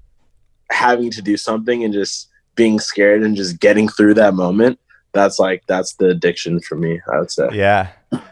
having 0.70 1.10
to 1.10 1.22
do 1.22 1.36
something 1.36 1.82
and 1.82 1.94
just 1.94 2.28
being 2.54 2.78
scared 2.78 3.22
and 3.22 3.36
just 3.36 3.58
getting 3.60 3.88
through 3.88 4.12
that 4.12 4.34
moment 4.34 4.78
that's 5.12 5.38
like 5.38 5.64
that's 5.66 5.94
the 5.94 6.08
addiction 6.08 6.60
for 6.60 6.76
me. 6.76 7.00
I 7.12 7.18
would 7.18 7.30
say. 7.30 7.48
Yeah. 7.52 7.90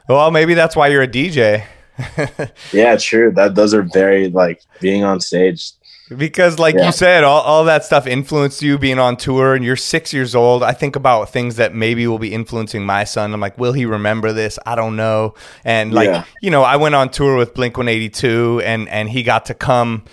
Well, 0.09 0.31
maybe 0.31 0.55
that's 0.55 0.77
why 0.77 0.89
you're 0.89 1.03
a 1.03 1.09
DJ. 1.09 1.65
yeah, 2.73 2.97
true. 2.97 3.33
That 3.33 3.55
those 3.55 3.75
are 3.75 3.83
very 3.83 4.29
like 4.29 4.62
being 4.81 5.05
on 5.05 5.21
stage. 5.21 5.73
Because, 6.14 6.59
like 6.59 6.77
yeah. 6.77 6.87
you 6.87 6.92
said, 6.92 7.25
all, 7.25 7.42
all 7.42 7.64
that 7.64 7.85
stuff 7.85 8.07
influenced 8.07 8.62
you 8.62 8.79
being 8.79 8.99
on 8.99 9.16
tour, 9.16 9.55
and 9.55 9.64
you're 9.64 9.75
six 9.75 10.12
years 10.12 10.35
old. 10.35 10.62
I 10.62 10.73
think 10.73 10.95
about 10.95 11.31
things 11.31 11.57
that 11.57 11.75
maybe 11.75 12.07
will 12.07 12.21
be 12.21 12.33
influencing 12.33 12.87
my 12.87 13.03
son. 13.05 13.35
I'm 13.35 13.40
like, 13.40 13.59
will 13.59 13.73
he 13.73 13.87
remember 13.87 14.33
this? 14.33 14.57
I 14.64 14.77
don't 14.77 14.95
know. 14.95 15.35
And 15.64 15.92
like, 15.92 16.09
yeah. 16.09 16.25
you 16.40 16.51
know, 16.51 16.62
I 16.62 16.77
went 16.77 16.95
on 16.95 17.11
tour 17.11 17.37
with 17.37 17.55
Blink 17.55 17.77
182, 17.77 18.62
and 18.64 18.88
and 18.88 19.11
he 19.11 19.25
got 19.25 19.47
to 19.47 19.55
come 19.55 20.05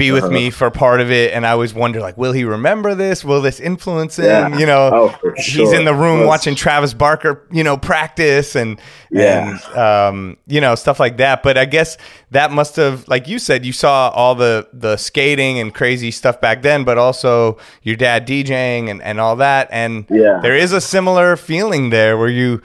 be 0.00 0.10
with 0.10 0.24
uh-huh. 0.24 0.32
me 0.32 0.50
for 0.50 0.70
part 0.70 1.00
of 1.00 1.10
it 1.10 1.32
and 1.32 1.46
i 1.46 1.50
always 1.50 1.74
wonder 1.74 2.00
like 2.00 2.16
will 2.16 2.32
he 2.32 2.42
remember 2.42 2.94
this 2.94 3.22
will 3.22 3.42
this 3.42 3.60
influence 3.60 4.18
him 4.18 4.24
yeah. 4.24 4.58
you 4.58 4.66
know 4.66 4.90
oh, 4.92 5.32
sure. 5.36 5.66
he's 5.66 5.72
in 5.72 5.84
the 5.84 5.94
room 5.94 6.26
watching 6.26 6.54
travis 6.54 6.94
barker 6.94 7.46
you 7.50 7.62
know 7.62 7.76
practice 7.76 8.56
and 8.56 8.80
yeah 9.10 9.58
and, 9.66 9.76
um, 9.76 10.36
you 10.46 10.60
know 10.60 10.74
stuff 10.74 10.98
like 10.98 11.18
that 11.18 11.42
but 11.42 11.58
i 11.58 11.64
guess 11.64 11.98
that 12.30 12.50
must 12.50 12.76
have 12.76 13.06
like 13.08 13.28
you 13.28 13.38
said 13.38 13.64
you 13.64 13.72
saw 13.72 14.08
all 14.10 14.34
the 14.34 14.66
the 14.72 14.96
skating 14.96 15.58
and 15.58 15.74
crazy 15.74 16.10
stuff 16.10 16.40
back 16.40 16.62
then 16.62 16.82
but 16.82 16.96
also 16.96 17.58
your 17.82 17.96
dad 17.96 18.26
djing 18.26 18.88
and, 18.88 19.02
and 19.02 19.20
all 19.20 19.36
that 19.36 19.68
and 19.70 20.06
yeah 20.08 20.40
there 20.40 20.56
is 20.56 20.72
a 20.72 20.80
similar 20.80 21.36
feeling 21.36 21.90
there 21.90 22.16
where 22.16 22.28
you 22.28 22.62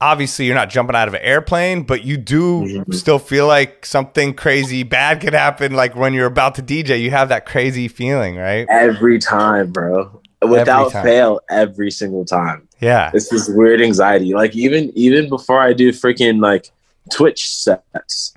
obviously 0.00 0.46
you're 0.46 0.54
not 0.54 0.70
jumping 0.70 0.96
out 0.96 1.08
of 1.08 1.14
an 1.14 1.22
airplane, 1.22 1.82
but 1.82 2.04
you 2.04 2.16
do 2.16 2.62
mm-hmm. 2.62 2.92
still 2.92 3.18
feel 3.18 3.46
like 3.46 3.86
something 3.86 4.34
crazy 4.34 4.82
bad 4.82 5.20
could 5.20 5.32
happen. 5.32 5.74
Like 5.74 5.94
when 5.94 6.14
you're 6.14 6.26
about 6.26 6.54
to 6.56 6.62
DJ, 6.62 7.00
you 7.00 7.10
have 7.10 7.28
that 7.30 7.46
crazy 7.46 7.88
feeling, 7.88 8.36
right? 8.36 8.66
Every 8.70 9.18
time, 9.18 9.72
bro. 9.72 10.20
Without 10.42 10.80
every 10.86 10.92
time. 10.92 11.04
fail, 11.04 11.40
every 11.48 11.90
single 11.90 12.24
time. 12.24 12.68
Yeah. 12.80 13.10
It's 13.14 13.30
this 13.30 13.48
weird 13.48 13.80
anxiety. 13.80 14.34
Like 14.34 14.54
even 14.54 14.92
even 14.94 15.28
before 15.28 15.60
I 15.60 15.72
do 15.72 15.92
freaking 15.92 16.40
like 16.40 16.70
Twitch 17.10 17.48
sets. 17.48 18.34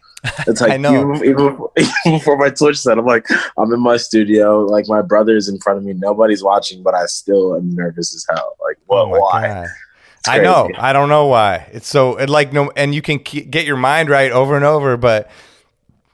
It's 0.47 0.61
like 0.61 0.79
even, 0.79 1.15
even, 1.23 1.57
even 1.77 1.93
before 2.05 2.37
my 2.37 2.49
Twitch 2.49 2.77
set, 2.77 2.97
I'm 2.97 3.05
like, 3.05 3.25
I'm 3.57 3.71
in 3.73 3.81
my 3.81 3.97
studio, 3.97 4.65
like 4.65 4.85
my 4.87 5.01
brother's 5.01 5.47
in 5.47 5.59
front 5.59 5.79
of 5.79 5.85
me, 5.85 5.93
nobody's 5.93 6.43
watching, 6.43 6.83
but 6.83 6.93
I 6.93 7.05
still 7.05 7.55
am 7.55 7.73
nervous 7.73 8.13
as 8.13 8.25
hell. 8.29 8.55
Like, 8.61 8.77
what? 8.85 9.05
Oh 9.05 9.19
why? 9.19 9.47
God. 9.47 9.67
I 10.27 10.39
know. 10.39 10.69
I 10.77 10.93
don't 10.93 11.09
know 11.09 11.27
why. 11.27 11.67
It's 11.71 11.87
so 11.87 12.17
it 12.17 12.29
like 12.29 12.51
no, 12.53 12.71
and 12.75 12.93
you 12.93 13.01
can 13.01 13.17
get 13.19 13.65
your 13.65 13.77
mind 13.77 14.09
right 14.09 14.31
over 14.31 14.55
and 14.55 14.65
over, 14.65 14.97
but 14.97 15.29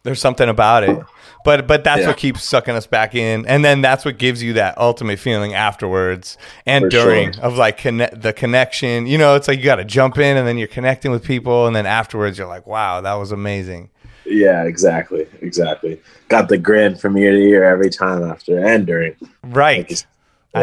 There's 0.03 0.21
something 0.21 0.47
about 0.47 0.83
it. 0.83 0.99
But 1.43 1.65
but 1.67 1.83
that's 1.83 2.01
Yeah. 2.01 2.07
what 2.09 2.17
keeps 2.17 2.43
sucking 2.43 2.75
us 2.75 2.85
back 2.85 3.15
in, 3.15 3.45
and 3.47 3.65
then 3.65 3.81
that's 3.81 4.05
what 4.05 4.19
gives 4.19 4.43
you 4.43 4.53
that 4.53 4.77
ultimate 4.77 5.17
feeling 5.17 5.55
afterwards 5.55 6.37
and 6.67 6.83
For 6.85 6.89
during 6.89 7.33
sure. 7.33 7.43
of 7.43 7.57
like 7.57 7.77
conne- 7.79 8.09
the 8.13 8.31
connection. 8.33 9.07
You 9.07 9.17
know, 9.17 9.33
it's 9.35 9.47
like 9.47 9.57
you 9.57 9.65
got 9.65 9.77
to 9.77 9.83
jump 9.85 10.17
in, 10.19 10.37
and 10.37 10.47
then 10.47 10.57
you're 10.59 10.67
connecting 10.67 11.09
with 11.11 11.23
people, 11.23 11.65
and 11.65 11.75
then 11.75 11.85
afterwards 11.87 12.37
you're 12.37 12.47
like, 12.47 12.67
wow, 12.67 13.01
that 13.01 13.13
was 13.15 13.31
amazing. 13.31 13.89
Yeah, 14.25 14.63
exactly, 14.63 15.27
exactly. 15.41 15.99
Got 16.29 16.49
the 16.49 16.57
grin 16.59 16.95
from 16.95 17.17
ear 17.17 17.31
to 17.31 17.37
ear 17.37 17.63
every 17.63 17.89
time 17.91 18.23
after 18.23 18.57
and 18.63 18.85
during. 18.85 19.15
Right. 19.43 19.85
I 19.91 19.95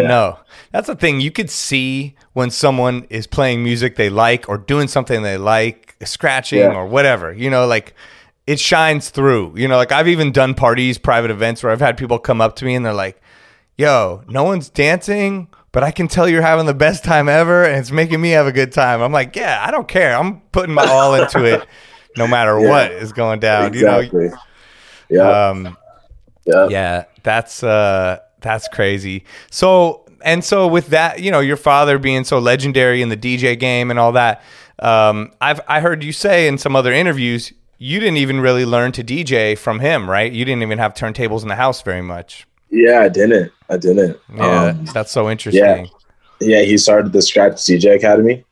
Yeah. 0.00 0.08
know. 0.08 0.38
That's 0.72 0.86
the 0.86 0.96
thing. 0.96 1.20
You 1.20 1.30
could 1.30 1.50
see 1.50 2.16
when 2.32 2.50
someone 2.50 3.06
is 3.10 3.26
playing 3.26 3.62
music 3.62 3.96
they 3.96 4.08
like 4.08 4.48
or 4.48 4.56
doing 4.56 4.88
something 4.88 5.22
they 5.22 5.36
like, 5.36 5.96
scratching 6.04 6.60
Yeah. 6.60 6.74
or 6.74 6.86
whatever. 6.86 7.32
You 7.32 7.50
know, 7.50 7.66
like 7.66 7.94
it 8.46 8.58
shines 8.58 9.10
through. 9.10 9.52
You 9.56 9.68
know, 9.68 9.76
like 9.76 9.92
I've 9.92 10.08
even 10.08 10.32
done 10.32 10.54
parties, 10.54 10.96
private 10.98 11.30
events 11.30 11.62
where 11.62 11.70
I've 11.72 11.80
had 11.80 11.96
people 11.98 12.18
come 12.18 12.40
up 12.40 12.56
to 12.56 12.64
me 12.64 12.74
and 12.74 12.84
they're 12.86 12.94
like, 12.94 13.20
yo, 13.76 14.22
no 14.28 14.44
one's 14.44 14.68
dancing, 14.70 15.48
but 15.72 15.82
I 15.84 15.90
can 15.90 16.08
tell 16.08 16.28
you're 16.28 16.42
having 16.42 16.66
the 16.66 16.74
best 16.74 17.04
time 17.04 17.28
ever 17.28 17.64
and 17.64 17.76
it's 17.78 17.90
making 17.90 18.20
me 18.20 18.30
have 18.30 18.46
a 18.46 18.52
good 18.52 18.72
time. 18.72 19.00
I'm 19.02 19.12
like, 19.12 19.36
yeah, 19.36 19.62
I 19.66 19.70
don't 19.70 19.86
care. 19.88 20.16
I'm 20.16 20.40
putting 20.52 20.74
my 20.74 20.86
all 20.86 21.14
into 21.14 21.44
it 21.44 21.66
no 22.16 22.26
matter 22.26 22.58
Yeah. 22.58 22.68
what 22.68 22.92
is 22.92 23.12
going 23.12 23.40
down. 23.40 23.66
Exactly. 23.74 24.24
You 24.24 24.32
yeah, 25.08 25.22
know, 25.22 25.50
um, 25.50 25.76
yeah. 26.44 26.68
yeah, 26.68 27.04
that's 27.22 27.62
uh 27.62 28.18
that's 28.42 28.68
crazy. 28.68 29.24
So 29.50 30.04
and 30.24 30.44
so 30.44 30.66
with 30.68 30.88
that, 30.88 31.20
you 31.20 31.30
know, 31.30 31.40
your 31.40 31.56
father 31.56 31.98
being 31.98 32.24
so 32.24 32.38
legendary 32.38 33.02
in 33.02 33.08
the 33.08 33.16
DJ 33.16 33.58
game 33.58 33.90
and 33.90 33.98
all 33.98 34.12
that, 34.12 34.42
um, 34.78 35.32
I've 35.40 35.60
I 35.68 35.80
heard 35.80 36.02
you 36.04 36.12
say 36.12 36.46
in 36.46 36.58
some 36.58 36.76
other 36.76 36.92
interviews 36.92 37.52
you 37.78 37.98
didn't 37.98 38.18
even 38.18 38.40
really 38.40 38.64
learn 38.64 38.92
to 38.92 39.02
DJ 39.02 39.58
from 39.58 39.80
him, 39.80 40.08
right? 40.08 40.30
You 40.30 40.44
didn't 40.44 40.62
even 40.62 40.78
have 40.78 40.94
turntables 40.94 41.42
in 41.42 41.48
the 41.48 41.56
house 41.56 41.82
very 41.82 42.00
much. 42.02 42.46
Yeah, 42.70 43.00
I 43.00 43.08
didn't. 43.08 43.50
I 43.68 43.76
didn't. 43.76 44.16
Yeah, 44.34 44.66
Um, 44.66 44.84
that's 44.86 45.10
so 45.10 45.28
interesting. 45.28 45.64
yeah. 45.64 45.84
yeah, 46.40 46.62
he 46.62 46.78
started 46.78 47.12
the 47.12 47.20
Scratch 47.20 47.54
DJ 47.54 47.96
Academy. 47.96 48.44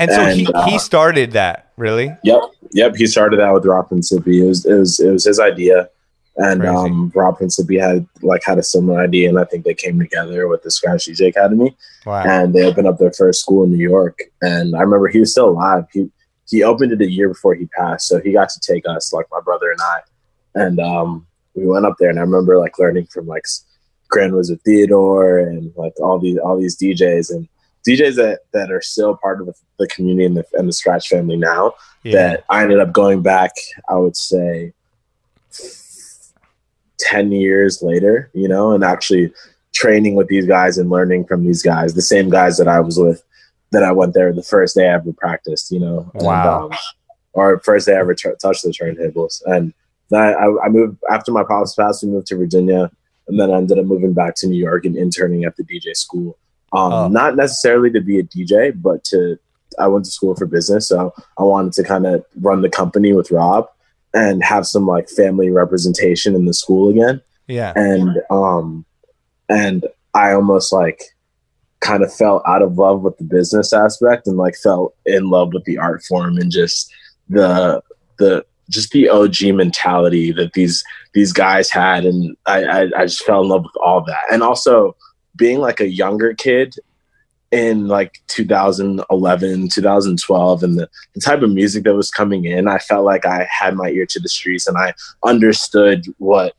And 0.00 0.10
so 0.10 0.24
he, 0.26 0.46
uh, 0.46 0.64
he 0.64 0.78
started 0.78 1.32
that, 1.32 1.72
really? 1.76 2.16
Yep, 2.24 2.40
yep. 2.72 2.96
He 2.96 3.06
started 3.06 3.40
that 3.40 3.52
with 3.52 3.66
Rob 3.66 3.88
Principe. 3.88 4.40
It 4.40 4.46
was 4.46 4.64
it 4.64 4.74
was 4.74 5.00
it 5.00 5.10
was 5.10 5.24
his 5.24 5.38
idea, 5.38 5.90
and 6.38 6.64
um, 6.64 7.12
Rob 7.14 7.36
Principe 7.36 7.78
had 7.78 8.06
like 8.22 8.42
had 8.44 8.58
a 8.58 8.62
similar 8.62 9.00
idea, 9.00 9.28
and 9.28 9.38
I 9.38 9.44
think 9.44 9.64
they 9.64 9.74
came 9.74 9.98
together 9.98 10.46
with 10.46 10.62
the 10.62 10.70
Scratch 10.70 11.06
DJ 11.06 11.28
Academy, 11.28 11.76
Wow. 12.06 12.22
and 12.24 12.54
they 12.54 12.64
opened 12.64 12.86
up 12.86 12.98
their 12.98 13.12
first 13.12 13.40
school 13.40 13.64
in 13.64 13.72
New 13.72 13.88
York. 13.88 14.18
And 14.40 14.76
I 14.76 14.80
remember 14.80 15.08
he 15.08 15.20
was 15.20 15.32
still 15.32 15.50
alive. 15.50 15.84
He 15.92 16.10
he 16.48 16.62
opened 16.62 16.92
it 16.92 17.02
a 17.02 17.10
year 17.10 17.28
before 17.28 17.54
he 17.54 17.66
passed, 17.66 18.06
so 18.06 18.20
he 18.20 18.32
got 18.32 18.48
to 18.50 18.60
take 18.60 18.84
us, 18.88 19.12
like 19.12 19.26
my 19.32 19.40
brother 19.40 19.70
and 19.70 19.80
I, 19.80 20.00
and 20.54 20.80
um, 20.80 21.26
we 21.54 21.66
went 21.66 21.86
up 21.86 21.96
there. 21.98 22.08
And 22.08 22.18
I 22.18 22.22
remember 22.22 22.58
like 22.58 22.78
learning 22.78 23.06
from 23.06 23.26
like 23.26 23.44
Grand 24.08 24.32
Wizard 24.32 24.60
Theodore 24.64 25.38
and 25.38 25.72
like 25.76 25.98
all 26.00 26.20
these 26.20 26.38
all 26.38 26.56
these 26.56 26.76
DJs 26.76 27.30
and 27.32 27.48
DJs 27.86 28.16
that, 28.16 28.40
that 28.52 28.70
are 28.70 28.80
still 28.80 29.16
part 29.16 29.40
of 29.40 29.46
the, 29.46 29.54
the 29.78 29.86
community 29.88 30.26
and 30.26 30.36
the, 30.36 30.44
and 30.54 30.68
the 30.68 30.72
Scratch 30.72 31.08
family 31.08 31.36
now 31.36 31.72
yeah. 32.04 32.12
that 32.12 32.44
I 32.48 32.62
ended 32.62 32.80
up 32.80 32.92
going 32.92 33.22
back, 33.22 33.52
I 33.88 33.96
would 33.96 34.16
say 34.16 34.72
10 37.00 37.32
years 37.32 37.82
later, 37.82 38.30
you 38.34 38.48
know, 38.48 38.72
and 38.72 38.84
actually 38.84 39.32
training 39.74 40.14
with 40.14 40.28
these 40.28 40.46
guys 40.46 40.78
and 40.78 40.90
learning 40.90 41.24
from 41.24 41.44
these 41.44 41.62
guys, 41.62 41.94
the 41.94 42.02
same 42.02 42.28
guys 42.30 42.56
that 42.58 42.68
I 42.68 42.80
was 42.80 42.98
with, 42.98 43.22
that 43.70 43.82
I 43.82 43.92
went 43.92 44.14
there 44.14 44.32
the 44.32 44.42
first 44.42 44.76
day 44.76 44.88
I 44.88 44.94
ever 44.94 45.12
practiced, 45.12 45.70
you 45.70 45.80
know, 45.80 46.10
and, 46.14 46.22
um, 46.72 46.78
or 47.32 47.60
first 47.60 47.86
day 47.86 47.94
I 47.94 48.00
ever 48.00 48.14
t- 48.14 48.30
touched 48.40 48.64
the 48.64 48.70
turntables. 48.70 49.42
And 49.46 49.72
then 50.10 50.20
I, 50.20 50.46
I 50.64 50.68
moved 50.68 50.98
after 51.10 51.32
my 51.32 51.44
pops 51.44 51.74
passed, 51.74 52.02
we 52.02 52.10
moved 52.10 52.26
to 52.28 52.36
Virginia, 52.36 52.90
and 53.28 53.38
then 53.38 53.50
I 53.50 53.58
ended 53.58 53.78
up 53.78 53.84
moving 53.84 54.14
back 54.14 54.34
to 54.36 54.46
New 54.46 54.58
York 54.58 54.84
and 54.86 54.96
interning 54.96 55.44
at 55.44 55.56
the 55.56 55.64
DJ 55.64 55.94
school. 55.94 56.38
Um, 56.72 56.92
Oh. 56.92 57.08
Not 57.08 57.36
necessarily 57.36 57.90
to 57.92 58.00
be 58.00 58.18
a 58.18 58.22
DJ, 58.22 58.72
but 58.80 59.04
to 59.04 59.38
I 59.78 59.86
went 59.86 60.06
to 60.06 60.10
school 60.10 60.34
for 60.34 60.46
business, 60.46 60.88
so 60.88 61.14
I 61.38 61.42
wanted 61.42 61.72
to 61.74 61.84
kind 61.84 62.06
of 62.06 62.24
run 62.40 62.62
the 62.62 62.70
company 62.70 63.12
with 63.12 63.30
Rob 63.30 63.68
and 64.18 64.42
have 64.42 64.66
some 64.66 64.86
like 64.86 65.08
family 65.08 65.50
representation 65.50 66.34
in 66.34 66.46
the 66.46 66.54
school 66.54 66.90
again. 66.90 67.20
yeah. 67.46 67.72
And 67.76 68.20
um, 68.30 68.84
and 69.48 69.86
I 70.14 70.32
almost 70.32 70.72
like 70.72 71.02
kind 71.80 72.02
of 72.02 72.12
fell 72.12 72.42
out 72.46 72.62
of 72.62 72.76
love 72.76 73.02
with 73.02 73.16
the 73.18 73.24
business 73.24 73.72
aspect 73.72 74.26
and 74.26 74.36
like 74.36 74.56
fell 74.56 74.94
in 75.06 75.30
love 75.30 75.52
with 75.52 75.64
the 75.64 75.78
art 75.78 76.02
form 76.02 76.36
and 76.36 76.50
just 76.50 76.92
the 77.28 77.80
the 78.18 78.44
just 78.70 78.90
the 78.90 79.08
OG 79.08 79.54
mentality 79.54 80.32
that 80.32 80.52
these 80.52 80.84
these 81.14 81.32
guys 81.32 81.70
had, 81.70 82.04
and 82.04 82.36
I, 82.46 82.64
I 82.64 82.80
I 82.96 83.06
just 83.06 83.24
fell 83.24 83.42
in 83.42 83.48
love 83.48 83.62
with 83.62 83.76
all 83.82 84.04
that, 84.04 84.24
and 84.30 84.42
also 84.42 84.96
being 85.36 85.58
like 85.58 85.80
a 85.80 85.88
younger 85.88 86.34
kid 86.34 86.74
in 87.50 87.86
like 87.88 88.20
2011 88.28 89.68
2012 89.70 90.62
and 90.62 90.78
the, 90.78 90.88
the 91.14 91.20
type 91.20 91.40
of 91.40 91.50
music 91.50 91.84
that 91.84 91.94
was 91.94 92.10
coming 92.10 92.44
in 92.44 92.68
i 92.68 92.78
felt 92.78 93.06
like 93.06 93.24
i 93.24 93.48
had 93.50 93.74
my 93.74 93.88
ear 93.88 94.04
to 94.04 94.20
the 94.20 94.28
streets 94.28 94.66
and 94.66 94.76
i 94.76 94.92
understood 95.24 96.04
what 96.18 96.54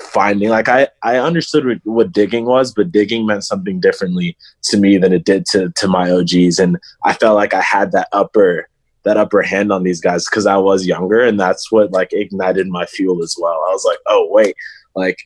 finding 0.00 0.50
like 0.50 0.68
i 0.68 0.86
i 1.02 1.16
understood 1.16 1.64
what, 1.64 1.78
what 1.84 2.12
digging 2.12 2.44
was 2.44 2.74
but 2.74 2.92
digging 2.92 3.24
meant 3.24 3.44
something 3.44 3.80
differently 3.80 4.36
to 4.62 4.76
me 4.76 4.98
than 4.98 5.14
it 5.14 5.24
did 5.24 5.46
to 5.46 5.70
to 5.76 5.88
my 5.88 6.10
og's 6.10 6.58
and 6.58 6.78
i 7.04 7.14
felt 7.14 7.36
like 7.36 7.54
i 7.54 7.62
had 7.62 7.92
that 7.92 8.08
upper 8.12 8.68
that 9.04 9.16
upper 9.16 9.40
hand 9.40 9.72
on 9.72 9.82
these 9.82 10.00
guys 10.00 10.26
because 10.28 10.46
i 10.46 10.56
was 10.56 10.86
younger 10.86 11.20
and 11.20 11.40
that's 11.40 11.72
what 11.72 11.90
like 11.92 12.12
ignited 12.12 12.66
my 12.66 12.84
fuel 12.86 13.22
as 13.22 13.36
well. 13.38 13.52
I 13.52 13.72
was 13.72 13.84
like 13.84 13.98
oh 14.06 14.28
wait 14.30 14.56
like 14.94 15.18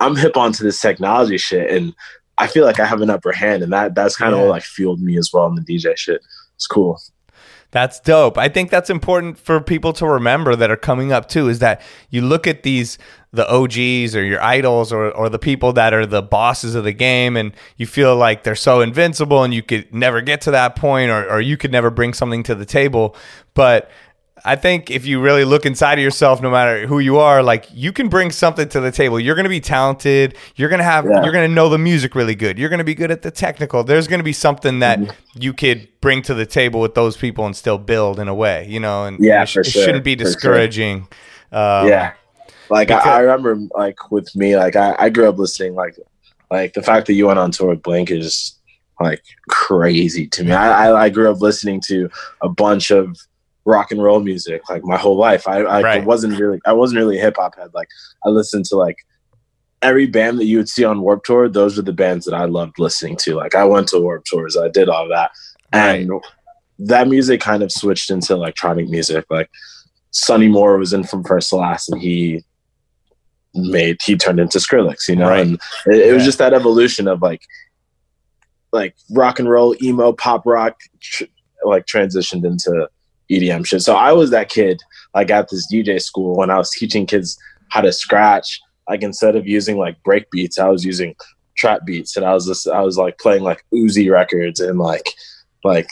i'm 0.00 0.16
hip 0.16 0.36
onto 0.36 0.62
this 0.62 0.80
technology 0.80 1.38
shit 1.38 1.70
and 1.70 1.94
i 2.38 2.46
feel 2.46 2.64
like 2.64 2.80
i 2.80 2.84
have 2.86 3.00
an 3.00 3.10
upper 3.10 3.32
hand 3.32 3.62
and 3.62 3.72
that 3.72 3.94
that's 3.94 4.16
kind 4.16 4.34
of 4.34 4.40
Yeah. 4.40 4.46
like 4.46 4.62
fueled 4.62 5.00
me 5.00 5.16
as 5.18 5.30
well 5.32 5.46
in 5.46 5.54
the 5.54 5.62
dj 5.62 5.96
shit 5.96 6.20
it's 6.54 6.66
cool 6.66 7.00
That's 7.72 8.00
dope. 8.00 8.36
I 8.36 8.50
think 8.50 8.68
that's 8.70 8.90
important 8.90 9.38
for 9.38 9.58
people 9.58 9.94
to 9.94 10.06
remember 10.06 10.54
that 10.56 10.70
are 10.70 10.76
coming 10.76 11.10
up 11.10 11.26
too 11.26 11.48
is 11.48 11.58
that 11.60 11.80
you 12.10 12.20
look 12.20 12.46
at 12.46 12.64
these 12.64 12.98
the 13.32 13.48
OGs 13.50 14.14
or 14.14 14.22
your 14.22 14.42
idols 14.42 14.92
or 14.92 15.10
or 15.10 15.30
the 15.30 15.38
people 15.38 15.72
that 15.72 15.94
are 15.94 16.04
the 16.04 16.20
bosses 16.20 16.74
of 16.74 16.84
the 16.84 16.92
game 16.92 17.34
and 17.34 17.52
you 17.78 17.86
feel 17.86 18.14
like 18.14 18.42
they're 18.42 18.54
so 18.54 18.82
invincible 18.82 19.42
and 19.42 19.54
you 19.54 19.62
could 19.62 19.86
never 19.90 20.20
get 20.20 20.42
to 20.42 20.50
that 20.50 20.76
point 20.76 21.10
or 21.10 21.24
or 21.32 21.40
you 21.40 21.56
could 21.56 21.72
never 21.72 21.88
bring 21.90 22.12
something 22.12 22.42
to 22.42 22.54
the 22.54 22.66
table. 22.66 23.16
But 23.54 23.90
I 24.44 24.56
think 24.56 24.90
if 24.90 25.06
you 25.06 25.20
really 25.20 25.44
look 25.44 25.64
inside 25.66 25.98
of 25.98 26.02
yourself, 26.02 26.42
no 26.42 26.50
matter 26.50 26.86
who 26.86 26.98
you 26.98 27.18
are, 27.18 27.42
like 27.42 27.66
you 27.72 27.92
can 27.92 28.08
bring 28.08 28.30
something 28.32 28.68
to 28.70 28.80
the 28.80 28.90
table. 28.90 29.20
You're 29.20 29.36
going 29.36 29.44
to 29.44 29.48
be 29.50 29.60
talented. 29.60 30.36
You're 30.56 30.68
going 30.68 30.78
to 30.80 30.84
have, 30.84 31.04
Yeah. 31.04 31.22
you're 31.22 31.32
going 31.32 31.48
to 31.48 31.54
know 31.54 31.68
the 31.68 31.78
music 31.78 32.14
really 32.16 32.34
good. 32.34 32.58
You're 32.58 32.68
going 32.68 32.78
to 32.78 32.84
be 32.84 32.94
good 32.94 33.10
at 33.12 33.22
the 33.22 33.30
technical. 33.30 33.84
There's 33.84 34.08
going 34.08 34.18
to 34.20 34.24
be 34.24 34.32
something 34.32 34.80
that 34.80 34.98
Mm-hmm. 34.98 35.40
you 35.42 35.52
could 35.52 35.88
bring 36.00 36.22
to 36.22 36.34
the 36.34 36.44
table 36.46 36.80
with 36.80 36.94
those 36.94 37.16
people 37.16 37.46
and 37.46 37.54
still 37.56 37.78
build 37.78 38.18
in 38.18 38.26
a 38.28 38.34
way, 38.34 38.66
you 38.68 38.80
know, 38.80 39.04
and 39.04 39.18
Yeah, 39.24 39.42
it, 39.42 39.46
sh- 39.46 39.52
sure, 39.52 39.64
shouldn't 39.64 40.02
be 40.04 40.16
for 40.16 40.24
sure. 40.24 40.32
discouraging. 40.32 41.08
Um, 41.52 41.86
yeah 41.88 42.12
like 42.70 42.88
because- 42.88 43.06
I, 43.06 43.16
I 43.16 43.18
remember 43.20 43.58
like 43.74 44.10
with 44.10 44.34
me 44.34 44.56
like 44.56 44.74
I, 44.76 44.96
I 44.98 45.08
grew 45.10 45.28
up 45.28 45.36
listening 45.38 45.74
like 45.74 45.94
like 46.50 46.72
the 46.72 46.82
fact 46.82 47.06
that 47.08 47.12
you 47.14 47.26
went 47.26 47.38
on 47.38 47.50
tour 47.50 47.68
with 47.70 47.82
blink 47.82 48.10
is 48.10 48.58
like 49.00 49.22
crazy 49.48 50.26
to 50.28 50.44
me 50.44 50.52
I, 50.52 50.88
I 50.90 51.02
i 51.04 51.08
grew 51.10 51.30
up 51.30 51.40
listening 51.42 51.80
to 51.88 52.08
a 52.40 52.48
bunch 52.48 52.90
of 52.90 53.16
rock 53.64 53.90
and 53.92 54.02
roll 54.02 54.20
music 54.20 54.68
like 54.68 54.82
my 54.84 54.96
whole 54.96 55.16
life. 55.16 55.46
I 55.46 55.58
i 55.62 55.80
Right. 55.82 56.04
wasn't 56.04 56.38
really 56.38 56.60
i 56.66 56.72
wasn't 56.72 56.98
really 56.98 57.18
a 57.18 57.22
hip-hop 57.22 57.56
head. 57.56 57.70
Like 57.74 57.88
i 58.24 58.28
listened 58.28 58.64
to 58.66 58.76
like 58.76 58.96
every 59.82 60.06
band 60.06 60.38
that 60.38 60.46
you 60.46 60.56
would 60.58 60.68
see 60.68 60.84
on 60.84 61.00
Warped 61.00 61.26
Tour 61.26 61.48
those 61.48 61.78
are 61.78 61.82
the 61.82 61.92
bands 61.92 62.24
that 62.26 62.34
i 62.34 62.44
loved 62.44 62.78
listening 62.78 63.16
to. 63.18 63.34
Like 63.36 63.54
i 63.54 63.64
went 63.64 63.88
to 63.88 64.00
Warped 64.00 64.26
Tours. 64.28 64.56
I 64.56 64.68
did 64.68 64.88
all 64.88 65.08
that. 65.08 65.30
And 65.72 66.10
that 66.78 67.08
music 67.08 67.40
kind 67.40 67.62
of 67.62 67.70
switched 67.72 68.10
into 68.10 68.32
electronic 68.34 68.88
music. 68.88 69.24
Like 69.30 69.48
Sonny 70.10 70.48
Moore 70.48 70.76
was 70.76 70.92
in 70.92 71.04
from 71.04 71.22
first 71.24 71.50
to 71.50 71.56
last, 71.56 71.88
and 71.90 72.00
he 72.00 72.44
made 73.54 73.96
he 74.02 74.16
turned 74.16 74.40
into 74.40 74.58
Skrillex, 74.58 75.08
you 75.08 75.16
know, 75.16 75.28
Right. 75.28 75.46
and 75.46 75.54
it, 75.86 76.08
it 76.08 76.12
was 76.12 76.22
Yeah. 76.22 76.26
just 76.26 76.38
that 76.38 76.52
evolution 76.54 77.06
of 77.08 77.22
like 77.22 77.42
like 78.72 78.94
rock 79.10 79.38
and 79.38 79.48
roll, 79.48 79.74
emo, 79.82 80.12
pop 80.12 80.46
rock, 80.46 80.76
tr- 81.00 81.24
like 81.64 81.86
transitioned 81.86 82.44
into 82.46 82.88
EDM 83.40 83.66
shit. 83.66 83.82
So 83.82 83.94
I 83.94 84.12
was 84.12 84.30
that 84.30 84.48
kid 84.48 84.82
like 85.14 85.30
at 85.30 85.48
this 85.50 85.70
DJ 85.72 86.00
school 86.00 86.36
when 86.36 86.50
I 86.50 86.58
was 86.58 86.70
teaching 86.70 87.06
kids 87.06 87.38
how 87.68 87.80
to 87.80 87.92
scratch. 87.92 88.60
Like 88.88 89.02
instead 89.02 89.36
of 89.36 89.46
using 89.46 89.78
like 89.78 90.02
break 90.02 90.30
beats, 90.30 90.58
I 90.58 90.68
was 90.68 90.84
using 90.84 91.14
trap 91.56 91.84
beats, 91.84 92.16
and 92.16 92.26
I 92.26 92.34
was 92.34 92.46
just 92.46 92.68
I 92.68 92.80
was 92.80 92.98
like 92.98 93.18
playing 93.18 93.42
like 93.42 93.64
Uzi 93.72 94.10
records 94.10 94.60
and 94.60 94.78
like 94.78 95.08
like 95.64 95.88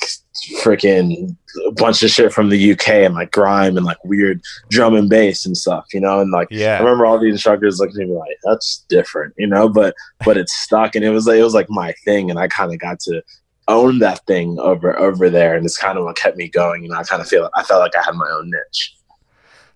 freaking 0.63 1.37
a 1.67 1.73
bunch 1.73 2.03
of 2.03 2.11
shit 2.11 2.33
from 2.33 2.49
the 2.49 2.73
UK 2.73 2.89
and 2.89 3.15
like 3.15 3.31
grime 3.31 3.77
and 3.77 3.87
like 3.87 4.03
weird 4.05 4.41
drum 4.69 4.95
and 4.95 5.09
bass 5.09 5.47
and 5.47 5.57
stuff, 5.57 5.87
you 5.93 6.01
know, 6.01 6.21
and 6.21 6.31
like 6.33 6.49
yeah, 6.51 6.77
I 6.77 6.79
remember 6.81 7.07
all 7.07 7.19
the 7.19 7.29
instructors 7.29 7.79
looking 7.79 8.03
at 8.03 8.09
me 8.09 8.15
like, 8.15 8.37
"That's 8.45 8.85
different," 8.89 9.35
you 9.39 9.47
know, 9.47 9.69
but 9.69 9.95
but 10.25 10.37
it's 10.37 10.55
stuck, 10.55 10.95
and 10.95 11.05
it 11.05 11.11
was 11.11 11.27
like 11.27 11.39
it 11.39 11.45
was 11.45 11.55
like 11.55 11.71
my 11.71 11.93
thing, 12.05 12.31
and 12.31 12.39
I 12.39 12.49
kind 12.49 12.73
of 12.73 12.79
got 12.79 13.01
to 13.01 13.23
own 13.71 14.01
that 14.01 14.27
thing 14.27 14.59
over 14.59 14.99
over 14.99 15.31
there, 15.31 15.57
and 15.57 15.65
it's 15.65 15.79
kind 15.79 15.97
of 15.97 16.05
what 16.05 16.17
kept 16.17 16.37
me 16.37 16.49
going, 16.49 16.83
You 16.83 16.91
know, 16.91 16.97
I 16.97 17.05
kind 17.05 17.23
of 17.23 17.29
feel 17.29 17.49
I 17.55 17.63
felt 17.63 17.81
like 17.81 17.97
I 17.97 18.03
had 18.03 18.15
my 18.15 18.29
own 18.31 18.51
niche. 18.51 18.97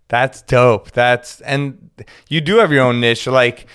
That's 0.09 0.43
dope. 0.43 0.91
That's 0.93 1.41
and 1.43 1.91
you 2.29 2.41
do 2.41 2.57
have 2.57 2.73
your 2.73 2.85
own 2.85 3.01
niche. 3.01 3.27
Like 3.27 3.67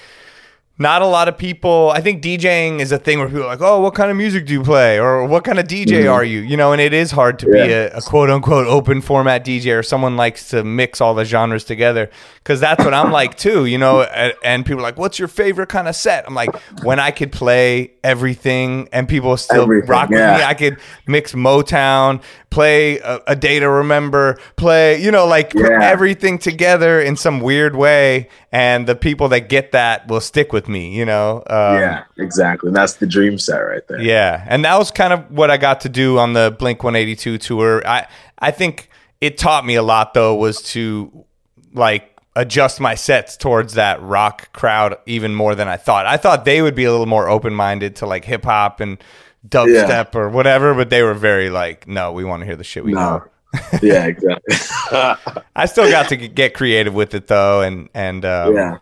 not 0.79 1.01
a 1.01 1.05
lot 1.05 1.27
of 1.27 1.37
people 1.37 1.91
i 1.93 2.01
think 2.01 2.23
djing 2.23 2.79
is 2.79 2.91
a 2.91 2.97
thing 2.97 3.19
where 3.19 3.27
people 3.27 3.43
are 3.43 3.47
like 3.47 3.61
oh 3.61 3.79
what 3.81 3.93
kind 3.93 4.09
of 4.09 4.17
music 4.17 4.45
do 4.45 4.53
you 4.53 4.63
play 4.63 4.97
or 4.97 5.25
what 5.25 5.43
kind 5.43 5.59
of 5.59 5.67
dj 5.67 5.85
mm-hmm. 5.85 6.09
are 6.09 6.23
you 6.23 6.39
you 6.39 6.55
know 6.55 6.71
and 6.71 6.81
it 6.81 6.93
is 6.93 7.11
hard 7.11 7.37
to 7.37 7.45
yeah. 7.47 7.65
be 7.65 7.73
a, 7.73 7.97
a, 7.97 8.01
quote 8.01 8.29
unquote 8.29 8.65
open 8.65 9.01
format 9.01 9.45
dj 9.45 9.77
or 9.77 9.83
someone 9.83 10.15
likes 10.15 10.49
to 10.49 10.63
mix 10.63 11.01
all 11.01 11.13
the 11.13 11.25
genres 11.25 11.65
together 11.65 12.09
because 12.35 12.59
that's 12.59 12.83
what 12.83 12.93
i'm 12.93 13.11
like 13.11 13.37
too 13.37 13.65
you 13.65 13.77
know 13.77 14.01
and, 14.03 14.33
and, 14.43 14.65
people 14.65 14.79
are 14.79 14.83
like 14.83 14.97
what's 14.97 15.19
your 15.19 15.27
favorite 15.27 15.67
kind 15.67 15.87
of 15.87 15.95
set 15.95 16.25
i'm 16.25 16.33
like 16.33 16.55
when 16.83 16.99
i 16.99 17.11
could 17.11 17.31
play 17.31 17.91
everything 18.03 18.87
and 18.93 19.09
people 19.09 19.35
still 19.35 19.63
everything, 19.63 19.89
rock 19.89 20.09
yeah. 20.09 20.31
with 20.31 20.41
me 20.41 20.45
i 20.45 20.53
could 20.53 20.77
mix 21.05 21.33
motown 21.33 22.21
play 22.49 22.97
a, 22.99 23.19
a, 23.27 23.35
day 23.35 23.59
to 23.59 23.69
remember, 23.69 24.37
play, 24.55 25.01
you 25.01 25.11
know, 25.11 25.27
like 25.27 25.53
yeah. 25.53 25.61
put 25.61 25.71
everything 25.73 26.37
together 26.39 26.99
in 26.99 27.15
some 27.15 27.41
weird 27.41 27.75
way. 27.75 28.29
And 28.51 28.87
the 28.87 28.95
people 28.95 29.29
that 29.29 29.49
get 29.49 29.71
that 29.73 30.07
will 30.07 30.21
stick 30.21 30.51
with 30.51 30.67
me, 30.67 30.95
you 30.95 31.05
know? 31.05 31.43
Um, 31.47 31.75
yeah, 31.75 32.03
exactly. 32.17 32.69
And 32.69 32.75
that's 32.75 32.93
the 32.93 33.05
dream 33.05 33.37
set 33.37 33.59
right 33.59 33.87
there. 33.87 34.01
Yeah. 34.01 34.43
And 34.47 34.65
that 34.65 34.77
was 34.77 34.89
kind 34.89 35.13
of 35.13 35.29
what 35.31 35.51
I 35.51 35.57
got 35.57 35.81
to 35.81 35.89
do 35.89 36.17
on 36.17 36.33
the 36.33 36.55
Blink 36.57 36.83
182 36.83 37.37
tour. 37.37 37.87
I, 37.87 38.07
I 38.39 38.51
think 38.51 38.89
it 39.21 39.37
taught 39.37 39.65
me 39.65 39.75
a 39.75 39.83
lot, 39.83 40.13
though, 40.13 40.35
was 40.35 40.61
to 40.73 41.25
like 41.73 42.19
adjust 42.35 42.79
my 42.79 42.95
sets 42.95 43.35
towards 43.35 43.73
that 43.73 44.01
rock 44.01 44.51
crowd 44.53 44.97
even 45.05 45.35
more 45.35 45.55
than 45.55 45.67
I 45.67 45.77
thought. 45.77 46.05
I 46.05 46.17
thought 46.17 46.45
they 46.45 46.61
would 46.61 46.75
be 46.75 46.85
a 46.85 46.91
little 46.91 47.05
more 47.05 47.27
open 47.27 47.53
minded 47.53 47.97
to 47.97 48.05
like 48.05 48.25
hip 48.25 48.45
hop 48.45 48.79
and 48.79 48.97
dubstep 49.47 50.13
yeah. 50.13 50.19
or 50.19 50.29
whatever, 50.29 50.73
but 50.73 50.89
they 50.89 51.03
were 51.03 51.13
very 51.13 51.49
like, 51.49 51.87
no, 51.87 52.11
we 52.11 52.23
want 52.23 52.41
to 52.41 52.45
hear 52.45 52.55
the 52.55 52.63
shit 52.63 52.83
we 52.83 52.93
no. 52.93 52.99
know. 52.99 53.23
yeah, 53.81 54.05
exactly. 54.05 54.55
I 55.55 55.65
still 55.65 55.89
got 55.89 56.09
to 56.09 56.15
get 56.15 56.53
creative 56.53 56.93
with 56.93 57.15
it 57.15 57.27
though, 57.27 57.61
and 57.61 57.89
and 57.95 58.23
um, 58.23 58.55
yeah, 58.55 58.77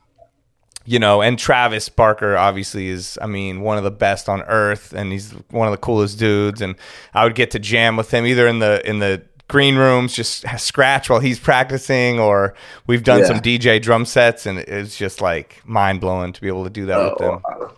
you 0.87 0.99
know, 0.99 1.21
and 1.21 1.37
Travis 1.37 1.89
Barker 1.89 2.37
obviously 2.37 2.87
is, 2.87 3.19
I 3.21 3.27
mean, 3.27 3.59
one 3.59 3.77
of 3.77 3.83
the 3.83 3.91
best 3.91 4.29
on 4.29 4.41
earth, 4.43 4.93
and 4.93 5.11
he's 5.11 5.31
one 5.51 5.67
of 5.67 5.71
the 5.71 5.77
coolest 5.77 6.17
dudes. 6.17 6.61
And 6.61 6.75
I 7.13 7.25
would 7.25 7.35
get 7.35 7.51
to 7.51 7.59
jam 7.59 7.97
with 7.97 8.13
him 8.13 8.25
either 8.25 8.47
in 8.47 8.59
the 8.59 8.81
in 8.87 8.99
the 8.99 9.21
green 9.49 9.75
rooms, 9.75 10.13
just 10.13 10.45
scratch 10.57 11.09
while 11.09 11.19
he's 11.19 11.39
practicing, 11.39 12.19
or 12.19 12.55
we've 12.87 13.03
done 13.03 13.19
yeah. 13.19 13.25
some 13.25 13.39
DJ 13.39 13.81
drum 13.81 14.05
sets, 14.05 14.45
and 14.45 14.59
it's 14.59 14.97
just 14.97 15.19
like 15.19 15.61
mind 15.65 15.99
blowing 15.99 16.31
to 16.31 16.41
be 16.41 16.47
able 16.47 16.63
to 16.63 16.69
do 16.69 16.85
that 16.85 16.97
oh, 16.97 17.09
with 17.09 17.17
them. 17.19 17.41
Wow. 17.47 17.73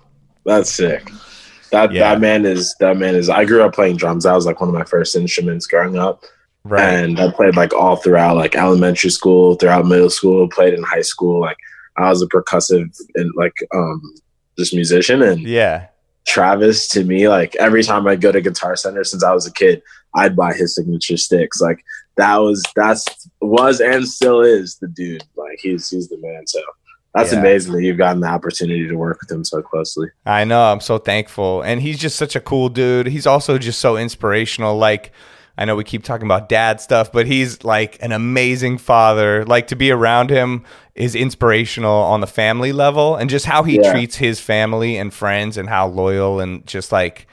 That's 0.46 0.72
sick. 0.72 1.10
That 1.72 1.92
yeah. 1.92 2.10
that 2.10 2.22
man 2.22 2.46
is 2.46 2.76
that 2.80 2.98
man 2.98 3.16
is. 3.16 3.30
I 3.30 3.46
grew 3.46 3.64
up 3.64 3.74
playing 3.74 3.98
drums. 3.98 4.24
That 4.24 4.34
was 4.34 4.46
like 4.46 4.60
one 4.60 4.70
of 4.70 4.76
my 4.76 4.86
first 4.86 5.16
instruments 5.16 5.68
growing 5.68 5.98
up. 5.98 6.24
Right. 6.64 6.84
And 6.84 7.20
I 7.20 7.32
played 7.32 7.56
like 7.56 7.74
all 7.74 7.96
throughout 7.96 8.36
like 8.36 8.56
elementary 8.56 9.10
school, 9.10 9.56
throughout 9.56 9.86
middle 9.86 10.10
school, 10.10 10.48
played 10.50 10.74
in 10.74 10.84
high 10.84 11.02
school. 11.02 11.40
Like 11.40 11.58
I 11.98 12.10
was 12.10 12.22
a 12.22 12.28
percussive 12.28 12.96
and 13.16 13.32
like 13.36 13.56
um 13.74 14.02
just 14.58 14.74
musician 14.74 15.22
and 15.22 15.42
yeah. 15.42 15.88
Travis 16.28 16.88
to 16.90 17.04
me, 17.04 17.28
like 17.28 17.56
every 17.56 17.82
time 17.82 18.06
I 18.08 18.16
go 18.16 18.32
to 18.32 18.42
Guitar 18.42 18.76
Center 18.76 19.04
since 19.04 19.24
I 19.24 19.34
was 19.34 19.48
a 19.48 19.54
kid, 19.54 19.82
I'd 20.16 20.36
buy 20.36 20.54
his 20.54 20.76
signature 20.76 21.18
sticks. 21.18 21.62
Like 21.62 21.84
that 22.18 22.38
was 22.38 22.64
that's 22.76 23.06
was 23.42 23.80
and 23.80 24.08
still 24.08 24.42
is 24.42 24.78
the 24.78 24.88
dude. 24.88 25.24
Like 25.36 25.60
he's 25.60 25.90
he's 25.90 26.10
the 26.10 26.18
man. 26.18 26.46
So 26.46 26.62
that's 27.16 27.34
yeah. 27.34 27.40
amazing 27.40 27.74
that 27.74 27.84
you've 27.84 27.98
gotten 27.98 28.22
the 28.22 28.28
opportunity 28.28 28.88
to 28.88 28.96
work 28.96 29.20
with 29.22 29.32
him 29.32 29.44
so 29.44 29.62
closely. 29.62 30.10
I 30.26 30.44
know. 30.44 30.62
I'm 30.72 30.80
so 30.80 31.00
thankful. 31.00 31.62
And 31.64 31.82
he's 31.82 31.98
just 31.98 32.16
such 32.16 32.36
a 32.36 32.40
cool 32.40 32.70
dude. 32.70 33.08
He's 33.08 33.26
also 33.26 33.58
just 33.58 33.80
so 33.80 33.98
inspirational. 33.98 34.78
Like, 34.78 35.12
I 35.58 35.66
know 35.66 35.76
we 35.76 35.84
keep 35.84 36.04
talking 36.04 36.28
about 36.28 36.50
dad 36.50 36.80
stuff, 36.80 37.12
but 37.12 37.26
he's 37.26 37.64
like 37.64 37.98
an 38.02 38.12
amazing 38.12 38.78
father. 38.78 39.44
Like, 39.46 39.68
to 39.68 39.76
be 39.76 39.92
around 39.92 40.30
him 40.30 40.64
is 40.94 41.16
inspirational 41.16 41.92
on 41.92 42.22
the 42.22 42.28
family 42.28 42.72
level 42.72 43.16
and 43.16 43.30
just 43.30 43.46
how 43.46 43.64
he 43.64 43.78
yeah. 43.82 43.92
treats 43.92 44.18
his 44.18 44.40
family 44.40 44.98
and 44.98 45.14
friends 45.14 45.58
and 45.58 45.68
how 45.68 45.88
loyal 45.88 46.40
and 46.40 46.66
just 46.68 46.92
like 46.92 47.26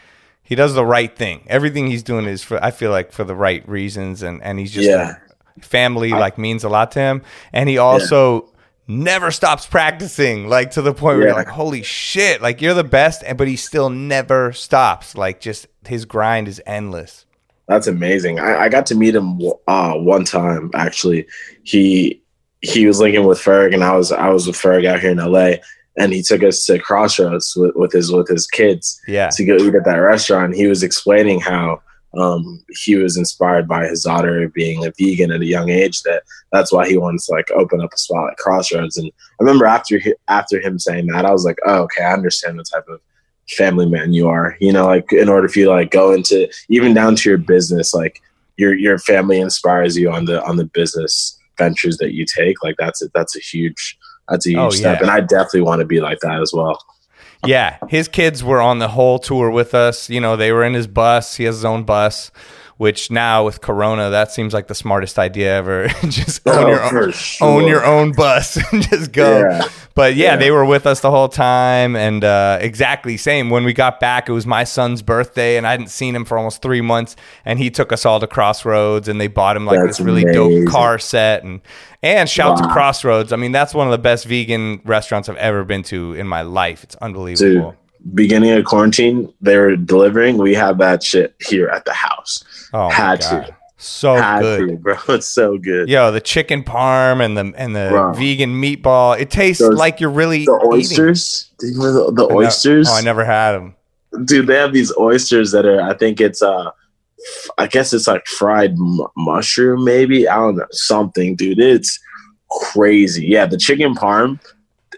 he 0.43 0.55
does 0.55 0.75
the 0.75 0.87
right 0.87 1.15
thing. 1.15 1.45
Everything 1.49 1.87
he's 1.89 2.03
doing 2.03 2.27
is 2.27 2.43
for, 2.43 2.63
I 2.65 2.71
feel 2.71 2.91
like, 2.91 3.13
for 3.13 3.25
the 3.25 3.35
right 3.35 3.69
reasons. 3.69 4.23
And, 4.23 4.43
and 4.43 4.59
he's 4.59 4.73
just, 4.73 4.89
yeah. 4.89 5.17
family 5.61 6.11
like 6.11 6.39
means 6.39 6.65
a 6.65 6.69
lot 6.69 6.93
to 6.93 7.01
him. 7.01 7.23
And 7.53 7.69
he 7.69 7.79
also, 7.79 8.49
never 8.89 9.31
stops 9.31 9.67
practicing, 9.67 10.49
like 10.49 10.73
to 10.73 10.83
the 10.83 10.93
point 10.93 11.19
where 11.19 11.23
yeah. 11.23 11.27
you're 11.29 11.37
like, 11.37 11.49
holy 11.49 11.83
shit, 11.83 12.41
like 12.43 12.61
you're 12.61 12.75
the 12.75 12.85
best, 12.85 13.23
and 13.25 13.37
but 13.37 13.49
he 13.49 13.57
still 13.57 13.91
never 13.91 14.53
stops. 14.53 15.17
Like 15.17 15.41
just 15.41 15.67
his 15.87 16.05
grind 16.05 16.49
is 16.49 16.63
endless. 16.67 17.27
That's 17.69 17.87
amazing. 17.87 18.39
I, 18.39 18.65
I 18.65 18.69
got 18.69 18.87
to 18.87 18.95
meet 18.95 19.15
him 19.15 19.41
uh, 19.67 19.95
one 19.95 20.25
time 20.25 20.71
actually. 20.75 21.27
He 21.65 22.23
he 22.61 22.87
was 22.87 23.01
linking 23.01 23.25
with 23.25 23.39
Ferg, 23.39 23.75
and 23.75 23.85
I 23.85 23.97
was 23.97 24.13
I 24.13 24.29
was 24.29 24.47
with 24.47 24.57
Ferg 24.57 24.87
out 24.87 25.01
here 25.01 25.11
in 25.11 25.19
LA, 25.19 25.55
and 25.97 26.13
he 26.13 26.23
took 26.23 26.43
us 26.43 26.65
to 26.67 26.79
Crossroads 26.79 27.55
with, 27.57 27.75
with 27.75 27.93
his 27.93 28.13
with 28.13 28.29
his 28.29 28.47
kids. 28.47 29.01
Yeah, 29.09 29.31
to 29.31 29.45
go 29.45 29.57
eat 29.57 29.75
at 29.75 29.85
that 29.85 29.97
restaurant. 29.97 30.55
He 30.55 30.67
was 30.67 30.83
explaining 30.83 31.41
how 31.41 31.83
um, 32.17 32.65
he 32.85 32.97
was 32.97 33.17
inspired 33.17 33.69
by 33.69 33.87
his 33.87 34.05
daughter 34.05 34.49
being 34.49 34.85
a 34.85 34.93
vegan 34.99 35.31
at 35.31 35.41
a 35.41 35.47
young 35.47 35.71
age. 35.71 36.03
That 36.03 36.23
that's 36.53 36.73
why 36.73 36.89
he 36.89 36.97
wants 36.97 37.27
to 37.27 37.33
like 37.33 37.51
open 37.51 37.81
up 37.81 37.93
a 37.93 37.99
spot 37.99 38.31
at 38.31 38.39
Crossroads. 38.39 38.97
And 38.97 39.09
I 39.09 39.45
remember 39.45 39.67
after 39.67 40.01
after 40.29 40.61
him 40.61 40.79
saying 40.79 41.07
that, 41.09 41.27
I 41.27 41.33
was 41.33 41.45
like, 41.45 41.59
oh, 41.67 41.83
okay, 41.83 42.05
I 42.05 42.13
understand 42.13 42.59
the 42.59 42.65
type 42.65 42.87
of 42.89 43.01
family 43.51 43.87
man 43.87 44.13
you 44.13 44.29
are. 44.29 44.57
You 44.61 44.73
know, 44.73 44.87
like 44.87 45.13
in 45.13 45.29
order 45.29 45.49
for 45.49 45.59
you 45.59 45.65
to 45.67 45.71
like 45.73 45.91
go 45.91 46.13
into 46.13 46.49
even 46.69 46.95
down 46.95 47.17
to 47.17 47.29
your 47.29 47.39
business, 47.39 47.95
like 47.95 48.21
your 48.57 48.75
your 48.75 48.99
family 48.99 49.41
inspires 49.41 49.97
you 49.97 50.11
on 50.11 50.25
the 50.25 50.43
on 50.45 50.57
the 50.57 50.67
business 50.67 51.39
ventures 51.59 51.99
that 51.99 52.15
you 52.15 52.25
take. 52.25 52.63
Like 52.63 52.77
that's 52.79 53.03
a, 53.03 53.09
that's 53.15 53.37
a 53.37 53.41
huge 53.41 53.99
that's 54.29 54.47
a 54.47 54.51
huge 54.51 54.59
oh, 54.59 54.71
step, 54.71 54.99
yeah. 54.99 55.03
and 55.03 55.11
I 55.11 55.21
definitely 55.21 55.63
want 55.63 55.81
to 55.81 55.87
be 55.87 56.01
like 56.01 56.21
that 56.21 56.41
as 56.41 56.53
well 56.53 56.79
yeah, 57.45 57.79
his 57.89 58.09
kids 58.09 58.43
were 58.43 58.61
on 58.61 58.79
the 58.79 58.89
whole 58.89 59.19
tour 59.19 59.51
with 59.51 59.75
us. 59.75 60.09
You 60.09 60.21
know, 60.21 60.37
they 60.37 60.53
were 60.53 60.65
in 60.65 60.75
his 60.75 60.87
bus. 60.87 61.37
He 61.37 61.45
has 61.45 61.57
his 61.57 61.65
own 61.65 61.85
bus, 61.85 62.31
which 62.77 63.11
now 63.11 63.45
with 63.45 63.61
Corona, 63.61 64.11
that 64.11 64.31
seems 64.31 64.53
like 64.53 64.67
the 64.67 64.75
smartest 64.75 65.19
idea 65.19 65.57
ever. 65.57 65.89
just 66.09 66.43
oh, 66.47 66.63
own 66.63 66.69
your 66.69 66.83
own, 66.83 67.13
sure. 67.13 67.49
own 67.49 67.67
your 67.67 67.85
own 67.85 68.13
bus 68.13 68.57
and 68.73 68.83
just 68.83 69.13
go. 69.13 69.41
Yeah. 69.41 69.69
But 69.95 70.15
yeah, 70.15 70.33
yeah, 70.33 70.37
they 70.37 70.51
were 70.51 70.65
with 70.65 70.87
us 70.87 71.01
the 71.01 71.11
whole 71.11 71.31
time, 71.31 71.97
and 71.97 72.23
uh, 72.23 72.59
exactly 72.61 73.17
same. 73.17 73.49
When 73.49 73.65
we 73.65 73.73
got 73.73 73.99
back, 73.99 74.29
it 74.29 74.33
was 74.33 74.47
my 74.47 74.65
son's 74.65 75.01
birthday, 75.01 75.57
and 75.57 75.67
I 75.67 75.71
hadn't 75.71 75.89
seen 75.89 76.15
him 76.15 76.27
for 76.27 76.37
almost 76.37 76.61
three 76.61 76.83
months, 76.83 77.17
and 77.47 77.59
he 77.59 77.71
took 77.71 77.93
us 77.93 78.05
all 78.05 78.21
to 78.21 78.27
Crossroads, 78.27 79.09
and 79.09 79.19
they 79.19 79.29
bought 79.29 79.57
him 79.57 79.65
like 79.65 79.79
That's 79.79 79.97
this 79.97 80.05
really 80.05 80.25
amazing. 80.25 80.65
dope 80.65 80.69
car 80.73 80.99
set, 80.99 81.45
and 81.45 81.63
and 82.03 82.29
shout 82.29 82.61
wow. 82.61 82.67
to 82.67 82.73
Crossroads. 82.75 83.33
I 83.33 83.37
mean, 83.37 83.53
that's 83.53 83.73
one 83.73 83.87
of 83.87 83.91
the 83.91 83.99
best 83.99 84.27
vegan 84.27 84.83
restaurants 84.85 85.31
I've 85.31 85.37
ever 85.37 85.65
been 85.65 85.83
to 85.85 86.13
in 86.13 86.27
my 86.27 86.43
life. 86.43 86.85
It's 86.85 86.97
unbelievable. 86.97 87.71
Dude, 87.71 87.79
beginning 88.15 88.51
of 88.53 88.65
quarantine, 88.65 89.33
they 89.41 89.57
were 89.57 89.77
delivering. 89.77 90.39
We 90.39 90.55
have 90.55 90.79
that 90.79 91.03
shit 91.03 91.35
here 91.41 91.69
at 91.69 91.85
the 91.85 91.93
house. 91.93 92.45
Oh, 92.73 92.89
had 92.89 93.21
to. 93.23 93.57
So 93.79 94.15
Had 94.17 94.41
good, 94.41 94.69
to, 94.69 94.77
bro. 94.77 94.97
It's 95.11 95.27
so 95.27 95.59
good. 95.59 95.89
Yo, 95.89 96.11
the 96.11 96.21
chicken 96.21 96.65
parm 96.65 97.23
and 97.23 97.37
the 97.37 97.53
and 97.61 97.77
the 97.77 97.89
bro. 97.91 98.13
vegan 98.15 98.61
meatball. 98.61 99.19
It 99.19 99.31
tastes 99.31 99.63
Those, 99.63 99.77
like 99.77 100.01
you're 100.01 100.11
really 100.11 100.47
the 100.47 100.61
oysters. 100.65 101.51
The, 101.59 102.13
the 102.15 102.29
oysters? 102.33 102.89
oh, 102.89 102.95
I 102.95 103.03
never 103.03 103.25
had 103.25 103.53
them. 103.53 103.77
Dude, 104.25 104.47
they 104.47 104.57
have 104.57 104.73
these 104.73 104.97
oysters 104.97 105.53
that 105.53 105.67
are. 105.67 105.83
I 105.83 105.95
think 105.95 106.21
it's 106.23 106.41
uh 106.43 106.71
I 107.59 107.67
guess 107.67 107.93
it's 107.93 108.07
like 108.07 108.27
fried 108.27 108.73
m- 108.73 109.01
mushroom, 109.17 109.85
maybe. 109.85 110.27
I 110.27 110.37
don't 110.37 110.57
know 110.57 110.67
something, 110.71 111.37
dude. 111.37 111.59
It's 111.59 111.99
crazy. 112.51 113.27
Yeah, 113.27 113.45
the 113.47 113.59
chicken 113.59 113.95
parm 113.95 114.41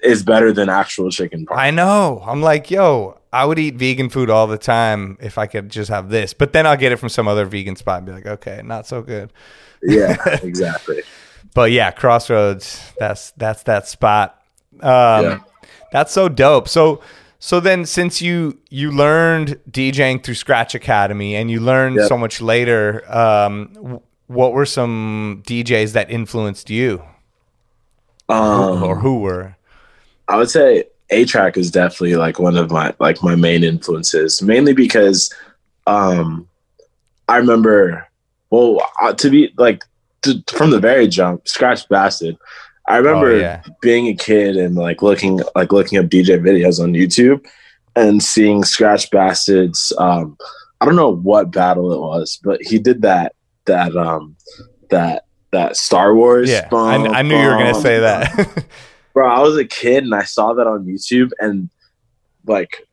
is 0.02 0.22
better 0.22 0.52
than 0.52 0.68
actual 0.68 1.10
chicken 1.10 1.46
parm. 1.46 1.56
I 1.58 1.70
know. 1.70 2.22
I'm 2.26 2.42
like, 2.42 2.70
yo, 2.70 3.18
I 3.32 3.44
would 3.44 3.58
eat 3.58 3.76
vegan 3.76 4.08
food 4.08 4.30
all 4.30 4.46
the 4.46 4.58
time 4.58 5.18
if 5.20 5.38
I 5.38 5.46
could 5.46 5.70
just 5.70 5.90
have 5.90 6.08
this. 6.08 6.34
But 6.34 6.52
then 6.52 6.66
I'll 6.66 6.76
get 6.76 6.92
it 6.92 6.96
from 6.96 7.08
some 7.08 7.28
other 7.28 7.44
vegan 7.44 7.76
spot 7.76 7.98
and 7.98 8.06
be 8.06 8.12
like, 8.12 8.26
okay, 8.26 8.60
not 8.64 8.86
so 8.86 9.02
good. 9.02 9.32
Yeah, 9.82 10.16
exactly. 10.42 11.02
but 11.54 11.70
yeah, 11.70 11.90
Crossroads. 11.90 12.80
That's 12.98 13.32
that's 13.32 13.62
that 13.64 13.86
spot. 13.88 14.42
Um, 14.80 15.24
yeah. 15.24 15.38
That's 15.92 16.12
so 16.12 16.28
dope. 16.28 16.68
So 16.68 17.00
so 17.40 17.60
then, 17.60 17.86
since 17.86 18.20
you 18.20 18.58
you 18.68 18.90
learned 18.90 19.60
DJing 19.70 20.24
through 20.24 20.34
Scratch 20.34 20.74
Academy 20.74 21.36
and 21.36 21.50
you 21.50 21.60
learned 21.60 21.96
yep. 21.96 22.08
so 22.08 22.18
much 22.18 22.40
later, 22.40 23.04
um, 23.12 24.00
what 24.26 24.52
were 24.52 24.66
some 24.66 25.42
DJs 25.46 25.92
that 25.92 26.10
influenced 26.10 26.68
you, 26.68 27.02
um, 28.28 28.82
or 28.82 28.96
who 28.96 29.20
were? 29.20 29.56
I 30.28 30.36
would 30.36 30.50
say 30.50 30.84
A-Trak 31.10 31.56
is 31.56 31.70
definitely 31.70 32.16
like 32.16 32.38
one 32.38 32.56
of 32.56 32.70
my 32.70 32.94
like 33.00 33.22
my 33.22 33.34
main 33.34 33.64
influences, 33.64 34.42
mainly 34.42 34.74
because 34.74 35.32
um, 35.86 36.48
I 37.28 37.38
remember. 37.38 38.06
Well, 38.50 38.80
uh, 39.02 39.12
to 39.12 39.28
be 39.28 39.52
like 39.58 39.84
to, 40.22 40.42
from 40.48 40.70
the 40.70 40.80
very 40.80 41.06
jump, 41.06 41.44
Skratch 41.44 41.86
Bastid. 41.88 42.38
I 42.88 42.96
remember 42.96 43.32
oh, 43.32 43.38
yeah. 43.38 43.62
being 43.82 44.06
a 44.06 44.14
kid 44.14 44.56
and 44.56 44.74
like 44.74 45.02
looking 45.02 45.40
like 45.54 45.72
looking 45.72 45.98
up 45.98 46.06
DJ 46.06 46.40
videos 46.40 46.82
on 46.82 46.94
YouTube 46.94 47.46
and 47.94 48.22
seeing 48.22 48.62
Skratch 48.62 49.10
Bastid's 49.10 49.92
um 49.98 50.38
I 50.80 50.86
don't 50.86 50.96
know 50.96 51.14
what 51.14 51.50
battle 51.50 51.92
it 51.92 52.00
was, 52.00 52.40
but 52.42 52.62
he 52.62 52.78
did 52.78 53.02
that 53.02 53.34
that 53.66 53.94
um 53.94 54.36
that 54.90 55.26
that 55.50 55.76
Star 55.76 56.14
Wars. 56.14 56.48
Yeah, 56.48 56.68
I, 56.72 56.94
I 57.08 57.22
knew 57.22 57.38
you 57.38 57.46
were 57.46 57.58
gonna 57.58 57.74
say 57.74 58.00
that. 58.00 58.64
bro, 59.12 59.28
I 59.28 59.40
was 59.40 59.56
a 59.56 59.64
kid 59.64 60.04
and 60.04 60.14
I 60.14 60.24
saw 60.24 60.52
that 60.54 60.66
on 60.66 60.84
YouTube, 60.84 61.30
and 61.40 61.68
like 62.46 62.86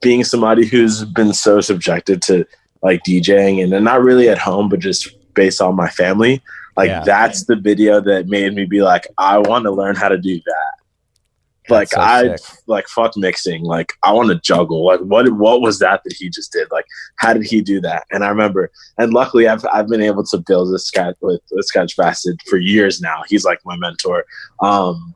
being 0.00 0.24
somebody 0.24 0.66
who's 0.66 1.04
been 1.04 1.32
so 1.32 1.60
subjected 1.60 2.22
to 2.22 2.46
like 2.82 3.02
DJing 3.04 3.62
and, 3.62 3.72
and 3.72 3.84
not 3.84 4.02
really 4.02 4.28
at 4.28 4.38
home, 4.38 4.68
but 4.68 4.80
just 4.80 5.08
based 5.34 5.60
on 5.60 5.76
my 5.76 5.88
family, 5.88 6.42
like 6.76 6.88
yeah. 6.88 7.04
that's 7.04 7.44
the 7.44 7.56
video 7.56 8.00
that 8.00 8.28
made 8.28 8.54
me 8.54 8.64
be 8.64 8.82
like, 8.82 9.06
I 9.18 9.38
want 9.38 9.64
to 9.64 9.70
learn 9.70 9.96
how 9.96 10.08
to 10.08 10.18
do 10.18 10.36
that. 10.36 10.76
Like 11.68 11.88
so 11.88 12.00
I 12.00 12.36
sick. 12.36 12.58
like 12.68 12.86
fuck 12.86 13.16
mixing. 13.16 13.64
Like 13.64 13.94
I 14.04 14.12
want 14.12 14.28
to 14.28 14.36
juggle. 14.36 14.84
Like 14.86 15.00
what 15.00 15.28
what 15.32 15.60
was 15.60 15.80
that 15.80 16.02
that 16.04 16.12
he 16.16 16.28
just 16.28 16.52
did? 16.52 16.68
Like 16.70 16.84
how 17.16 17.32
did 17.32 17.44
he 17.44 17.60
do 17.60 17.80
that? 17.80 18.04
And 18.12 18.24
I 18.24 18.28
remember, 18.28 18.70
and 18.98 19.12
luckily 19.12 19.48
I've 19.48 19.64
I've 19.72 19.88
been 19.88 20.02
able 20.02 20.24
to 20.26 20.38
build 20.38 20.72
this 20.72 20.86
sketch 20.86 21.16
with, 21.20 21.40
with 21.50 21.66
Skratch 21.68 21.96
Bastid 21.96 22.40
for 22.48 22.58
years 22.58 23.00
now. 23.00 23.22
He's 23.28 23.44
like 23.44 23.58
my 23.64 23.76
mentor. 23.76 24.24
Um, 24.60 25.15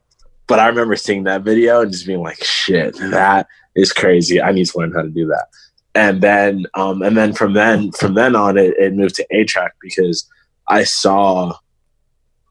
but 0.50 0.58
I 0.58 0.66
remember 0.66 0.96
seeing 0.96 1.22
that 1.24 1.42
video 1.42 1.80
and 1.80 1.92
just 1.92 2.08
being 2.08 2.22
like, 2.22 2.42
shit, 2.42 2.96
that 2.96 3.46
is 3.76 3.92
crazy. 3.92 4.42
I 4.42 4.50
need 4.50 4.66
to 4.66 4.78
learn 4.78 4.90
how 4.90 5.02
to 5.02 5.08
do 5.08 5.28
that. 5.28 5.46
And 5.94 6.20
then, 6.20 6.66
um, 6.74 7.02
and 7.02 7.16
then 7.16 7.34
from 7.34 7.52
then, 7.52 7.92
from 7.92 8.14
then 8.14 8.34
on, 8.34 8.58
it, 8.58 8.76
it 8.76 8.92
moved 8.92 9.14
to 9.14 9.26
A-Trak 9.30 9.70
because 9.80 10.28
I 10.66 10.82
saw 10.82 11.54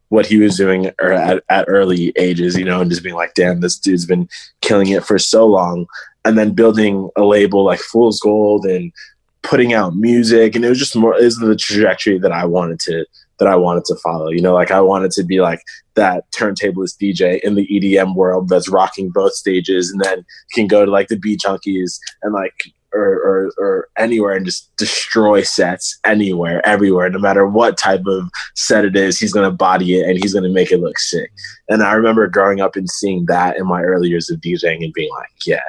what 0.08 0.26
he 0.26 0.38
was 0.38 0.56
doing 0.56 0.92
er, 1.02 1.12
at, 1.12 1.44
at 1.50 1.66
early 1.68 2.14
ages, 2.16 2.58
you 2.58 2.64
know, 2.64 2.80
and 2.80 2.90
just 2.90 3.04
being 3.04 3.18
like, 3.18 3.34
damn, 3.34 3.60
this 3.60 3.78
dude's 3.78 4.06
been 4.06 4.30
killing 4.62 4.88
it 4.88 5.04
for 5.04 5.20
so 5.20 5.46
long. 5.46 5.86
And 6.24 6.38
then 6.38 6.54
building 6.54 7.10
a 7.18 7.26
label 7.26 7.66
like 7.66 7.82
Fool's 7.82 8.22
Gold 8.22 8.66
and 8.66 8.94
putting 9.42 9.74
out 9.74 9.98
music. 9.98 10.56
And 10.56 10.64
it 10.64 10.70
was 10.70 10.80
just 10.80 10.96
more, 10.96 11.18
is 11.18 11.38
the 11.38 11.54
trajectory 11.54 12.18
that 12.20 12.32
I 12.32 12.46
wanted 12.46 12.80
to 12.82 13.06
that 13.40 13.48
I 13.48 13.56
wanted 13.56 13.86
to 13.86 13.96
follow. 14.04 14.30
You 14.30 14.42
know, 14.42 14.54
like 14.54 14.72
I 14.72 14.82
wanted 14.82 15.12
to 15.12 15.24
be 15.24 15.42
like 15.42 15.62
that 15.96 16.30
turntablist 16.32 16.98
DJ 17.02 17.40
in 17.42 17.56
the 17.56 17.68
EDM 17.68 18.16
world 18.16 18.50
that's 18.50 18.70
rocking 18.70 19.10
both 19.10 19.34
stages 19.34 19.92
and 19.92 20.02
then 20.02 20.26
can 20.54 20.68
go 20.68 20.86
to 20.86 20.92
like 20.92 21.08
the 21.08 21.18
beat 21.18 21.42
junkies 21.42 22.00
and 22.22 22.34
like 22.34 22.54
or, 22.94 23.02
or, 23.02 23.52
or 23.58 23.90
anywhere 23.98 24.36
and 24.36 24.46
just 24.46 24.76
destroy 24.78 25.44
sets 25.44 26.00
anywhere, 26.06 26.66
everywhere, 26.66 27.10
no 27.10 27.20
matter 27.20 27.48
what 27.48 27.78
type 27.78 28.02
of 28.08 28.30
set 28.56 28.86
it 28.86 28.96
is, 28.96 29.20
he's 29.20 29.34
gonna 29.34 29.52
body 29.52 30.00
it 30.00 30.08
and 30.08 30.18
he's 30.18 30.34
gonna 30.34 30.50
make 30.50 30.72
it 30.72 30.80
look 30.80 30.98
sick. 30.98 31.32
And 31.70 31.84
I 31.84 31.94
remember 31.94 32.28
growing 32.28 32.62
up 32.62 32.76
and 32.76 32.90
seeing 32.90 33.26
that 33.28 33.58
in 33.58 33.68
my 33.68 33.84
early 33.84 34.10
years 34.10 34.30
of 34.30 34.40
DJing 34.40 34.84
and 34.84 34.94
being 34.94 35.12
like, 35.12 35.30
yeah, 35.46 35.62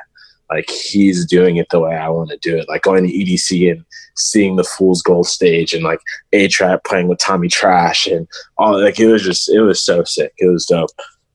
like 0.51 0.69
he's 0.69 1.25
doing 1.25 1.57
it 1.57 1.69
the 1.71 1.81
way 1.81 1.95
I 1.95 2.09
want 2.09 2.31
to 2.31 2.37
do 2.39 2.57
it. 2.57 2.69
Like 2.69 2.83
going 2.83 3.07
to 3.07 3.13
EDC 3.13 3.71
and 3.71 3.85
seeing 4.17 4.57
the 4.57 4.65
Fool's 4.65 5.01
Gold 5.01 5.27
stage 5.27 5.73
and 5.73 5.85
like 5.85 6.01
A-Trak 6.33 6.85
playing 6.85 7.09
with 7.09 7.21
Tommy 7.21 7.49
Trash 7.49 8.07
and 8.07 8.27
all 8.59 8.81
like 8.83 8.99
it 8.99 9.07
was 9.07 9.23
just 9.23 9.49
it 9.49 9.61
was 9.61 9.83
so 9.83 10.03
sick. 10.05 10.33
It 10.39 10.47
was 10.47 10.67
dope. 10.67 10.91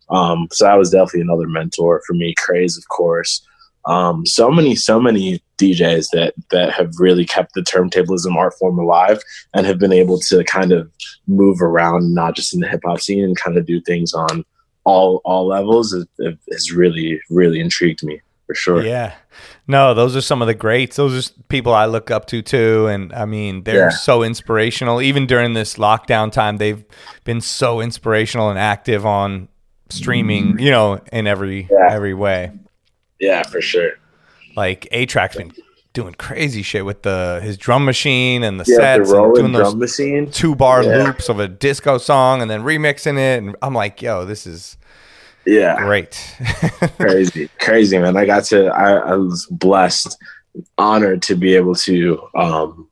Um, 0.09 0.47
so 0.51 0.65
that 0.65 0.77
was 0.77 0.91
definitely 0.91 1.21
another 1.21 1.47
mentor 1.47 2.01
for 2.05 2.13
me. 2.13 2.35
Craze, 2.37 2.77
of 2.77 2.87
course. 2.89 3.45
Um, 3.85 4.25
so 4.25 4.51
many, 4.51 4.75
so 4.75 4.99
many 4.99 5.41
DJs 5.57 6.07
that 6.11 6.33
that 6.51 6.73
have 6.73 6.91
really 6.99 7.25
kept 7.25 7.53
the 7.53 7.61
turntablism 7.61 8.35
art 8.35 8.53
form 8.59 8.77
alive 8.79 9.21
and 9.53 9.65
have 9.65 9.79
been 9.79 9.93
able 9.93 10.19
to 10.19 10.43
kind 10.43 10.71
of 10.71 10.91
move 11.27 11.61
around, 11.61 12.13
not 12.13 12.35
just 12.35 12.53
in 12.53 12.59
the 12.59 12.67
hip 12.67 12.81
hop 12.83 12.99
scene, 12.99 13.23
and 13.23 13.39
kind 13.39 13.57
of 13.57 13.65
do 13.65 13.79
things 13.81 14.13
on 14.13 14.43
all 14.83 15.21
all 15.23 15.47
levels. 15.47 15.93
It, 15.93 16.09
it 16.17 16.37
has 16.51 16.71
really, 16.71 17.21
really 17.29 17.59
intrigued 17.59 18.03
me 18.03 18.21
for 18.45 18.55
sure. 18.55 18.83
Yeah. 18.83 19.15
No, 19.67 19.93
those 19.93 20.15
are 20.15 20.21
some 20.21 20.41
of 20.41 20.47
the 20.47 20.53
greats. 20.53 20.95
Those 20.95 21.29
are 21.29 21.33
people 21.49 21.73
I 21.73 21.85
look 21.85 22.11
up 22.11 22.27
to 22.27 22.41
too. 22.41 22.87
And 22.87 23.11
I 23.13 23.25
mean, 23.25 23.63
they're 23.63 23.89
yeah. 23.89 23.89
so 23.89 24.23
inspirational. 24.23 25.01
Even 25.01 25.25
during 25.25 25.53
this 25.53 25.75
lockdown 25.75 26.31
time, 26.31 26.57
they've 26.57 26.83
been 27.23 27.41
so 27.41 27.81
inspirational 27.81 28.49
and 28.49 28.59
active 28.59 29.05
on 29.05 29.47
streaming, 29.89 30.59
you 30.59 30.71
know, 30.71 30.99
in 31.11 31.27
every 31.27 31.67
yeah. 31.69 31.89
every 31.91 32.13
way. 32.13 32.51
Yeah, 33.19 33.43
for 33.43 33.61
sure. 33.61 33.91
Like 34.55 34.87
A-Trak's 34.91 35.35
been 35.35 35.51
doing 35.93 36.13
crazy 36.13 36.61
shit 36.61 36.85
with 36.85 37.01
the 37.03 37.39
his 37.41 37.57
drum 37.57 37.85
machine 37.85 38.43
and 38.43 38.59
the 38.59 38.65
yeah, 38.67 38.77
sets 38.77 39.11
the 39.11 39.23
and 39.23 39.33
doing 39.33 39.51
those 39.53 39.75
machine. 39.75 40.29
two 40.29 40.55
bar 40.55 40.83
loops 40.83 41.29
of 41.29 41.39
a 41.39 41.47
disco 41.47 41.97
song 41.97 42.41
and 42.41 42.51
then 42.51 42.61
remixing 42.61 43.17
it. 43.17 43.41
And 43.41 43.55
I'm 43.61 43.73
like, 43.73 44.01
yo, 44.01 44.25
this 44.25 44.45
is 44.45 44.77
yeah. 45.45 45.77
Great. 45.77 46.37
crazy. 46.97 47.49
Crazy, 47.59 47.97
man. 47.97 48.17
I 48.17 48.25
got 48.25 48.45
to 48.45 48.67
I, 48.67 48.93
I, 48.93 49.15
was 49.15 49.47
blessed, 49.51 50.17
honored 50.77 51.21
to 51.23 51.35
be 51.35 51.55
able 51.55 51.75
to 51.75 52.19
um 52.35 52.89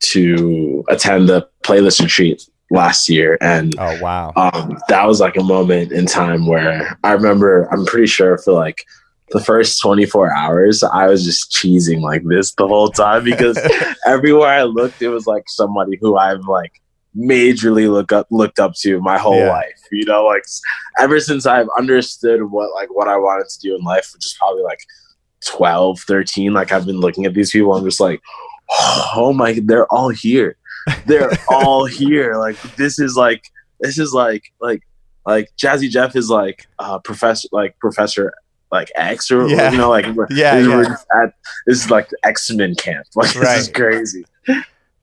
to 0.00 0.84
attend 0.88 1.28
the 1.28 1.48
playlist 1.62 2.00
retreat 2.00 2.42
last 2.70 3.08
year. 3.08 3.38
And 3.40 3.74
oh 3.78 4.00
wow. 4.00 4.32
Um 4.36 4.78
that 4.88 5.06
was 5.06 5.20
like 5.20 5.36
a 5.36 5.42
moment 5.42 5.92
in 5.92 6.06
time 6.06 6.46
where 6.46 6.98
I 7.04 7.12
remember 7.12 7.68
I'm 7.72 7.84
pretty 7.86 8.06
sure 8.06 8.38
for 8.38 8.52
like 8.52 8.84
the 9.30 9.40
first 9.40 9.80
24 9.80 10.34
hours 10.34 10.82
I 10.82 11.06
was 11.06 11.24
just 11.24 11.50
cheesing 11.52 12.00
like 12.02 12.22
this 12.24 12.52
the 12.54 12.68
whole 12.68 12.90
time 12.90 13.24
because 13.24 13.58
everywhere 14.06 14.48
I 14.48 14.64
looked 14.64 15.00
it 15.00 15.08
was 15.08 15.26
like 15.26 15.44
somebody 15.48 15.96
who 16.00 16.16
I've 16.16 16.46
like 16.46 16.82
majorly 17.16 17.90
look 17.90 18.12
up 18.12 18.26
looked 18.30 18.58
up 18.58 18.74
to 18.74 19.00
my 19.00 19.18
whole 19.18 19.38
yeah. 19.38 19.50
life. 19.50 19.80
You 19.90 20.04
know, 20.04 20.24
like 20.24 20.44
ever 20.98 21.20
since 21.20 21.46
I've 21.46 21.68
understood 21.78 22.42
what 22.44 22.74
like 22.74 22.94
what 22.94 23.08
I 23.08 23.16
wanted 23.16 23.48
to 23.48 23.58
do 23.60 23.76
in 23.76 23.82
life, 23.82 24.10
which 24.14 24.24
is 24.24 24.36
probably 24.38 24.62
like 24.62 24.80
12, 25.46 26.00
13, 26.00 26.52
like 26.52 26.72
I've 26.72 26.86
been 26.86 27.00
looking 27.00 27.26
at 27.26 27.34
these 27.34 27.50
people, 27.50 27.74
I'm 27.74 27.84
just 27.84 28.00
like, 28.00 28.20
oh 28.70 29.32
my 29.34 29.60
they're 29.64 29.86
all 29.92 30.08
here. 30.08 30.56
They're 31.06 31.30
all 31.48 31.86
here. 31.86 32.36
Like 32.36 32.60
this 32.76 32.98
is 32.98 33.16
like 33.16 33.44
this 33.80 33.98
is 33.98 34.12
like 34.12 34.44
like 34.60 34.82
like 35.26 35.50
Jazzy 35.56 35.88
Jeff 35.88 36.16
is 36.16 36.30
like 36.30 36.66
uh 36.78 36.98
professor 36.98 37.48
like 37.52 37.78
professor 37.78 38.32
like 38.72 38.90
X 38.94 39.30
or 39.30 39.46
yeah. 39.48 39.70
you 39.70 39.76
know 39.76 39.90
like 39.90 40.06
yeah, 40.30 40.58
yeah. 40.58 40.96
At, 41.22 41.34
this 41.66 41.84
is 41.84 41.90
like 41.90 42.08
X 42.24 42.50
Men 42.50 42.74
camp. 42.74 43.06
Like 43.14 43.34
right. 43.34 43.56
this 43.56 43.68
is 43.68 43.68
crazy. 43.68 44.24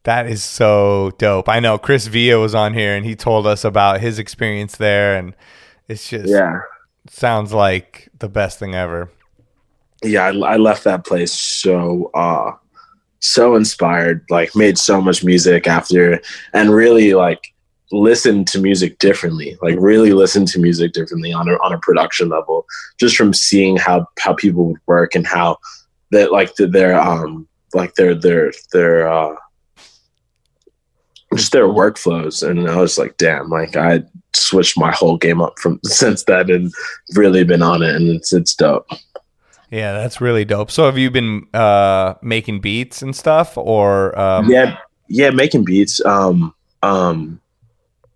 That 0.10 0.26
is 0.26 0.44
so 0.44 1.12
dope. 1.20 1.48
I 1.48 1.60
know 1.60 1.78
Chris 1.78 2.08
Villa 2.08 2.42
was 2.42 2.56
on 2.56 2.74
here 2.74 2.96
and 2.96 3.06
he 3.06 3.16
told 3.16 3.46
us 3.46 3.64
about 3.64 4.02
his 4.02 4.18
experience 4.18 4.76
there, 4.76 5.16
and 5.16 5.36
it's 5.88 6.10
just 6.10 6.28
yeah, 6.28 6.62
sounds 7.08 7.54
like 7.54 8.10
the 8.18 8.28
best 8.28 8.58
thing 8.58 8.74
ever. 8.74 9.12
Yeah, 10.04 10.24
I, 10.24 10.54
I 10.54 10.58
left 10.58 10.84
that 10.86 11.06
place 11.06 11.32
so 11.32 12.10
uh 12.16 12.54
so 13.20 13.56
inspired, 13.56 14.26
like 14.32 14.56
made 14.56 14.80
so 14.80 15.00
much 15.00 15.24
music 15.24 15.68
after, 15.68 16.20
and 16.54 16.72
really 16.72 17.14
like 17.14 17.54
listened 17.92 18.48
to 18.48 18.60
music 18.60 18.98
differently 18.98 19.58
like 19.62 19.76
really 19.78 20.14
listen 20.14 20.46
to 20.46 20.60
music 20.60 20.94
differently 20.94 21.34
on 21.34 21.50
a, 21.50 21.54
on 21.54 21.74
a 21.74 21.80
production 21.80 22.30
level 22.30 22.66
just 23.00 23.16
from 23.16 23.32
seeing 23.32 23.78
how 23.78 24.08
how 24.20 24.34
people 24.34 24.66
would 24.66 24.82
work 24.88 25.14
and 25.14 25.28
how 25.28 25.58
that 26.12 26.32
like 26.32 26.56
the, 26.56 26.66
their 26.66 27.00
um 27.00 27.48
like 27.76 27.94
their 27.94 28.16
their 28.16 28.52
their 28.74 29.08
uh 29.08 29.36
just 31.36 31.52
their 31.52 31.68
workflows. 31.68 32.48
And 32.48 32.70
i 32.70 32.76
was 32.78 32.98
like 32.98 33.18
damn 33.18 33.50
like 33.50 33.76
i 33.76 34.04
switched 34.34 34.78
my 34.78 34.92
whole 34.92 35.18
game 35.18 35.42
up 35.42 35.58
from 35.60 35.80
since 35.86 36.24
then 36.24 36.50
and 36.50 36.74
really 37.16 37.44
been 37.44 37.62
on 37.62 37.82
it 37.84 37.96
and 37.96 38.10
it's 38.10 38.34
it's 38.34 38.56
dope. 38.56 38.88
Yeah 39.70 39.94
that's 39.94 40.20
really 40.20 40.46
dope. 40.46 40.72
So 40.72 40.86
have 40.86 40.98
you 40.98 41.12
been 41.12 41.48
uh 41.54 42.16
making 42.22 42.62
beats 42.62 43.02
and 43.02 43.16
stuff 43.16 43.58
or 43.58 44.18
um 44.20 44.50
yeah 44.50 44.78
yeah 45.08 45.30
making 45.30 45.66
beats 45.66 46.04
um 46.06 46.54
um 46.84 47.40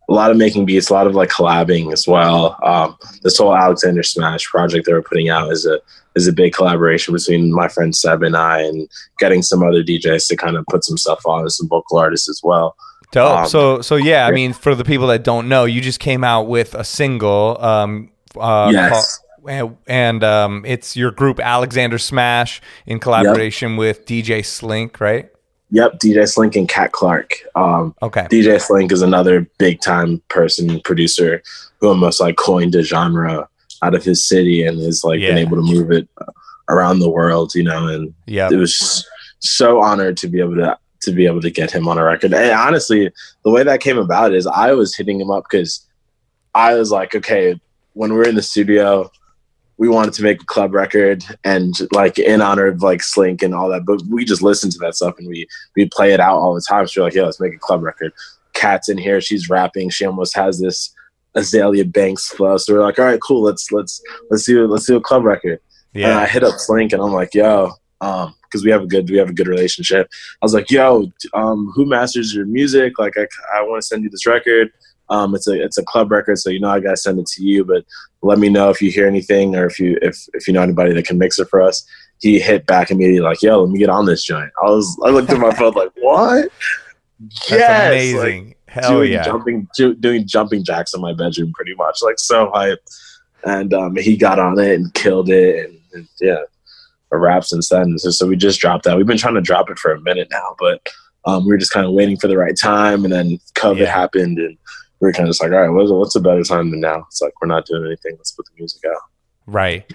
a 0.09 0.13
lot 0.13 0.31
of 0.31 0.37
making 0.37 0.65
beats 0.65 0.89
a 0.89 0.93
lot 0.93 1.07
of 1.07 1.15
like 1.15 1.29
collabing 1.29 1.93
as 1.93 2.07
well. 2.07 2.57
Um 2.63 2.97
this 3.21 3.37
whole 3.37 3.55
alexander 3.55 4.03
smash 4.03 4.45
project 4.45 4.85
that 4.85 4.91
we're 4.91 5.01
putting 5.01 5.29
out 5.29 5.51
is 5.51 5.65
a 5.65 5.79
is 6.15 6.27
a 6.27 6.33
big 6.33 6.53
collaboration 6.53 7.13
between 7.13 7.51
my 7.51 7.67
friend 7.67 7.95
seb 7.95 8.21
and 8.21 8.37
i 8.37 8.61
and 8.61 8.87
getting 9.17 9.41
some 9.41 9.63
other 9.63 9.83
djs 9.83 10.27
to 10.27 10.35
kind 10.35 10.55
of 10.55 10.65
put 10.67 10.83
some 10.83 10.97
stuff 10.97 11.25
on 11.25 11.41
and 11.41 11.51
some 11.51 11.67
vocal 11.67 11.97
artists 11.97 12.29
as 12.29 12.39
well 12.43 12.75
Dope. 13.13 13.39
Um, 13.39 13.47
so 13.47 13.81
so 13.81 13.95
yeah, 13.95 14.25
I 14.25 14.31
mean, 14.31 14.53
for 14.53 14.73
the 14.73 14.83
people 14.83 15.07
that 15.07 15.23
don't 15.23 15.47
know, 15.47 15.65
you 15.65 15.81
just 15.81 15.99
came 15.99 16.23
out 16.23 16.47
with 16.47 16.73
a 16.73 16.83
single. 16.83 17.63
Um, 17.63 18.11
uh, 18.35 18.69
yes. 18.73 19.19
Called, 19.45 19.77
and 19.87 20.23
um, 20.23 20.63
it's 20.65 20.95
your 20.95 21.11
group 21.11 21.39
Alexander 21.39 21.97
Smash 21.99 22.61
in 22.85 22.99
collaboration 22.99 23.71
yep. 23.71 23.79
with 23.79 24.05
DJ 24.05 24.43
Slink, 24.43 24.99
right? 24.99 25.29
Yep, 25.69 25.99
DJ 25.99 26.27
Slink 26.27 26.55
and 26.55 26.67
Cat 26.67 26.91
Clark. 26.91 27.33
Um, 27.55 27.93
okay. 28.01 28.27
DJ 28.31 28.59
Slink 28.59 28.91
is 28.91 29.01
another 29.01 29.41
big 29.59 29.81
time 29.81 30.21
person 30.29 30.79
producer 30.81 31.43
who 31.79 31.89
almost 31.89 32.19
like 32.19 32.37
coined 32.37 32.73
a 32.73 32.83
genre 32.83 33.47
out 33.83 33.93
of 33.93 34.03
his 34.03 34.25
city 34.25 34.65
and 34.65 34.79
has 34.81 35.03
like 35.03 35.19
yeah. 35.19 35.29
been 35.29 35.37
able 35.37 35.57
to 35.57 35.61
move 35.61 35.91
it 35.91 36.07
around 36.69 36.99
the 36.99 37.09
world, 37.09 37.53
you 37.53 37.63
know. 37.63 37.87
And 37.87 38.13
yeah, 38.25 38.49
it 38.51 38.55
was 38.55 39.07
so 39.39 39.81
honored 39.81 40.17
to 40.17 40.27
be 40.27 40.39
able 40.39 40.55
to 40.55 40.77
to 41.03 41.11
be 41.11 41.25
able 41.25 41.41
to 41.41 41.51
get 41.51 41.71
him 41.71 41.87
on 41.87 41.97
a 41.97 42.03
record. 42.03 42.33
And 42.33 42.51
honestly, 42.51 43.11
the 43.43 43.51
way 43.51 43.63
that 43.63 43.81
came 43.81 43.97
about 43.97 44.33
is 44.33 44.47
I 44.47 44.73
was 44.73 44.95
hitting 44.95 45.19
him 45.19 45.31
up 45.31 45.45
because 45.49 45.85
I 46.53 46.75
was 46.75 46.91
like, 46.91 47.15
okay, 47.15 47.59
when 47.93 48.11
we 48.11 48.17
were 48.17 48.27
in 48.27 48.35
the 48.35 48.41
studio, 48.41 49.11
we 49.77 49.89
wanted 49.89 50.13
to 50.13 50.23
make 50.23 50.41
a 50.41 50.45
club 50.45 50.73
record 50.73 51.23
and 51.43 51.73
like 51.91 52.19
in 52.19 52.41
honor 52.41 52.67
of 52.67 52.81
like 52.81 53.01
Slink 53.01 53.41
and 53.41 53.53
all 53.53 53.69
that, 53.69 53.85
but 53.85 54.01
we 54.09 54.23
just 54.23 54.41
listened 54.41 54.71
to 54.73 54.79
that 54.79 54.95
stuff 54.95 55.15
and 55.17 55.27
we 55.27 55.47
we 55.75 55.89
play 55.89 56.13
it 56.13 56.19
out 56.19 56.37
all 56.37 56.53
the 56.53 56.65
time. 56.67 56.87
So 56.87 57.01
we're 57.01 57.07
like, 57.07 57.15
yeah, 57.15 57.23
let's 57.23 57.39
make 57.39 57.55
a 57.55 57.59
club 57.59 57.81
record. 57.81 58.13
Kat's 58.53 58.87
in 58.87 58.97
here. 58.97 59.19
She's 59.19 59.49
rapping. 59.49 59.89
She 59.89 60.05
almost 60.05 60.35
has 60.35 60.59
this 60.59 60.93
Azealia 61.35 61.91
Banks 61.91 62.29
flow. 62.29 62.57
So 62.57 62.73
we're 62.73 62.83
like, 62.83 62.99
all 62.99 63.05
right, 63.05 63.19
cool. 63.19 63.41
Let's 63.41 63.71
let's 63.71 64.01
let's 64.29 64.45
do 64.45 64.67
let's 64.67 64.85
do 64.85 64.95
a 64.95 65.01
club 65.01 65.23
record. 65.23 65.59
Yeah. 65.93 66.09
And 66.09 66.19
I 66.19 66.27
hit 66.27 66.43
up 66.43 66.59
Slink 66.59 66.93
and 66.93 67.01
I'm 67.01 67.11
like, 67.11 67.33
yo, 67.33 67.71
um, 68.03 68.35
because 68.43 68.63
we 68.63 68.71
have 68.71 68.83
a 68.83 68.87
good 68.87 69.09
we 69.09 69.17
have 69.17 69.29
a 69.29 69.33
good 69.33 69.47
relationship. 69.47 70.09
I 70.41 70.45
was 70.45 70.53
like, 70.53 70.69
yo, 70.69 71.11
um, 71.33 71.71
who 71.73 71.85
masters 71.85 72.35
your 72.35 72.45
music? 72.45 72.99
Like, 72.99 73.13
I, 73.17 73.25
I 73.55 73.61
want 73.63 73.81
to 73.81 73.87
send 73.87 74.03
you 74.03 74.09
this 74.09 74.27
record. 74.27 74.71
Um, 75.09 75.33
it's 75.35 75.47
a 75.47 75.61
it's 75.61 75.77
a 75.77 75.83
club 75.83 76.11
record, 76.11 76.37
so 76.37 76.49
you 76.49 76.59
know 76.59 76.69
I 76.69 76.79
gotta 76.79 76.97
send 76.97 77.19
it 77.19 77.27
to 77.27 77.43
you. 77.43 77.63
But 77.63 77.85
let 78.21 78.39
me 78.39 78.49
know 78.49 78.69
if 78.69 78.81
you 78.81 78.91
hear 78.91 79.07
anything 79.07 79.55
or 79.55 79.65
if 79.65 79.79
you 79.79 79.97
if 80.01 80.17
if 80.33 80.47
you 80.47 80.53
know 80.53 80.61
anybody 80.61 80.93
that 80.93 81.05
can 81.05 81.17
mix 81.17 81.39
it 81.39 81.47
for 81.49 81.61
us. 81.61 81.85
He 82.19 82.39
hit 82.39 82.65
back 82.65 82.89
immediately 82.89 83.19
like, 83.19 83.41
yo, 83.41 83.61
let 83.61 83.69
me 83.69 83.79
get 83.79 83.89
on 83.89 84.05
this 84.05 84.23
joint. 84.23 84.49
I 84.63 84.67
was 84.67 84.97
I 85.03 85.09
looked 85.09 85.29
at 85.29 85.39
my 85.39 85.53
phone 85.53 85.73
like, 85.73 85.91
what? 85.97 86.49
That's 87.19 87.51
yes, 87.51 87.91
amazing. 87.91 88.47
Like, 88.47 88.57
Hell 88.67 88.91
doing 88.91 89.11
yeah. 89.11 89.23
jumping 89.23 89.67
doing 89.99 90.25
jumping 90.25 90.63
jacks 90.63 90.93
in 90.93 91.01
my 91.01 91.13
bedroom 91.13 91.51
pretty 91.53 91.75
much 91.75 91.99
like 92.01 92.17
so 92.17 92.49
hype 92.51 92.79
and 93.43 93.71
um, 93.73 93.95
he 93.95 94.17
got 94.17 94.39
on 94.39 94.57
it 94.57 94.79
and 94.79 94.91
killed 94.95 95.29
it 95.29 95.65
and, 95.65 95.79
and 95.93 96.07
yeah 96.19 96.41
a 97.13 97.19
rap 97.19 97.43
since 97.43 97.69
then 97.69 97.97
so, 97.97 98.09
so, 98.09 98.27
we 98.27 98.35
just 98.35 98.59
dropped 98.59 98.83
that 98.83 98.97
we've 98.97 99.07
been 99.07 99.17
trying 99.17 99.35
to 99.35 99.41
drop 99.41 99.69
it 99.69 99.79
for 99.79 99.91
a 99.91 100.01
minute 100.01 100.27
now 100.31 100.55
but 100.59 100.87
um, 101.25 101.45
we 101.45 101.51
were 101.51 101.57
just 101.57 101.71
kind 101.71 101.85
of 101.85 101.93
waiting 101.93 102.17
for 102.17 102.27
the 102.27 102.37
right 102.37 102.57
time 102.59 103.03
and 103.03 103.13
then 103.13 103.39
covid 103.55 103.79
yeah. 103.79 103.85
happened 103.85 104.37
and 104.37 104.57
we 104.99 105.07
were 105.07 105.13
kind 105.13 105.27
of 105.27 105.29
just 105.29 105.41
like 105.41 105.51
all 105.51 105.59
right 105.59 105.69
what's, 105.69 105.91
what's 105.91 106.15
a 106.15 106.19
better 106.19 106.43
time 106.43 106.71
than 106.71 106.79
now 106.79 107.05
it's 107.07 107.21
like 107.21 107.33
we're 107.41 107.47
not 107.47 107.65
doing 107.65 107.85
anything 107.85 108.13
let's 108.17 108.31
put 108.31 108.45
the 108.45 108.51
music 108.57 108.81
out 108.85 109.01
right 109.45 109.93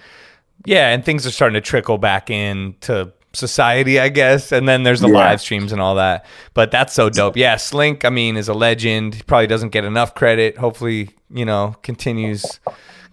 yeah 0.65 0.89
and 0.89 1.05
things 1.05 1.25
are 1.25 1.31
starting 1.31 1.55
to 1.55 1.61
trickle 1.61 1.97
back 1.97 2.29
into 2.29 3.11
society, 3.33 3.99
I 3.99 4.09
guess. 4.09 4.51
And 4.51 4.67
then 4.67 4.83
there's 4.83 5.01
the 5.01 5.07
yeah. 5.07 5.13
live 5.13 5.41
streams 5.41 5.71
and 5.71 5.81
all 5.81 5.95
that. 5.95 6.25
But 6.53 6.71
that's 6.71 6.93
so 6.93 7.09
dope. 7.09 7.37
Yeah, 7.37 7.57
Slink, 7.57 8.05
I 8.05 8.09
mean, 8.09 8.37
is 8.37 8.47
a 8.47 8.53
legend. 8.53 9.15
He 9.15 9.23
probably 9.23 9.47
doesn't 9.47 9.69
get 9.69 9.85
enough 9.85 10.15
credit. 10.15 10.57
Hopefully, 10.57 11.11
you 11.29 11.45
know, 11.45 11.75
continues 11.83 12.59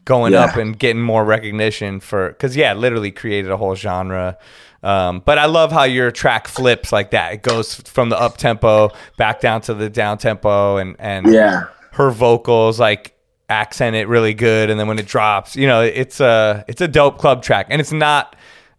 going 0.06 0.32
yeah. 0.32 0.44
up 0.44 0.56
and 0.56 0.78
getting 0.78 1.02
more 1.02 1.24
recognition 1.24 2.00
for 2.00 2.30
because 2.30 2.56
yeah, 2.56 2.72
literally 2.72 3.10
created 3.10 3.50
a 3.50 3.58
whole 3.58 3.74
genre. 3.74 4.38
Um, 4.82 5.20
but 5.24 5.36
I 5.36 5.46
love 5.46 5.72
how 5.72 5.82
your 5.82 6.10
track 6.10 6.48
flips 6.48 6.92
like 6.92 7.10
that. 7.10 7.34
It 7.34 7.42
goes 7.42 7.74
from 7.74 8.08
the 8.08 8.18
up 8.18 8.38
tempo 8.38 8.90
back 9.18 9.40
down 9.40 9.60
to 9.62 9.74
the 9.74 9.90
down 9.90 10.16
tempo, 10.16 10.78
and 10.78 10.96
and 10.98 11.26
yeah, 11.30 11.64
her 11.92 12.10
vocals 12.10 12.80
like 12.80 13.14
accent 13.50 13.96
it 13.96 14.08
really 14.08 14.32
good, 14.32 14.70
and 14.70 14.80
then 14.80 14.88
when 14.88 14.98
it 14.98 15.06
drops, 15.06 15.56
you 15.56 15.66
know, 15.66 15.82
it's 15.82 16.20
a 16.20 16.64
it's 16.68 16.80
a 16.80 16.88
dope 16.88 17.18
club 17.18 17.42
track, 17.42 17.66
and 17.68 17.80
it's 17.80 17.92
not 17.92 18.36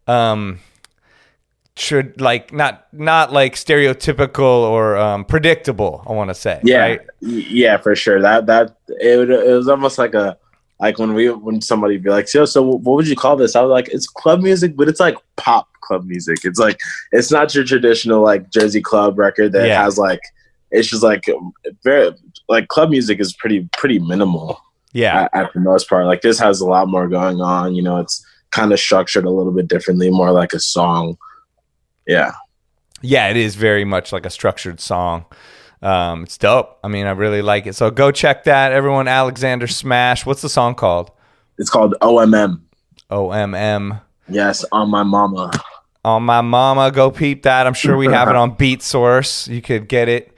um 0.07 0.59
should 1.75 2.19
like 2.19 2.53
not 2.53 2.87
not 2.91 3.31
like 3.31 3.55
stereotypical 3.55 4.39
or 4.63 4.97
um, 4.97 5.25
predictable. 5.25 6.03
I 6.07 6.13
want 6.13 6.29
to 6.29 6.33
say. 6.33 6.61
Yeah, 6.63 6.79
right? 6.79 7.01
yeah, 7.19 7.77
for 7.77 7.95
sure. 7.95 8.21
That 8.21 8.45
that 8.47 8.77
it, 8.87 9.17
would, 9.17 9.29
it 9.29 9.53
was 9.53 9.67
almost 9.67 9.97
like 9.97 10.13
a 10.13 10.37
like 10.79 10.99
when 10.99 11.13
we 11.13 11.29
when 11.29 11.61
somebody 11.61 11.97
be 11.97 12.09
like, 12.09 12.27
so 12.27 12.45
so 12.45 12.61
what 12.61 12.95
would 12.95 13.07
you 13.07 13.15
call 13.15 13.35
this? 13.35 13.55
I 13.55 13.61
was 13.61 13.71
like, 13.71 13.89
it's 13.89 14.07
club 14.07 14.41
music, 14.41 14.75
but 14.75 14.87
it's 14.87 14.99
like 14.99 15.17
pop 15.35 15.67
club 15.81 16.05
music. 16.05 16.39
It's 16.43 16.59
like 16.59 16.79
it's 17.11 17.31
not 17.31 17.53
your 17.55 17.63
traditional 17.63 18.21
like 18.21 18.49
Jersey 18.49 18.81
club 18.81 19.17
record 19.17 19.53
that 19.53 19.67
yeah. 19.67 19.83
has 19.83 19.97
like 19.97 20.21
it's 20.71 20.89
just 20.89 21.03
like 21.03 21.25
very 21.83 22.11
like 22.49 22.67
club 22.67 22.89
music 22.89 23.19
is 23.19 23.33
pretty 23.33 23.67
pretty 23.77 23.99
minimal. 23.99 24.61
Yeah, 24.93 25.23
at, 25.33 25.45
at 25.45 25.53
the 25.53 25.59
most 25.59 25.89
part, 25.89 26.05
like 26.05 26.21
this 26.21 26.39
has 26.39 26.61
a 26.61 26.65
lot 26.65 26.87
more 26.87 27.07
going 27.07 27.41
on. 27.41 27.75
You 27.75 27.83
know, 27.83 27.97
it's 27.97 28.25
kind 28.51 28.71
of 28.71 28.79
structured 28.79 29.25
a 29.25 29.29
little 29.29 29.51
bit 29.51 29.67
differently, 29.67 30.09
more 30.09 30.31
like 30.31 30.53
a 30.53 30.59
song 30.59 31.17
yeah. 32.07 32.31
Yeah, 33.01 33.29
it 33.29 33.37
is 33.37 33.55
very 33.55 33.85
much 33.85 34.11
like 34.11 34.25
a 34.25 34.29
structured 34.29 34.79
song. 34.79 35.25
Um, 35.87 36.23
it's 36.23 36.37
dope. 36.37 36.77
I 36.83 36.89
mean, 36.89 37.05
I 37.05 37.11
really 37.11 37.41
like 37.41 37.65
it. 37.65 37.73
So 37.73 37.89
go 37.89 38.11
check 38.11 38.43
that, 38.43 38.73
everyone. 38.73 39.07
Alexander 39.07 39.67
Smash. 39.67 40.25
What's 40.25 40.41
the 40.41 40.49
song 40.49 40.75
called? 40.75 41.11
It's 41.57 41.69
called 41.69 41.95
OMM. 42.01 42.59
OMM. 43.09 44.01
Yes, 44.27 44.65
on 44.73 44.89
my 44.89 45.03
mama. 45.03 45.49
On 46.03 46.23
my 46.23 46.41
mama. 46.41 46.91
Go 46.91 47.09
peep 47.09 47.43
that. 47.43 47.65
I'm 47.65 47.73
sure 47.73 47.95
we 47.95 48.07
have 48.07 48.27
it 48.27 48.35
on 48.43 48.57
Beatsource. 48.57 49.47
You 49.47 49.61
could 49.61 49.87
get 49.87 50.09
it, 50.09 50.37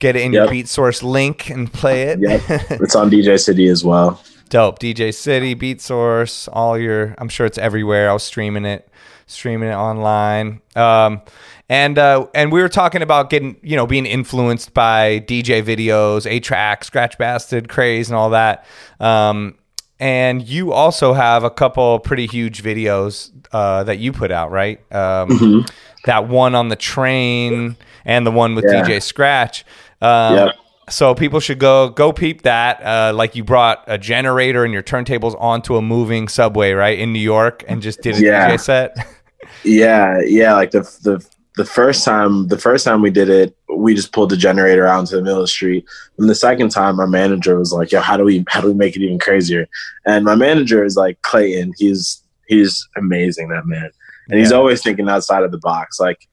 get 0.00 0.16
it 0.16 0.22
in 0.22 0.32
yep. 0.32 0.46
your 0.46 0.52
Beatsource 0.52 1.04
link 1.04 1.50
and 1.50 1.72
play 1.72 2.08
it. 2.08 2.18
Yep. 2.18 2.40
It's 2.80 2.96
on 2.96 3.12
DJ 3.12 3.38
City 3.38 3.68
as 3.68 3.84
well. 3.84 4.20
Dope. 4.48 4.80
DJ 4.80 5.14
City, 5.14 5.54
Beatsource, 5.54 6.48
all 6.52 6.76
your. 6.76 7.14
I'm 7.18 7.28
sure 7.28 7.46
it's 7.46 7.58
everywhere. 7.58 8.10
I 8.10 8.12
was 8.12 8.24
streaming 8.24 8.64
it 8.64 8.89
streaming 9.30 9.68
it 9.68 9.74
online. 9.74 10.60
Um, 10.76 11.22
and 11.68 11.98
uh, 11.98 12.26
and 12.34 12.50
we 12.50 12.60
were 12.60 12.68
talking 12.68 13.00
about 13.00 13.30
getting 13.30 13.56
you 13.62 13.76
know 13.76 13.86
being 13.86 14.06
influenced 14.06 14.74
by 14.74 15.20
DJ 15.20 15.62
videos, 15.62 16.28
A 16.28 16.40
Track, 16.40 16.84
Skratch 16.84 17.16
Bastid, 17.16 17.68
Craze, 17.68 18.08
and 18.08 18.16
all 18.16 18.30
that. 18.30 18.66
Um, 18.98 19.54
and 20.00 20.46
you 20.46 20.72
also 20.72 21.12
have 21.12 21.44
a 21.44 21.50
couple 21.50 21.98
pretty 22.00 22.26
huge 22.26 22.62
videos 22.62 23.30
uh, 23.52 23.84
that 23.84 23.98
you 23.98 24.12
put 24.12 24.32
out, 24.32 24.50
right? 24.50 24.78
Um, 24.92 25.28
mm-hmm. 25.28 25.66
That 26.06 26.26
one 26.26 26.54
on 26.54 26.68
the 26.68 26.76
train 26.76 27.76
and 28.04 28.26
the 28.26 28.30
one 28.30 28.54
with 28.54 28.64
yeah. 28.64 28.82
DJ 28.82 29.02
Scratch. 29.02 29.64
Um, 30.00 30.34
yep. 30.34 30.54
So 30.88 31.14
people 31.14 31.38
should 31.38 31.60
go 31.60 31.88
go 31.90 32.12
peep 32.12 32.42
that. 32.42 32.84
Uh, 32.84 33.12
like 33.14 33.36
you 33.36 33.44
brought 33.44 33.84
a 33.86 33.96
generator 33.96 34.64
and 34.64 34.72
your 34.72 34.82
turntables 34.82 35.40
onto 35.40 35.76
a 35.76 35.82
moving 35.82 36.26
subway, 36.26 36.72
right, 36.72 36.98
in 36.98 37.12
New 37.12 37.20
York, 37.20 37.62
and 37.68 37.80
just 37.80 38.00
did 38.00 38.16
a 38.16 38.20
yeah. 38.20 38.50
DJ 38.50 38.60
set. 38.60 38.96
Yeah, 39.64 40.20
yeah. 40.24 40.54
Like 40.54 40.70
the 40.70 40.80
the 41.02 41.26
the 41.56 41.64
first 41.64 42.04
time, 42.04 42.48
the 42.48 42.58
first 42.58 42.84
time 42.84 43.02
we 43.02 43.10
did 43.10 43.28
it, 43.28 43.56
we 43.76 43.94
just 43.94 44.12
pulled 44.12 44.30
the 44.30 44.36
generator 44.36 44.86
out 44.86 45.00
into 45.00 45.16
the 45.16 45.22
middle 45.22 45.38
of 45.38 45.44
the 45.44 45.48
street. 45.48 45.84
And 46.18 46.28
the 46.28 46.34
second 46.34 46.70
time, 46.70 46.96
my 46.96 47.06
manager 47.06 47.58
was 47.58 47.72
like, 47.72 47.92
"Yo, 47.92 48.00
how 48.00 48.16
do 48.16 48.24
we 48.24 48.44
how 48.48 48.60
do 48.60 48.68
we 48.68 48.74
make 48.74 48.96
it 48.96 49.02
even 49.02 49.18
crazier?" 49.18 49.68
And 50.06 50.24
my 50.24 50.34
manager 50.34 50.84
is 50.84 50.96
like 50.96 51.20
Clayton. 51.22 51.74
He's 51.76 52.22
he's 52.46 52.86
amazing, 52.96 53.48
that 53.48 53.66
man, 53.66 53.90
and 54.28 54.38
yeah. 54.38 54.38
he's 54.38 54.52
always 54.52 54.82
thinking 54.82 55.08
outside 55.08 55.42
of 55.42 55.50
the 55.50 55.58
box. 55.58 56.00
Like, 56.00 56.26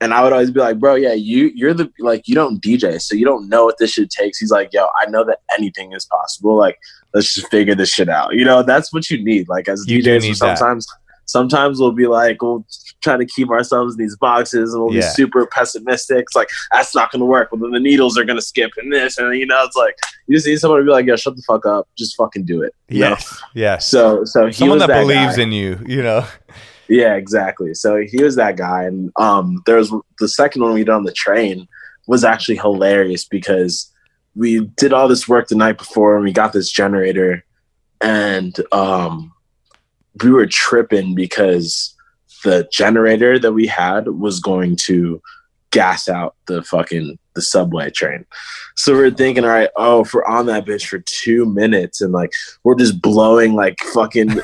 and 0.00 0.12
I 0.12 0.22
would 0.22 0.32
always 0.32 0.50
be 0.50 0.60
like, 0.60 0.78
"Bro, 0.78 0.96
yeah, 0.96 1.14
you 1.14 1.50
you're 1.54 1.74
the 1.74 1.90
like 2.00 2.28
you 2.28 2.34
don't 2.34 2.60
DJ, 2.60 3.00
so 3.00 3.14
you 3.14 3.24
don't 3.24 3.48
know 3.48 3.64
what 3.64 3.78
this 3.78 3.92
shit 3.92 4.10
takes." 4.10 4.38
He's 4.38 4.50
like, 4.50 4.72
"Yo, 4.72 4.88
I 5.00 5.08
know 5.08 5.24
that 5.24 5.40
anything 5.56 5.92
is 5.92 6.04
possible. 6.04 6.56
Like, 6.56 6.78
let's 7.14 7.32
just 7.34 7.50
figure 7.50 7.74
this 7.74 7.90
shit 7.90 8.08
out." 8.08 8.34
You 8.34 8.44
know, 8.44 8.62
that's 8.62 8.92
what 8.92 9.08
you 9.10 9.24
need. 9.24 9.48
Like 9.48 9.68
as 9.68 9.84
you 9.88 10.02
DJs, 10.02 10.36
sometimes. 10.36 10.86
That 10.86 11.05
sometimes 11.26 11.78
we'll 11.78 11.92
be 11.92 12.06
like, 12.06 12.40
we'll 12.40 12.64
try 13.02 13.16
to 13.16 13.26
keep 13.26 13.50
ourselves 13.50 13.94
in 13.94 13.98
these 13.98 14.16
boxes 14.16 14.72
and 14.72 14.82
we'll 14.82 14.94
yeah. 14.94 15.00
be 15.00 15.06
super 15.08 15.46
pessimistic. 15.46 16.20
It's 16.20 16.36
like, 16.36 16.48
that's 16.72 16.94
not 16.94 17.12
going 17.12 17.20
to 17.20 17.26
work. 17.26 17.50
But 17.50 17.60
then 17.60 17.72
the 17.72 17.80
needles 17.80 18.16
are 18.16 18.24
going 18.24 18.38
to 18.38 18.42
skip 18.42 18.70
and 18.76 18.92
this. 18.92 19.18
And, 19.18 19.36
you 19.38 19.46
know, 19.46 19.62
it's 19.64 19.76
like, 19.76 19.96
you 20.26 20.36
just 20.36 20.46
need 20.46 20.58
someone 20.58 20.80
to 20.80 20.84
be 20.84 20.90
like, 20.90 21.06
yeah, 21.06 21.16
shut 21.16 21.36
the 21.36 21.42
fuck 21.42 21.66
up. 21.66 21.88
Just 21.96 22.16
fucking 22.16 22.44
do 22.44 22.62
it. 22.62 22.72
Yes. 22.88 23.40
Yeah. 23.54 23.78
So, 23.78 24.24
so 24.24 24.50
someone 24.50 24.78
that, 24.78 24.88
that, 24.88 25.02
believes 25.02 25.36
guy. 25.36 25.42
in 25.42 25.52
you, 25.52 25.80
you 25.86 26.02
know? 26.02 26.26
Yeah, 26.88 27.14
exactly. 27.14 27.74
So 27.74 28.02
he 28.06 28.22
was 28.22 28.36
that 28.36 28.56
guy. 28.56 28.84
And 28.84 29.10
um, 29.16 29.62
there 29.66 29.76
was 29.76 29.92
the 30.18 30.28
second 30.28 30.62
one 30.62 30.72
we 30.72 30.84
did 30.84 30.90
on 30.90 31.04
the 31.04 31.12
train 31.12 31.68
was 32.06 32.24
actually 32.24 32.56
hilarious 32.56 33.24
because 33.24 33.92
we 34.36 34.60
did 34.76 34.92
all 34.92 35.08
this 35.08 35.26
work 35.26 35.48
the 35.48 35.56
night 35.56 35.78
before 35.78 36.14
and 36.14 36.24
we 36.24 36.32
got 36.32 36.52
this 36.52 36.70
generator 36.70 37.44
and 38.02 38.60
um 38.72 39.32
we 40.22 40.30
were 40.30 40.46
tripping 40.46 41.14
because 41.14 41.94
the 42.44 42.68
generator 42.72 43.38
that 43.38 43.52
we 43.52 43.66
had 43.66 44.08
was 44.08 44.40
going 44.40 44.76
to 44.76 45.20
gas 45.70 46.08
out 46.08 46.34
the 46.46 46.62
fucking 46.62 47.18
the 47.34 47.42
subway 47.42 47.90
train. 47.90 48.24
So 48.76 48.94
we're 48.94 49.10
thinking, 49.10 49.44
all 49.44 49.50
right, 49.50 49.68
oh, 49.76 50.02
if 50.02 50.14
we're 50.14 50.24
on 50.24 50.46
that 50.46 50.64
bitch 50.64 50.86
for 50.86 51.00
two 51.00 51.44
minutes 51.44 52.00
and 52.00 52.12
like 52.12 52.30
we're 52.64 52.76
just 52.76 53.02
blowing 53.02 53.54
like 53.54 53.78
fucking 53.92 54.30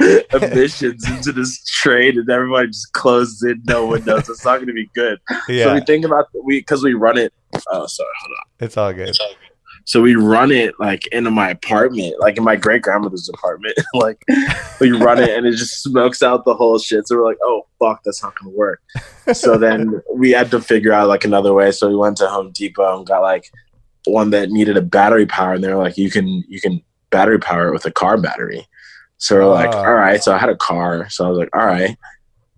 emissions 0.32 1.08
into 1.08 1.32
this 1.32 1.62
train 1.64 2.18
and 2.18 2.28
everybody 2.30 2.68
just 2.68 2.92
closes 2.92 3.42
in, 3.42 3.62
no 3.66 3.86
windows. 3.86 4.28
It's 4.28 4.44
not 4.44 4.56
going 4.56 4.68
to 4.68 4.72
be 4.72 4.90
good. 4.94 5.20
Yeah. 5.48 5.64
So 5.64 5.74
we 5.74 5.80
think 5.80 6.04
about 6.04 6.26
we 6.44 6.60
because 6.60 6.82
we 6.82 6.94
run 6.94 7.18
it. 7.18 7.32
Oh, 7.70 7.86
sorry, 7.86 8.08
hold 8.20 8.36
on. 8.38 8.64
It's 8.66 8.76
all 8.76 8.92
good. 8.92 9.08
It's 9.08 9.20
all 9.20 9.28
good. 9.28 9.55
So 9.86 10.02
we 10.02 10.16
run 10.16 10.50
it 10.50 10.74
like 10.80 11.06
into 11.08 11.30
my 11.30 11.48
apartment, 11.50 12.16
like 12.18 12.36
in 12.36 12.42
my 12.42 12.56
great 12.56 12.82
grandmother's 12.82 13.28
apartment. 13.28 13.78
like 13.94 14.20
we 14.80 14.90
run 14.90 15.20
it 15.20 15.30
and 15.30 15.46
it 15.46 15.52
just 15.52 15.80
smokes 15.80 16.24
out 16.24 16.44
the 16.44 16.54
whole 16.54 16.78
shit. 16.78 17.06
So 17.06 17.16
we're 17.16 17.24
like, 17.24 17.38
oh 17.42 17.66
fuck, 17.78 18.02
that's 18.04 18.20
not 18.20 18.34
gonna 18.36 18.50
work. 18.50 18.82
so 19.32 19.56
then 19.56 20.02
we 20.12 20.32
had 20.32 20.50
to 20.50 20.60
figure 20.60 20.92
out 20.92 21.06
like 21.06 21.24
another 21.24 21.54
way. 21.54 21.70
So 21.70 21.88
we 21.88 21.96
went 21.96 22.16
to 22.16 22.28
Home 22.28 22.50
Depot 22.50 22.98
and 22.98 23.06
got 23.06 23.20
like 23.20 23.48
one 24.06 24.30
that 24.30 24.50
needed 24.50 24.76
a 24.76 24.82
battery 24.82 25.26
power, 25.26 25.54
and 25.54 25.62
they're 25.62 25.78
like, 25.78 25.96
you 25.96 26.10
can 26.10 26.26
you 26.48 26.60
can 26.60 26.82
battery 27.10 27.38
power 27.38 27.68
it 27.68 27.72
with 27.72 27.86
a 27.86 27.92
car 27.92 28.18
battery. 28.18 28.66
So 29.18 29.36
we're 29.36 29.46
like, 29.46 29.70
ah. 29.72 29.84
all 29.84 29.94
right. 29.94 30.22
So 30.22 30.34
I 30.34 30.38
had 30.38 30.50
a 30.50 30.56
car, 30.56 31.08
so 31.10 31.24
I 31.24 31.28
was 31.28 31.38
like, 31.38 31.56
all 31.56 31.64
right. 31.64 31.96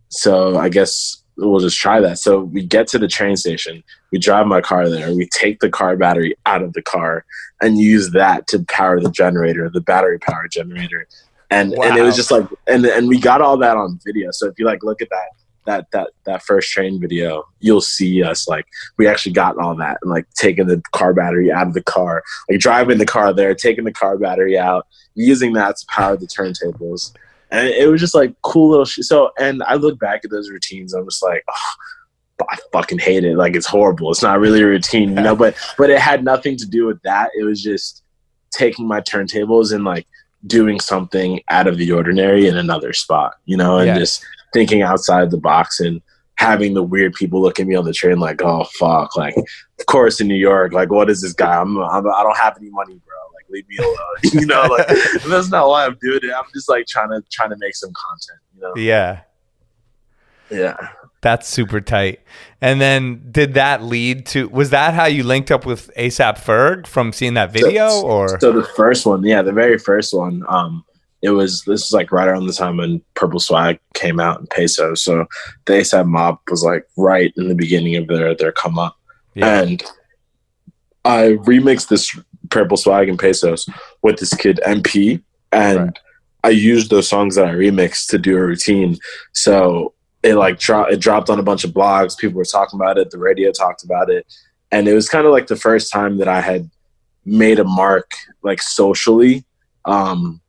So 0.08 0.56
I 0.56 0.70
guess 0.70 1.22
we'll 1.38 1.60
just 1.60 1.78
try 1.78 2.00
that. 2.00 2.18
So 2.18 2.40
we 2.40 2.64
get 2.64 2.88
to 2.88 2.98
the 2.98 3.08
train 3.08 3.36
station, 3.36 3.82
we 4.10 4.18
drive 4.18 4.46
my 4.46 4.60
car 4.60 4.88
there, 4.88 5.14
we 5.14 5.26
take 5.28 5.60
the 5.60 5.70
car 5.70 5.96
battery 5.96 6.36
out 6.46 6.62
of 6.62 6.72
the 6.72 6.82
car 6.82 7.24
and 7.62 7.78
use 7.78 8.10
that 8.10 8.46
to 8.48 8.64
power 8.64 9.00
the 9.00 9.10
generator, 9.10 9.70
the 9.70 9.80
battery 9.80 10.18
power 10.18 10.48
generator. 10.48 11.06
And 11.50 11.72
wow. 11.76 11.84
and 11.84 11.96
it 11.96 12.02
was 12.02 12.16
just 12.16 12.30
like 12.30 12.46
and 12.66 12.84
and 12.84 13.08
we 13.08 13.18
got 13.18 13.40
all 13.40 13.56
that 13.58 13.76
on 13.76 13.98
video. 14.04 14.30
So 14.32 14.48
if 14.48 14.58
you 14.58 14.66
like 14.66 14.82
look 14.82 15.00
at 15.00 15.08
that 15.10 15.28
that 15.64 15.90
that 15.92 16.10
that 16.24 16.42
first 16.42 16.70
train 16.72 17.00
video, 17.00 17.44
you'll 17.60 17.80
see 17.80 18.22
us 18.22 18.48
like 18.48 18.66
we 18.98 19.06
actually 19.06 19.32
got 19.32 19.56
all 19.56 19.74
that 19.76 19.98
and 20.02 20.10
like 20.10 20.26
taking 20.34 20.66
the 20.66 20.82
car 20.92 21.14
battery 21.14 21.50
out 21.50 21.66
of 21.66 21.74
the 21.74 21.82
car, 21.82 22.22
like 22.50 22.60
driving 22.60 22.98
the 22.98 23.06
car 23.06 23.32
there, 23.32 23.54
taking 23.54 23.84
the 23.84 23.92
car 23.92 24.18
battery 24.18 24.58
out, 24.58 24.86
using 25.14 25.54
that 25.54 25.76
to 25.76 25.86
power 25.86 26.16
the 26.16 26.26
turntables, 26.26 27.14
and 27.50 27.68
it 27.68 27.88
was 27.88 28.00
just 28.00 28.14
like 28.14 28.34
cool 28.42 28.70
little 28.70 28.84
shit. 28.84 29.04
So, 29.04 29.30
and 29.38 29.62
I 29.64 29.74
look 29.74 29.98
back 29.98 30.20
at 30.24 30.30
those 30.30 30.50
routines, 30.50 30.92
I'm 30.94 31.06
just 31.06 31.22
like, 31.22 31.44
oh, 31.48 31.74
I 32.48 32.56
fucking 32.72 32.98
hate 32.98 33.24
it. 33.24 33.36
Like 33.36 33.56
it's 33.56 33.66
horrible. 33.66 34.10
It's 34.10 34.22
not 34.22 34.38
really 34.38 34.62
a 34.62 34.66
routine, 34.66 35.10
you 35.10 35.22
know. 35.22 35.34
But 35.34 35.56
but 35.76 35.90
it 35.90 35.98
had 35.98 36.24
nothing 36.24 36.56
to 36.58 36.66
do 36.66 36.86
with 36.86 37.00
that. 37.02 37.30
It 37.38 37.44
was 37.44 37.62
just 37.62 38.04
taking 38.50 38.86
my 38.86 39.00
turntables 39.00 39.72
and 39.72 39.84
like 39.84 40.06
doing 40.46 40.78
something 40.80 41.40
out 41.50 41.66
of 41.66 41.78
the 41.78 41.90
ordinary 41.90 42.46
in 42.46 42.56
another 42.56 42.92
spot, 42.92 43.34
you 43.44 43.56
know, 43.56 43.78
and 43.78 43.88
yes. 43.88 43.98
just 43.98 44.26
thinking 44.52 44.82
outside 44.82 45.30
the 45.30 45.38
box 45.38 45.80
and 45.80 46.00
having 46.36 46.74
the 46.74 46.82
weird 46.82 47.12
people 47.14 47.42
look 47.42 47.58
at 47.58 47.66
me 47.66 47.74
on 47.74 47.84
the 47.84 47.92
train 47.92 48.20
like, 48.20 48.40
oh 48.42 48.64
fuck, 48.78 49.16
like 49.16 49.36
of 49.36 49.86
course 49.86 50.20
in 50.20 50.28
New 50.28 50.36
York, 50.36 50.72
like 50.72 50.90
what 50.90 51.10
is 51.10 51.20
this 51.20 51.32
guy? 51.32 51.60
I'm, 51.60 51.76
I'm 51.78 52.06
I 52.06 52.22
don't 52.22 52.36
have 52.36 52.56
any 52.56 52.70
money, 52.70 53.00
leave 53.50 53.68
me 53.68 53.76
alone, 53.78 53.96
you 54.22 54.46
know. 54.46 54.62
Like 54.62 54.86
that's 55.26 55.50
not 55.50 55.68
why 55.68 55.86
I'm 55.86 55.96
doing 56.00 56.20
it. 56.22 56.32
I'm 56.34 56.44
just 56.54 56.68
like 56.68 56.86
trying 56.86 57.10
to 57.10 57.22
trying 57.30 57.50
to 57.50 57.56
make 57.58 57.74
some 57.74 57.90
content, 57.94 58.40
you 58.54 58.62
know. 58.62 58.72
Yeah. 58.76 59.20
Yeah. 60.50 60.76
That's 61.20 61.48
super 61.48 61.80
tight. 61.80 62.20
And 62.60 62.80
then 62.80 63.28
did 63.30 63.54
that 63.54 63.82
lead 63.82 64.26
to 64.26 64.48
was 64.48 64.70
that 64.70 64.94
how 64.94 65.06
you 65.06 65.24
linked 65.24 65.50
up 65.50 65.66
with 65.66 65.90
ASAP 65.96 66.38
Ferg 66.38 66.86
from 66.86 67.12
seeing 67.12 67.34
that 67.34 67.52
video 67.52 67.88
so, 67.88 68.06
or 68.06 68.40
So 68.40 68.52
the 68.52 68.64
first 68.64 69.04
one, 69.04 69.24
yeah, 69.24 69.42
the 69.42 69.52
very 69.52 69.78
first 69.78 70.14
one, 70.14 70.44
um, 70.48 70.84
it 71.20 71.30
was 71.30 71.62
this 71.62 71.86
was 71.86 71.92
like 71.92 72.12
right 72.12 72.28
around 72.28 72.46
the 72.46 72.52
time 72.52 72.76
when 72.76 73.02
Purple 73.14 73.40
Swag 73.40 73.80
came 73.94 74.20
out 74.20 74.38
in 74.38 74.46
Peso. 74.46 74.94
So 74.94 75.26
the 75.66 75.74
ASAP 75.74 76.06
mob 76.06 76.38
was 76.48 76.62
like 76.62 76.86
right 76.96 77.32
in 77.36 77.48
the 77.48 77.54
beginning 77.56 77.96
of 77.96 78.06
their 78.06 78.34
their 78.36 78.52
come 78.52 78.78
up. 78.78 78.96
Yeah. 79.34 79.60
And 79.60 79.82
I 81.04 81.38
remixed 81.42 81.88
this 81.88 82.16
Purple 82.50 82.76
Swag 82.76 83.08
and 83.08 83.18
Pesos 83.18 83.68
with 84.02 84.18
this 84.18 84.34
kid 84.34 84.60
MP 84.66 85.22
and 85.52 85.78
right. 85.78 85.98
I 86.44 86.50
used 86.50 86.90
those 86.90 87.08
songs 87.08 87.34
that 87.34 87.46
I 87.46 87.52
remixed 87.52 88.08
to 88.10 88.18
do 88.18 88.36
a 88.36 88.40
routine. 88.40 88.98
So 89.32 89.94
it 90.22 90.34
like 90.34 90.58
dro- 90.58 90.86
it 90.86 91.00
dropped 91.00 91.30
on 91.30 91.38
a 91.38 91.42
bunch 91.42 91.64
of 91.64 91.72
blogs. 91.72 92.16
People 92.16 92.38
were 92.38 92.44
talking 92.44 92.78
about 92.78 92.98
it. 92.98 93.10
The 93.10 93.18
radio 93.18 93.52
talked 93.52 93.84
about 93.84 94.10
it, 94.10 94.26
and 94.70 94.88
it 94.88 94.94
was 94.94 95.08
kind 95.08 95.26
of 95.26 95.32
like 95.32 95.46
the 95.46 95.56
first 95.56 95.92
time 95.92 96.18
that 96.18 96.28
I 96.28 96.40
had 96.40 96.70
made 97.24 97.58
a 97.58 97.64
mark 97.64 98.12
like 98.42 98.62
socially. 98.62 99.44
Um, 99.84 100.40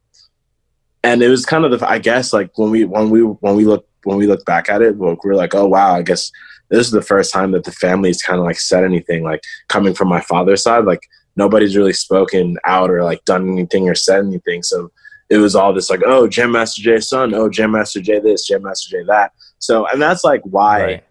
and 1.03 1.21
it 1.21 1.29
was 1.29 1.45
kind 1.45 1.65
of 1.65 1.77
the 1.77 1.89
I 1.89 1.99
guess 1.99 2.33
like 2.33 2.57
when 2.57 2.71
we 2.71 2.85
when 2.85 3.09
we 3.09 3.21
when 3.21 3.55
we 3.55 3.65
look 3.65 3.87
when 4.03 4.17
we 4.17 4.27
look 4.27 4.45
back 4.45 4.69
at 4.69 4.81
it, 4.81 4.95
we 4.95 5.15
we're 5.23 5.35
like, 5.35 5.55
oh 5.55 5.67
wow, 5.67 5.95
I 5.95 6.01
guess 6.01 6.31
this 6.69 6.85
is 6.85 6.91
the 6.91 7.01
first 7.01 7.33
time 7.33 7.51
that 7.51 7.63
the 7.63 7.71
family's 7.71 8.21
kind 8.21 8.39
of 8.39 8.45
like 8.45 8.59
said 8.59 8.83
anything. 8.83 9.23
Like 9.23 9.41
coming 9.69 9.93
from 9.93 10.07
my 10.07 10.21
father's 10.21 10.63
side, 10.63 10.85
like 10.85 11.01
nobody's 11.39 11.77
really 11.77 11.93
spoken 11.93 12.57
out 12.65 12.91
or 12.91 13.01
like 13.01 13.23
done 13.23 13.49
anything 13.49 13.89
or 13.89 13.95
said 13.95 14.25
anything. 14.25 14.61
So 14.61 14.91
it 15.29 15.37
was 15.37 15.55
all 15.55 15.73
this 15.73 15.89
like, 15.89 16.01
oh, 16.05 16.27
Jam 16.27 16.51
Master 16.51 16.81
Jay's 16.81 17.07
son, 17.07 17.33
oh, 17.33 17.49
Jam 17.49 17.71
Master 17.71 18.01
Jay 18.01 18.19
this, 18.19 18.45
Jam 18.45 18.61
Master 18.61 18.89
Jay 18.91 19.03
that. 19.07 19.31
So, 19.57 19.87
and 19.87 20.01
that's 20.01 20.25
like 20.25 20.41
why, 20.43 20.83
right. 20.83 21.03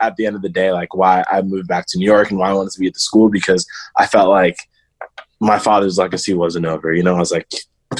at 0.00 0.16
the 0.16 0.24
end 0.24 0.36
of 0.36 0.42
the 0.42 0.48
day, 0.48 0.72
like 0.72 0.94
why 0.94 1.22
I 1.30 1.42
moved 1.42 1.68
back 1.68 1.84
to 1.88 1.98
New 1.98 2.06
York 2.06 2.30
and 2.30 2.40
why 2.40 2.48
I 2.48 2.54
wanted 2.54 2.72
to 2.72 2.80
be 2.80 2.86
at 2.86 2.94
the 2.94 3.00
school 3.00 3.28
because 3.28 3.66
I 3.96 4.06
felt 4.06 4.30
like 4.30 4.56
my 5.38 5.58
father's 5.58 5.98
legacy 5.98 6.32
wasn't 6.32 6.64
over. 6.64 6.94
You 6.94 7.02
know, 7.02 7.16
I 7.16 7.18
was 7.18 7.32
like, 7.32 7.46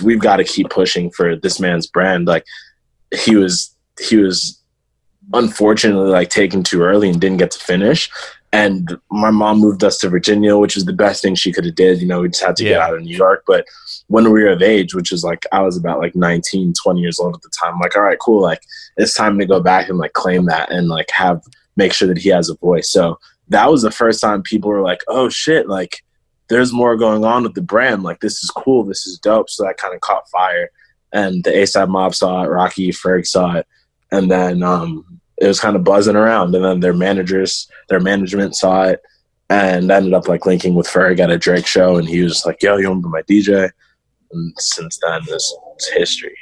we've 0.03 0.20
got 0.20 0.37
to 0.37 0.45
keep 0.45 0.70
pushing 0.70 1.11
for 1.11 1.37
this 1.37 1.61
man's 1.61 1.87
brand. 1.87 2.26
Like 2.26 2.47
he 3.14 3.37
was, 3.37 3.76
he 4.01 4.16
was 4.16 4.59
unfortunately 5.35 6.11
like 6.11 6.30
taken 6.30 6.62
too 6.62 6.80
early 6.80 7.11
and 7.11 7.20
didn't 7.20 7.39
get 7.39 7.51
to 7.51 7.59
finish. 7.59 8.11
And 8.55 8.97
my 9.11 9.33
mom 9.33 9.59
moved 9.59 9.83
us 9.83 9.99
to 9.99 10.09
Virginia, 10.09 10.57
which 10.57 10.77
was 10.77 10.85
the 10.85 10.93
best 10.93 11.21
thing 11.23 11.35
she 11.35 11.51
could 11.51 11.65
have 11.65 11.75
did. 11.75 12.01
You 12.01 12.07
know, 12.07 12.21
we 12.21 12.29
just 12.29 12.45
had 12.45 12.55
to 12.57 12.63
yeah. 12.63 12.71
get 12.71 12.81
out 12.83 12.95
of 12.95 13.03
New 13.03 13.17
York. 13.17 13.43
But 13.49 13.67
when 14.07 14.31
we 14.31 14.45
were 14.45 14.51
of 14.51 14.63
age, 14.63 14.95
which 14.95 15.11
is 15.11 15.25
like 15.25 15.45
I 15.51 15.61
was 15.63 15.77
about 15.77 15.99
like 15.99 16.15
19, 16.15 16.73
20 16.81 17.01
years 17.01 17.19
old 17.19 17.35
at 17.35 17.43
the 17.43 17.51
time, 17.61 17.75
I'm 17.75 17.81
like, 17.81 17.97
all 17.97 18.03
right, 18.03 18.19
cool. 18.21 18.41
Like 18.41 18.61
it's 18.97 19.13
time 19.13 19.41
to 19.41 19.45
go 19.45 19.59
back 19.59 19.89
and 19.89 19.99
like 19.99 20.13
claim 20.13 20.45
that 20.47 20.71
and 20.71 20.87
like 20.87 21.11
have 21.11 21.43
make 21.75 21.93
sure 21.93 22.07
that 22.07 22.19
he 22.19 22.29
has 22.29 22.49
a 22.49 22.55
voice. 22.59 22.93
So 22.93 23.19
that 23.49 23.69
was 23.73 23.83
the 23.83 23.91
first 23.91 24.21
time 24.21 24.41
people 24.41 24.71
were 24.71 24.83
like, 24.83 25.01
oh 25.09 25.29
shit, 25.29 25.69
like 25.69 26.05
there's 26.49 26.73
more 26.73 26.97
going 26.97 27.25
on 27.25 27.43
with 27.43 27.55
the 27.55 27.61
brand. 27.61 28.05
Like 28.05 28.21
this 28.21 28.45
is 28.45 28.51
cool, 28.51 28.85
this 28.85 29.05
is 29.05 29.19
dope. 29.19 29.51
So 29.51 29.65
that 29.65 29.79
kind 29.79 29.97
of 29.97 30.01
caught 30.01 30.31
fire. 30.31 30.71
And 31.13 31.43
the 31.43 31.51
ASAP 31.51 31.89
mob 31.89 32.15
saw 32.15 32.45
it, 32.45 32.49
Rocky 32.49 32.91
Ferg 32.91 33.27
saw 33.27 33.57
it. 33.57 33.67
And 34.13 34.31
then 34.31 34.63
um 34.63 35.21
it 35.39 35.47
was 35.47 35.61
kind 35.61 35.76
of 35.76 35.85
buzzing 35.85 36.16
around. 36.16 36.55
And 36.55 36.64
then 36.64 36.80
their 36.80 36.93
managers, 36.93 37.68
their 37.89 38.01
management 38.01 38.57
saw 38.57 38.85
it 38.85 39.03
and 39.51 39.91
ended 39.91 40.14
up 40.14 40.28
like 40.28 40.47
linking 40.47 40.74
with 40.74 40.87
Ferg 40.87 41.18
at 41.18 41.30
a 41.30 41.39
Drake 41.39 41.66
show. 41.66 41.97
And 41.97 42.09
he 42.09 42.22
was 42.22 42.45
like, 42.47 42.62
yo, 42.62 42.76
you 42.76 42.89
want 42.89 43.03
to 43.03 43.09
be 43.09 43.12
my 43.12 43.22
DJ? 43.22 43.70
And 44.32 44.53
since 44.59 44.99
then, 45.03 45.22
this 45.26 45.55
is 45.78 45.89
history. 45.89 46.37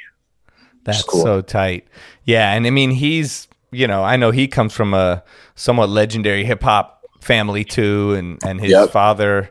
That's 0.83 1.03
cool. 1.03 1.23
so 1.23 1.41
tight. 1.41 1.87
Yeah. 2.25 2.53
And 2.53 2.67
I 2.67 2.69
mean, 2.69 2.91
he's, 2.91 3.47
you 3.71 3.87
know, 3.87 4.03
I 4.03 4.17
know 4.17 4.31
he 4.31 4.47
comes 4.47 4.73
from 4.73 4.93
a 4.93 5.23
somewhat 5.55 5.89
legendary 5.89 6.43
hip 6.43 6.63
hop 6.63 7.03
family 7.21 7.63
too. 7.63 8.13
And, 8.13 8.43
and 8.43 8.59
his 8.59 8.71
yep. 8.71 8.89
father, 8.89 9.49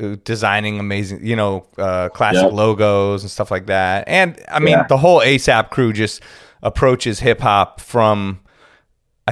uh, 0.00 0.16
designing 0.24 0.80
amazing, 0.80 1.24
you 1.24 1.36
know, 1.36 1.66
uh, 1.76 2.08
classic 2.08 2.42
yep. 2.42 2.52
logos 2.52 3.22
and 3.22 3.30
stuff 3.30 3.50
like 3.50 3.66
that. 3.66 4.04
And 4.06 4.42
I 4.48 4.58
mean, 4.58 4.70
yeah. 4.72 4.86
the 4.86 4.96
whole 4.96 5.20
ASAP 5.20 5.70
crew 5.70 5.92
just 5.92 6.22
approaches 6.62 7.20
hip 7.20 7.40
hop 7.40 7.80
from 7.80 8.40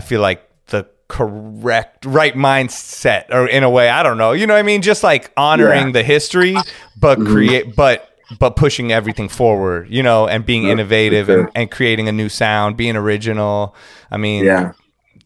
I 0.01 0.03
feel 0.03 0.23
like 0.23 0.49
the 0.69 0.89
correct 1.09 2.07
right 2.07 2.33
mindset 2.33 3.27
or 3.31 3.47
in 3.47 3.63
a 3.63 3.69
way 3.69 3.91
I 3.91 4.03
don't 4.03 4.17
know 4.17 4.33
you 4.33 4.47
know 4.47 4.55
what 4.55 4.61
I 4.61 4.63
mean 4.63 4.81
just 4.81 5.03
like 5.03 5.31
honoring 5.37 5.89
yeah. 5.89 5.93
the 5.93 6.03
history 6.03 6.57
but 6.97 7.19
mm-hmm. 7.19 7.31
create 7.31 7.77
but 7.77 8.09
but 8.39 8.57
pushing 8.57 8.93
everything 8.93 9.29
forward 9.29 9.91
you 9.91 10.03
know 10.03 10.27
and 10.27 10.47
being 10.47 10.65
innovative 10.65 11.27
sure. 11.27 11.41
and, 11.41 11.51
and 11.55 11.71
creating 11.71 12.09
a 12.09 12.13
new 12.13 12.31
sound 12.31 12.79
being 12.79 12.97
original 12.97 13.75
I 14.11 14.17
mean 14.17 14.47
yeah 14.47 14.73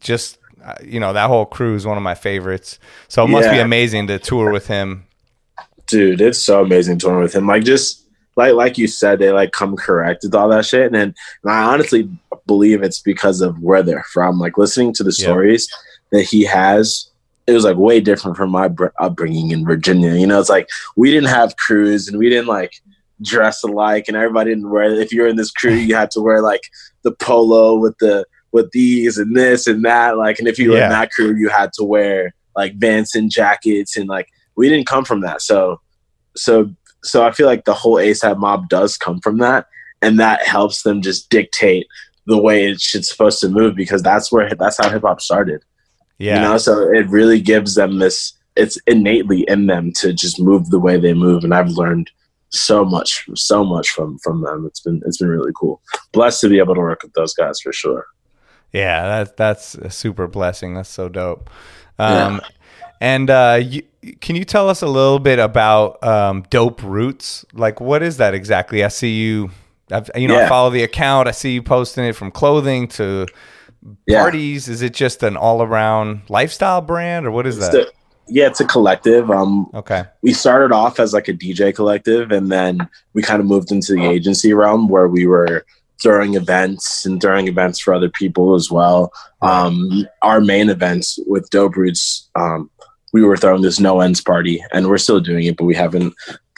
just 0.01 0.39
uh, 0.65 0.75
you 0.83 0.99
know 0.99 1.13
that 1.13 1.29
whole 1.29 1.47
crew 1.47 1.77
is 1.77 1.87
one 1.87 1.97
of 1.97 2.03
my 2.03 2.17
favorites 2.17 2.81
so 3.07 3.23
it 3.23 3.29
must 3.29 3.47
yeah. 3.47 3.53
be 3.53 3.59
amazing 3.61 4.09
to 4.09 4.19
tour 4.19 4.51
with 4.51 4.67
him 4.67 5.07
dude 5.87 6.21
it's 6.21 6.41
so 6.41 6.63
amazing 6.63 6.99
touring 6.99 7.23
with 7.23 7.33
him 7.33 7.47
like 7.47 7.63
just 7.63 8.05
like 8.37 8.55
like 8.55 8.79
you 8.79 8.87
said, 8.87 9.19
they 9.19 9.31
like 9.31 9.53
come 9.53 9.77
correct 9.77 10.25
with 10.25 10.35
all 10.35 10.49
that 10.49 10.67
shit. 10.67 10.87
And, 10.87 10.97
and 10.97 11.15
I 11.47 11.63
honestly 11.73 12.09
believe 12.47 12.83
it's 12.83 13.01
because 13.01 13.41
of 13.41 13.59
where 13.61 13.83
they're 13.83 14.05
from. 14.13 14.39
Like 14.39 14.59
listening 14.59 14.93
to 14.95 15.05
the 15.05 15.13
stories 15.13 15.69
that 16.13 16.23
he 16.23 16.45
has, 16.45 17.11
it 17.47 17.53
was 17.53 17.65
like 17.65 17.77
way 17.77 18.01
different 18.01 18.37
from 18.37 18.51
my 18.51 18.71
upbringing 18.99 19.51
in 19.51 19.65
Virginia. 19.65 20.15
You 20.15 20.27
know, 20.27 20.41
it's 20.41 20.49
like 20.49 20.69
we 20.97 21.11
didn't 21.11 21.31
have 21.31 21.57
crews 21.57 22.09
and 22.09 22.19
we 22.19 22.29
didn't 22.29 22.49
like 22.49 22.81
dress 23.23 23.63
alike, 23.63 24.07
and 24.09 24.17
everybody 24.17 24.51
didn't 24.51 24.71
wear. 24.71 24.85
If 24.85 25.13
you're 25.13 25.29
in 25.29 25.37
this 25.37 25.51
crew, 25.51 25.75
you 25.75 25.95
had 25.95 26.11
to 26.13 26.21
wear 26.21 26.41
like 26.43 26.63
the 27.03 27.13
polo 27.13 27.77
with 27.77 27.97
the 27.99 28.27
with 28.53 28.71
these 28.71 29.19
and 29.19 29.37
this 29.37 29.67
and 29.67 29.85
that. 29.85 30.17
Like, 30.17 30.39
and 30.39 30.49
if 30.49 30.59
you 30.59 30.71
were 30.71 30.79
yeah. 30.79 30.85
in 30.85 30.91
that 30.91 31.11
crew, 31.11 31.35
you 31.35 31.49
had 31.49 31.73
to 31.75 31.85
wear 31.85 32.35
like 32.57 32.79
Vanson 32.79 33.29
jackets 33.29 33.97
and 33.97 34.09
like 34.09 34.29
we 34.57 34.69
didn't 34.69 34.87
come 34.87 35.05
from 35.05 35.21
that. 35.23 35.43
So 35.43 35.81
so 36.37 36.71
so 37.03 37.27
I 37.27 37.33
feel 37.33 37.47
like 37.47 37.65
the 37.65 37.75
whole 37.75 37.97
ASAP 37.97 38.39
mob 38.39 38.69
does 38.69 38.97
come 38.97 39.21
from 39.21 39.39
that, 39.39 39.67
and 40.01 40.19
that 40.19 40.47
helps 40.47 40.83
them 40.83 41.03
just 41.03 41.29
dictate 41.31 41.87
the 42.27 42.39
way 42.39 42.67
it 42.67 42.81
should 42.81 43.05
supposed 43.05 43.41
to 43.41 43.49
move 43.49 43.75
because 43.75 44.03
that's 44.03 44.33
where 44.33 44.51
that's 44.55 44.79
how 44.79 44.91
hip 44.91 45.03
hop 45.03 45.21
started. 45.21 45.63
Yeah, 46.19 46.37
you 46.37 46.41
know, 46.43 46.59
so 46.59 46.91
it 46.93 47.09
really 47.09 47.41
gives 47.41 47.75
them 47.75 47.99
this. 47.99 48.33
It's 48.57 48.79
innately 48.87 49.45
in 49.49 49.67
them 49.67 49.93
to 49.97 50.13
just 50.13 50.41
move 50.41 50.71
the 50.71 50.79
way 50.79 50.99
they 50.99 51.15
move, 51.15 51.45
and 51.45 51.55
I've 51.55 51.71
learned 51.71 52.11
so 52.51 52.85
much, 52.85 53.27
so 53.35 53.65
much 53.65 53.91
from 53.91 54.19
from 54.19 54.43
them. 54.43 54.65
It's 54.67 54.81
been 54.81 55.03
it's 55.07 55.19
been 55.19 55.29
really 55.29 55.53
cool. 55.59 55.81
Blessed 56.13 56.41
to 56.43 56.49
be 56.49 56.59
able 56.59 56.75
to 56.75 56.81
work 56.81 57.03
with 57.03 57.13
those 57.15 57.35
guys 57.35 57.61
for 57.61 57.73
sure. 57.73 58.07
Yeah, 58.73 59.03
that's 59.03 59.33
that's 59.37 59.75
a 59.75 59.91
super 59.91 60.27
blessing. 60.27 60.75
That's 60.75 60.89
so 60.89 61.09
dope. 61.09 61.51
Um, 61.99 62.35
yeah. 62.35 62.49
And 63.01 63.29
uh, 63.29 63.61
you, 63.63 63.83
can 64.21 64.37
you 64.37 64.45
tell 64.45 64.69
us 64.69 64.83
a 64.83 64.87
little 64.87 65.19
bit 65.19 65.39
about 65.39 66.03
um, 66.03 66.43
Dope 66.49 66.83
Roots? 66.83 67.45
Like, 67.53 67.81
what 67.81 68.03
is 68.03 68.17
that 68.19 68.35
exactly? 68.35 68.85
I 68.85 68.89
see 68.89 69.21
you. 69.21 69.51
I've, 69.91 70.11
you 70.17 70.29
know, 70.29 70.39
yeah. 70.39 70.47
I 70.47 70.49
follow 70.49 70.71
the 70.71 70.83
account. 70.83 71.29
I 71.29 71.33
see 71.33 71.55
you 71.55 71.63
posting 71.63 72.05
it 72.05 72.17
from 72.17 72.31
clothing 72.31 72.89
to 72.89 73.27
parties. 74.09 74.69
Yeah. 74.69 74.73
Is 74.73 74.83
it 74.83 74.95
just 74.95 75.23
an 75.23 75.37
all-around 75.37 76.23
lifestyle 76.29 76.81
brand, 76.81 77.27
or 77.27 77.31
what 77.31 77.47
is 77.47 77.59
that? 77.59 77.93
yeah, 78.29 78.47
it's 78.47 78.61
a 78.61 78.65
collective. 78.65 79.31
Um, 79.31 79.71
okay. 79.75 80.05
We 80.23 80.33
started 80.33 80.73
off 80.73 80.99
as 80.99 81.13
like 81.13 81.29
a 81.29 81.35
DJ 81.35 81.75
collective, 81.75 82.33
and 82.33 82.51
then 82.51 82.89
we 83.13 83.23
kind 83.23 83.41
of 83.41 83.47
moved 83.47 83.71
into 83.71 83.95
the 83.95 84.05
agency 84.05 84.55
realm 84.55 84.89
where 84.89 85.09
we 85.09 85.27
were 85.27 85.67
throwing 86.03 86.35
events 86.35 87.07
and 87.07 87.21
throwing 87.21 87.49
events 87.49 87.79
for 87.79 87.95
other 87.95 88.09
people 88.09 88.55
as 88.55 88.71
well. 88.71 89.13
Um, 89.43 90.07
our 90.23 90.41
main 90.41 90.71
events 90.71 91.19
with 91.27 91.49
Dope 91.51 91.77
Roots, 91.77 92.29
um, 92.35 92.71
we 93.13 93.23
were 93.23 93.37
throwing 93.37 93.63
this 93.63 93.79
no 93.79 94.01
ends 94.01 94.21
party, 94.21 94.63
and 94.73 94.89
we're 94.89 94.99
still 94.99 95.21
doing 95.21 95.47
it, 95.47 95.57
but 95.57 95.65
we 95.65 95.75
haven't 95.75 96.15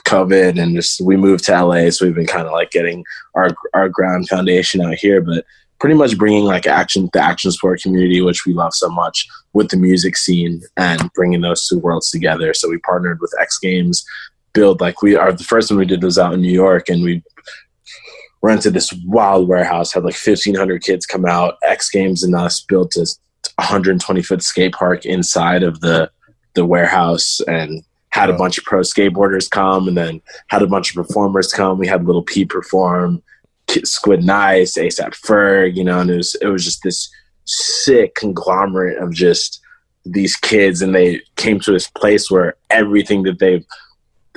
COVID 0.07 0.61
and 0.61 0.77
just 0.77 1.01
we 1.01 1.17
moved 1.17 1.45
to 1.45 1.65
LA, 1.65 1.91
so 1.91 2.07
we've 2.07 2.15
been 2.15 2.27
kind 2.27 2.47
of 2.47 2.53
like 2.53 2.71
getting 2.71 3.05
our 3.35 3.51
our 3.75 3.89
ground 3.89 4.29
foundation 4.29 4.81
out 4.81 4.95
here. 4.95 5.21
But 5.21 5.45
pretty 5.79 5.95
much 5.95 6.17
bringing 6.17 6.45
like 6.45 6.67
action 6.67 7.11
the 7.13 7.23
action 7.23 7.53
sport 7.53 7.83
community, 7.83 8.21
which 8.21 8.47
we 8.47 8.55
love 8.55 8.75
so 8.75 8.89
much, 8.89 9.29
with 9.53 9.69
the 9.69 9.77
music 9.77 10.17
scene 10.17 10.63
and 10.77 11.11
bringing 11.15 11.43
those 11.43 11.67
two 11.67 11.79
worlds 11.79 12.11
together. 12.11 12.55
So 12.55 12.69
we 12.69 12.79
partnered 12.79 13.21
with 13.21 13.35
X 13.41 13.59
Games, 13.59 14.05
build 14.53 14.81
like 14.81 15.03
we 15.03 15.17
are 15.17 15.33
the 15.33 15.45
first 15.45 15.71
one 15.71 15.79
we 15.79 15.85
did 15.85 16.03
was 16.03 16.19
out 16.19 16.35
in 16.35 16.41
New 16.41 16.53
York, 16.53 16.89
and 16.89 17.03
we 17.03 17.23
rented 18.43 18.75
this 18.75 18.93
wild 19.05 19.49
warehouse, 19.49 19.93
had 19.93 20.05
like 20.05 20.15
fifteen 20.15 20.55
hundred 20.55 20.83
kids 20.83 21.05
come 21.05 21.27
out. 21.27 21.57
X 21.63 21.91
Games 21.91 22.23
and 22.23 22.35
us 22.35 22.61
built 22.61 22.93
this 22.95 23.19
120 23.57 24.23
foot 24.23 24.43
skate 24.43 24.73
park 24.73 25.05
inside 25.05 25.63
of 25.63 25.81
the 25.81 26.11
the 26.55 26.65
warehouse 26.65 27.41
and 27.47 27.83
had 28.17 28.31
a 28.31 28.37
bunch 28.37 28.57
of 28.57 28.65
pro 28.65 28.81
skateboarders 28.81 29.49
come 29.51 29.87
and 29.89 29.97
then 29.97 30.23
had 30.49 30.63
a 30.63 30.67
bunch 30.67 30.91
of 30.91 31.07
performers 31.07 31.53
come. 31.53 31.79
We 31.79 31.87
had 31.87 32.07
Little 32.07 32.23
P 32.23 32.47
perform, 32.47 33.23
Squid 33.85 34.25
Nice, 34.25 34.79
ASAP 34.79 35.13
Ferg, 35.27 35.77
you 35.77 35.85
know, 35.85 36.01
and 36.01 36.11
it 36.11 36.17
was 36.17 36.35
it 36.41 36.47
was 36.47 36.65
just 36.65 36.83
this 36.83 37.11
sick 37.45 38.15
conglomerate 38.15 38.99
of 38.99 39.13
just 39.13 39.61
these 40.05 40.35
kids 40.37 40.81
and 40.83 40.95
they 40.95 41.21
came 41.37 41.61
to 41.61 41.73
this 41.73 41.89
place 41.91 42.31
where 42.31 42.55
everything 42.71 43.23
that 43.25 43.39
they've 43.39 43.67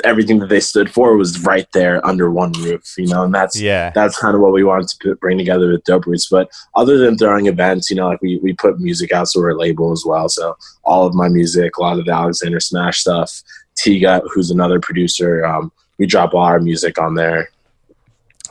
everything 0.04 0.40
that 0.40 0.50
they 0.50 0.60
stood 0.60 0.90
for 0.90 1.16
was 1.18 1.44
right 1.44 1.68
there 1.74 2.06
under 2.06 2.32
one 2.32 2.54
roof, 2.54 2.94
you 2.98 3.08
know, 3.08 3.24
and 3.24 3.34
that's 3.34 3.60
Yeah. 3.60 3.92
that's 3.94 4.18
kind 4.18 4.36
of 4.36 4.42
what 4.42 4.54
we 4.54 4.64
wanted 4.64 4.88
to 4.90 4.98
put, 5.02 5.20
bring 5.20 5.38
together 5.38 5.72
with 5.72 5.84
Dope 5.84 6.06
Roots. 6.06 6.28
But 6.30 6.50
other 6.76 6.98
than 6.98 7.18
throwing 7.18 7.48
events, 7.48 7.90
you 7.90 7.96
know, 7.98 8.08
like 8.08 8.22
we 8.22 8.40
we 8.44 8.54
put 8.54 8.80
music 8.80 9.12
out 9.12 9.28
to 9.32 9.40
our 9.40 9.56
label 9.56 9.92
as 9.92 10.04
well. 10.06 10.28
So 10.30 10.56
all 10.84 11.06
of 11.06 11.14
my 11.14 11.28
music, 11.30 11.78
a 11.78 11.82
lot 11.82 12.00
of 12.00 12.06
the 12.06 12.14
Alexander 12.14 12.60
Smash 12.60 13.00
stuff, 13.00 13.42
T 13.80 14.00
Gut, 14.00 14.24
who's 14.34 14.52
another 14.52 14.80
producer, 14.80 15.46
um, 15.46 15.72
we 15.98 16.06
drop 16.06 16.34
all 16.34 16.42
our 16.44 16.60
music 16.60 17.00
on 17.00 17.16
there 17.16 17.50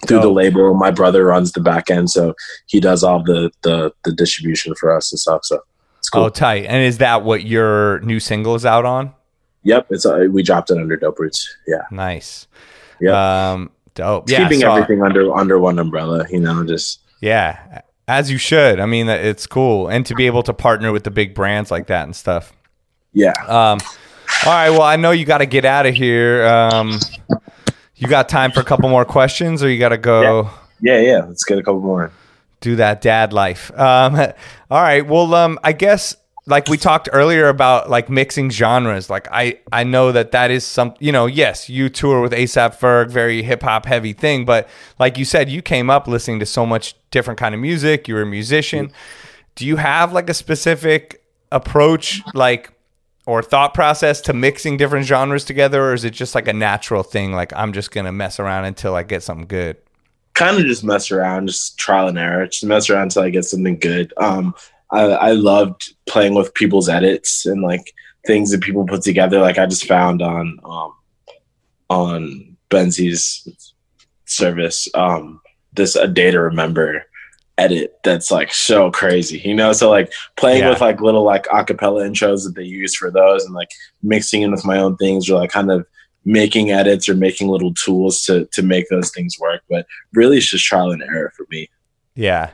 through 0.07 0.21
the 0.21 0.31
label. 0.31 0.75
My 0.75 0.91
brother 0.91 1.25
runs 1.27 1.53
the 1.53 1.61
back 1.61 1.91
end, 1.91 2.11
so 2.11 2.35
he 2.67 2.81
does 2.81 3.03
all 3.05 3.23
the 3.23 3.51
the, 3.63 3.93
the 4.05 4.13
distribution 4.13 4.75
for 4.75 4.95
us 4.97 5.13
and 5.13 5.19
stuff. 5.19 5.45
So 5.45 5.61
it's 5.99 6.09
cool. 6.09 6.25
Oh, 6.25 6.29
tight. 6.29 6.65
And 6.67 6.83
is 6.85 6.99
that 6.99 7.25
what 7.25 7.45
your 7.45 8.01
new 8.01 8.21
single 8.21 8.55
is 8.55 8.65
out 8.65 8.85
on? 8.85 9.13
Yep, 9.65 9.87
it's 9.91 10.07
uh, 10.07 10.27
we 10.31 10.43
dropped 10.43 10.71
it 10.71 10.79
under 10.79 10.97
Dope 10.97 11.19
Roots. 11.19 11.57
Yeah, 11.67 11.83
Nice. 11.91 12.47
yeah. 13.01 13.51
Um, 13.53 13.71
dope. 13.95 14.31
Yeah. 14.31 14.45
keeping 14.45 14.61
so- 14.61 14.73
everything 14.73 15.03
under 15.03 15.35
under 15.37 15.59
one 15.59 15.79
umbrella. 15.79 16.27
You 16.31 16.41
know, 16.41 16.65
just 16.65 17.01
Yeah. 17.21 17.83
As 18.07 18.31
you 18.31 18.39
should. 18.39 18.81
I 18.81 18.87
mean, 18.87 19.07
it's 19.11 19.47
cool. 19.47 19.89
And 19.89 20.07
to 20.07 20.15
be 20.15 20.25
able 20.27 20.43
to 20.45 20.55
partner 20.55 20.93
with 20.93 21.05
the 21.05 21.11
big 21.11 21.35
brands 21.35 21.71
like 21.71 21.89
that 21.89 22.05
and 22.05 22.17
stuff. 22.17 22.55
yeah. 23.13 23.35
Um, 23.47 23.81
all 24.47 24.53
right. 24.53 24.71
Well, 24.71 24.83
I 24.83 24.97
know 24.97 25.11
you 25.11 25.25
got 25.25 25.39
to 25.39 25.47
get 25.47 25.65
out 25.65 25.87
of 25.87 25.95
here. 25.95 26.47
Um, 26.47 26.99
you 27.97 28.07
got 28.09 28.29
time 28.29 28.53
for 28.53 28.61
a 28.61 28.65
couple 28.65 28.89
more 28.89 29.05
questions, 29.05 29.63
or 29.63 29.71
you 29.71 29.79
got 29.79 29.91
to 29.91 29.99
go 29.99 30.51
Yeah, 30.81 31.01
yeah. 31.01 31.25
Let's 31.25 31.45
get 31.45 31.59
a 31.59 31.63
couple 31.63 31.81
more. 31.81 32.13
do 32.61 32.77
that 32.77 33.01
dad 33.01 33.33
life? 33.33 33.71
Um, 33.79 34.15
all 34.71 34.83
right. 34.83 35.07
Well, 35.07 35.35
um, 35.35 35.59
I 35.65 35.73
guess 35.73 36.17
like 36.47 36.69
we 36.69 36.79
talked 36.79 37.11
earlier 37.13 37.49
about 37.49 37.91
like 37.91 38.09
mixing 38.09 38.49
genres. 38.51 39.11
Like 39.11 39.29
I, 39.31 39.59
I 39.73 39.85
know 39.85 40.13
that 40.13 40.31
that 40.33 40.51
is 40.51 40.65
some. 40.65 40.95
You 41.01 41.13
know, 41.13 41.27
yes, 41.27 41.69
you 41.69 41.89
tour 41.89 42.23
with 42.23 42.33
ASAP 42.33 42.79
Ferg, 42.79 43.11
very 43.11 43.43
hip 43.43 43.63
hop 43.63 43.85
heavy 43.87 44.13
thing. 44.13 44.45
But 44.45 44.69
like 44.99 45.19
you 45.19 45.25
said, 45.25 45.49
you 45.51 45.61
came 45.61 45.91
up 45.91 46.07
listening 46.07 46.39
to 46.41 46.47
so 46.47 46.65
much 46.65 46.95
different 47.11 47.39
kind 47.39 47.55
of 47.55 47.61
music. 47.61 48.07
You 48.09 48.15
were 48.15 48.23
a 48.23 48.27
musician. 48.27 48.93
Do 49.57 49.67
you 49.67 49.77
have 49.77 50.13
like 50.13 50.31
a 50.31 50.35
specific 50.35 51.23
approach, 51.51 52.23
like? 52.35 52.73
Or 53.29 53.43
thought 53.43 53.75
process 53.75 54.23
to 54.23 54.33
mixing 54.33 54.79
different 54.79 55.05
genres 55.05 55.45
together 55.45 55.85
or 55.85 55.93
is 55.93 56.03
it 56.03 56.15
just 56.15 56.35
like 56.35 56.49
a 56.49 56.53
natural 56.53 57.03
thing 57.03 57.33
like 57.33 57.53
i'm 57.55 57.75
just 57.75 57.91
gonna 57.91 58.11
mess 58.11 58.41
around 58.41 58.65
until 58.65 58.95
i 58.95 59.03
get 59.03 59.23
something 59.23 59.47
good 59.47 59.77
Kind 60.35 60.57
of 60.57 60.67
just 60.67 60.85
mess 60.85 61.11
around, 61.11 61.49
just 61.49 61.77
trial 61.79 62.07
and 62.07 62.17
error. 62.17 62.47
Just 62.47 62.65
mess 62.65 62.89
around 62.89 63.05
until 63.05 63.25
I 63.25 63.31
get 63.31 63.45
something 63.45 63.77
good. 63.77 64.15
Um, 64.19 64.55
I, 64.93 65.01
I 65.01 65.31
loved 65.33 65.95
playing 66.09 66.35
with 66.35 66.55
people's 66.55 66.89
edits 66.89 67.45
and 67.45 67.61
like 67.61 67.93
things 68.25 68.53
that 68.53 68.61
people 68.61 68.87
put 68.87 69.03
together. 69.03 69.41
Like 69.41 69.59
I 69.59 69.67
just 69.67 69.87
found 69.87 70.23
on 70.23 70.61
um, 70.65 70.95
on 71.91 72.57
Benzi's 72.71 73.75
service 74.27 74.87
um, 74.95 75.41
this 75.73 75.97
a 75.97 76.07
day 76.07 76.31
to 76.31 76.41
remember 76.41 77.05
edit 77.59 77.99
that's 78.05 78.31
like 78.31 78.53
so 78.55 78.91
crazy, 78.91 79.39
you 79.45 79.55
know. 79.55 79.73
So 79.73 79.91
like 79.91 80.13
playing 80.37 80.61
Yeah. 80.63 80.71
with 80.71 80.81
like 80.81 81.01
little 81.01 81.25
like 81.25 81.45
acapella 81.47 82.09
intros 82.09 82.45
that 82.45 82.55
they 82.57 82.63
use 82.65 82.95
for 82.97 83.11
those, 83.11 83.45
and 83.45 83.55
like 83.55 83.69
mixing 84.03 84.43
in 84.43 84.51
with 84.53 84.65
my 84.65 84.79
own 84.79 84.97
things, 84.97 85.29
or 85.29 85.39
like 85.39 85.51
kind 85.51 85.71
of 85.71 85.87
making 86.25 86.71
edits 86.71 87.09
or 87.09 87.15
making 87.15 87.49
little 87.49 87.75
tools 87.75 88.23
to 88.23 88.47
to 88.53 88.63
make 88.63 88.89
those 88.89 89.11
things 89.11 89.37
work. 89.39 89.63
But 89.69 89.87
really, 90.15 90.39
it's 90.39 90.49
just 90.51 90.65
trial 90.65 90.91
and 90.93 91.03
error 91.03 91.33
for 91.37 91.47
me. 91.51 91.69
yeah 92.15 92.51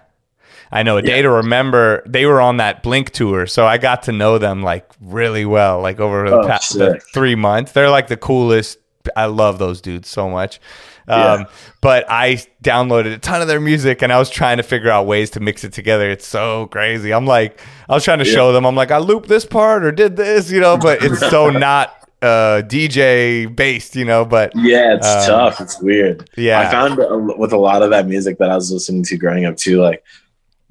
i 0.72 0.82
know 0.82 0.96
a 0.96 1.02
day 1.02 1.16
Yeah. 1.16 1.22
to 1.22 1.30
remember 1.30 2.02
they 2.06 2.24
were 2.26 2.40
on 2.40 2.56
that 2.56 2.82
blink 2.82 3.10
tour 3.10 3.46
so 3.46 3.66
i 3.66 3.76
got 3.78 4.02
to 4.04 4.12
know 4.12 4.38
them 4.38 4.62
like 4.62 4.90
really 5.00 5.44
well 5.44 5.80
like 5.80 6.00
over 6.00 6.28
the 6.28 6.36
Oh, 6.36 6.46
past 6.46 6.72
the 6.78 6.98
three 7.12 7.34
months 7.34 7.72
they're 7.72 7.90
like 7.90 8.08
the 8.08 8.16
coolest 8.16 8.78
i 9.14 9.26
love 9.26 9.58
those 9.58 9.80
dudes 9.82 10.08
so 10.08 10.28
much 10.28 10.60
um, 11.08 11.40
Yeah. 11.40 11.44
but 11.80 12.04
i 12.08 12.42
downloaded 12.62 13.12
a 13.14 13.18
ton 13.18 13.42
of 13.42 13.48
their 13.48 13.60
music 13.60 14.02
and 14.02 14.12
i 14.12 14.18
was 14.18 14.30
trying 14.30 14.56
to 14.56 14.62
figure 14.62 14.90
out 14.90 15.06
ways 15.06 15.30
to 15.30 15.40
mix 15.40 15.64
it 15.64 15.72
together 15.72 16.08
it's 16.10 16.26
so 16.26 16.66
crazy 16.68 17.12
i'm 17.12 17.26
like 17.26 17.60
i 17.88 17.94
was 17.94 18.04
trying 18.04 18.18
to 18.20 18.24
show 18.24 18.52
them 18.52 18.64
i'm 18.64 18.74
like 18.76 18.90
i 18.90 18.98
looped 18.98 19.28
this 19.28 19.44
part 19.44 19.84
or 19.84 19.92
did 19.92 20.16
this 20.16 20.50
you 20.50 20.60
know 20.60 20.76
but 20.76 21.02
it's 21.02 21.20
so 21.30 21.50
not 21.68 21.94
uh 22.22 22.62
dj 22.66 23.54
based 23.54 23.94
you 23.96 24.04
know 24.04 24.24
but 24.24 24.50
Yeah, 24.54 24.94
it's 24.96 25.06
Um, 25.06 25.26
tough. 25.26 25.60
It's 25.60 25.80
weird. 25.82 26.30
yeah 26.38 26.60
I 26.60 26.70
found 26.70 26.96
with 27.38 27.52
a 27.52 27.58
lot 27.58 27.82
of 27.82 27.90
that 27.90 28.06
music 28.06 28.38
that 28.38 28.48
I 28.50 28.54
was 28.54 28.70
listening 28.72 29.02
to 29.04 29.16
growing 29.18 29.44
up 29.44 29.56
too, 29.58 29.82
like 29.82 30.02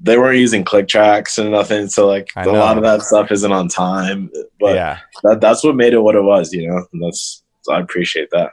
they 0.00 0.18
weren't 0.18 0.38
using 0.38 0.64
click 0.64 0.88
tracks 0.88 1.38
and 1.38 1.52
nothing. 1.52 1.86
So 1.88 2.06
like 2.08 2.32
a 2.36 2.48
lot 2.50 2.76
of 2.76 2.82
that 2.82 3.02
stuff 3.02 3.30
isn't 3.30 3.52
on 3.52 3.68
time. 3.68 4.30
But 4.58 4.74
yeah 4.74 4.98
that, 5.22 5.40
that's 5.40 5.62
what 5.62 5.76
made 5.76 5.92
it 5.94 6.00
what 6.00 6.16
it 6.16 6.22
was, 6.24 6.52
you 6.52 6.66
know. 6.68 6.84
And 6.92 7.02
that's 7.04 7.42
I 7.70 7.78
appreciate 7.78 8.30
that. 8.32 8.50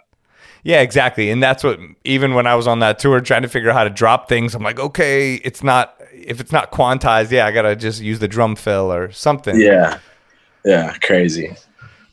Yeah, 0.64 0.82
exactly. 0.82 1.32
And 1.32 1.42
that's 1.42 1.64
what 1.64 1.80
even 2.04 2.34
when 2.34 2.46
I 2.48 2.56
was 2.56 2.68
on 2.68 2.80
that 2.80 3.00
tour 3.00 3.20
trying 3.22 3.42
to 3.42 3.48
figure 3.48 3.70
out 3.70 3.76
how 3.76 3.84
to 3.84 3.90
drop 3.90 4.30
things, 4.30 4.54
I'm 4.54 4.64
like, 4.64 4.80
okay, 4.80 5.36
it's 5.36 5.64
not 5.64 5.96
if 6.14 6.40
it's 6.40 6.52
not 6.52 6.72
quantized, 6.72 7.32
yeah, 7.32 7.46
I 7.46 7.52
gotta 7.52 7.76
just 7.76 8.02
use 8.02 8.20
the 8.20 8.28
drum 8.28 8.56
fill 8.56 8.94
or 8.94 9.12
something. 9.12 9.60
Yeah, 9.60 10.00
yeah, 10.64 10.94
crazy. 11.02 11.56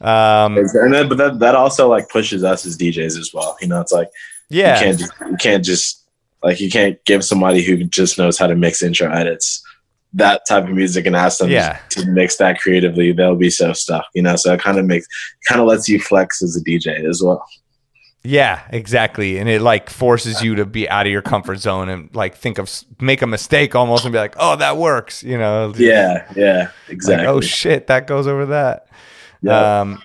Um 0.00 0.56
And 0.56 0.94
then, 0.94 1.08
but 1.08 1.18
that 1.18 1.38
that 1.40 1.54
also 1.54 1.88
like 1.88 2.08
pushes 2.08 2.44
us 2.44 2.64
as 2.64 2.76
DJs 2.78 3.18
as 3.18 3.32
well. 3.34 3.56
You 3.60 3.68
know, 3.68 3.80
it's 3.80 3.92
like 3.92 4.08
yeah. 4.48 4.80
you 4.82 4.96
can't 4.96 5.30
you 5.30 5.36
can't 5.36 5.64
just 5.64 6.04
like 6.42 6.60
you 6.60 6.70
can't 6.70 7.02
give 7.04 7.24
somebody 7.24 7.62
who 7.62 7.84
just 7.84 8.16
knows 8.16 8.38
how 8.38 8.46
to 8.46 8.54
mix 8.54 8.82
intro 8.82 9.10
edits 9.10 9.62
that 10.14 10.40
type 10.48 10.64
of 10.64 10.70
music 10.70 11.04
and 11.04 11.14
ask 11.14 11.38
them 11.38 11.50
Yeah. 11.50 11.78
to 11.90 12.06
mix 12.06 12.36
that 12.36 12.58
creatively 12.60 13.12
they'll 13.12 13.34
be 13.36 13.50
so 13.50 13.74
stuck 13.74 14.06
you 14.14 14.22
know 14.22 14.36
so 14.36 14.54
it 14.54 14.60
kind 14.60 14.78
of 14.78 14.86
makes 14.86 15.06
kind 15.46 15.60
of 15.60 15.66
lets 15.66 15.86
you 15.86 16.00
flex 16.00 16.40
as 16.40 16.56
a 16.56 16.60
dj 16.64 17.06
as 17.06 17.22
well 17.22 17.44
Yeah, 18.24 18.62
exactly. 18.70 19.38
And 19.38 19.48
it 19.48 19.62
like 19.62 19.90
forces 19.90 20.42
you 20.42 20.56
to 20.56 20.66
be 20.66 20.88
out 20.88 21.06
of 21.06 21.12
your 21.12 21.22
comfort 21.22 21.56
zone 21.56 21.88
and 21.88 22.14
like 22.14 22.34
think 22.36 22.58
of 22.58 22.70
make 23.00 23.22
a 23.22 23.26
mistake 23.26 23.74
almost 23.74 24.04
and 24.04 24.12
be 24.12 24.18
like, 24.18 24.34
"Oh, 24.38 24.56
that 24.56 24.76
works." 24.76 25.22
You 25.22 25.38
know. 25.38 25.72
yeah 25.76 26.30
yeah 26.36 26.58
Like, 26.58 26.70
exactly 26.88 27.26
oh 27.26 27.40
shit, 27.40 27.86
that 27.86 28.06
goes 28.06 28.26
over 28.26 28.46
that. 28.46 28.88
Yeah. 29.40 29.80
Um 29.80 30.02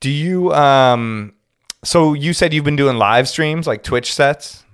do 0.00 0.10
you 0.10 0.52
um 0.54 1.34
so 1.84 2.14
you 2.14 2.32
said 2.32 2.54
you've 2.54 2.64
been 2.64 2.76
doing 2.76 2.96
live 2.96 3.28
streams 3.28 3.66
like 3.66 3.82
Twitch 3.82 4.14
sets? 4.14 4.64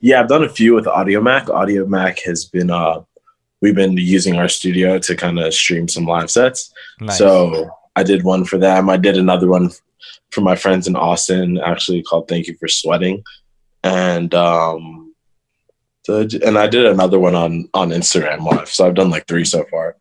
yeah 0.00 0.20
i've 0.20 0.28
done 0.28 0.44
a 0.44 0.48
few 0.48 0.74
with 0.74 0.84
Audiomack 0.86 1.48
audio 1.48 1.84
mac 1.84 2.20
has 2.20 2.44
been 2.44 2.70
uh 2.70 3.00
we've 3.60 3.74
been 3.74 3.96
using 3.96 4.36
our 4.36 4.46
studio 4.48 4.96
to 4.98 5.16
kind 5.16 5.40
of 5.40 5.52
stream 5.52 5.88
some 5.88 6.04
live 6.04 6.30
sets 6.30 6.72
Nice. 7.00 7.18
So 7.18 7.68
I 7.96 8.02
did 8.04 8.22
one 8.22 8.44
for 8.44 8.58
them. 8.58 8.88
I 8.88 8.96
did 8.96 9.16
another 9.16 9.48
one 9.48 9.70
for 10.30 10.40
my 10.40 10.56
friends 10.56 10.86
in 10.86 10.96
Austin, 10.96 11.58
actually 11.58 12.02
called 12.02 12.28
"Thank 12.28 12.46
You 12.46 12.56
for 12.58 12.68
Sweating," 12.68 13.22
and 13.82 14.34
um, 14.34 15.14
so, 16.06 16.26
and 16.44 16.58
I 16.58 16.66
did 16.66 16.86
another 16.86 17.18
one 17.18 17.34
on 17.34 17.68
on 17.74 17.90
Instagram 17.90 18.42
Live. 18.44 18.68
So 18.68 18.86
I've 18.86 18.94
done 18.94 19.10
like 19.10 19.26
three 19.26 19.44
so 19.44 19.64
far. 19.70 19.96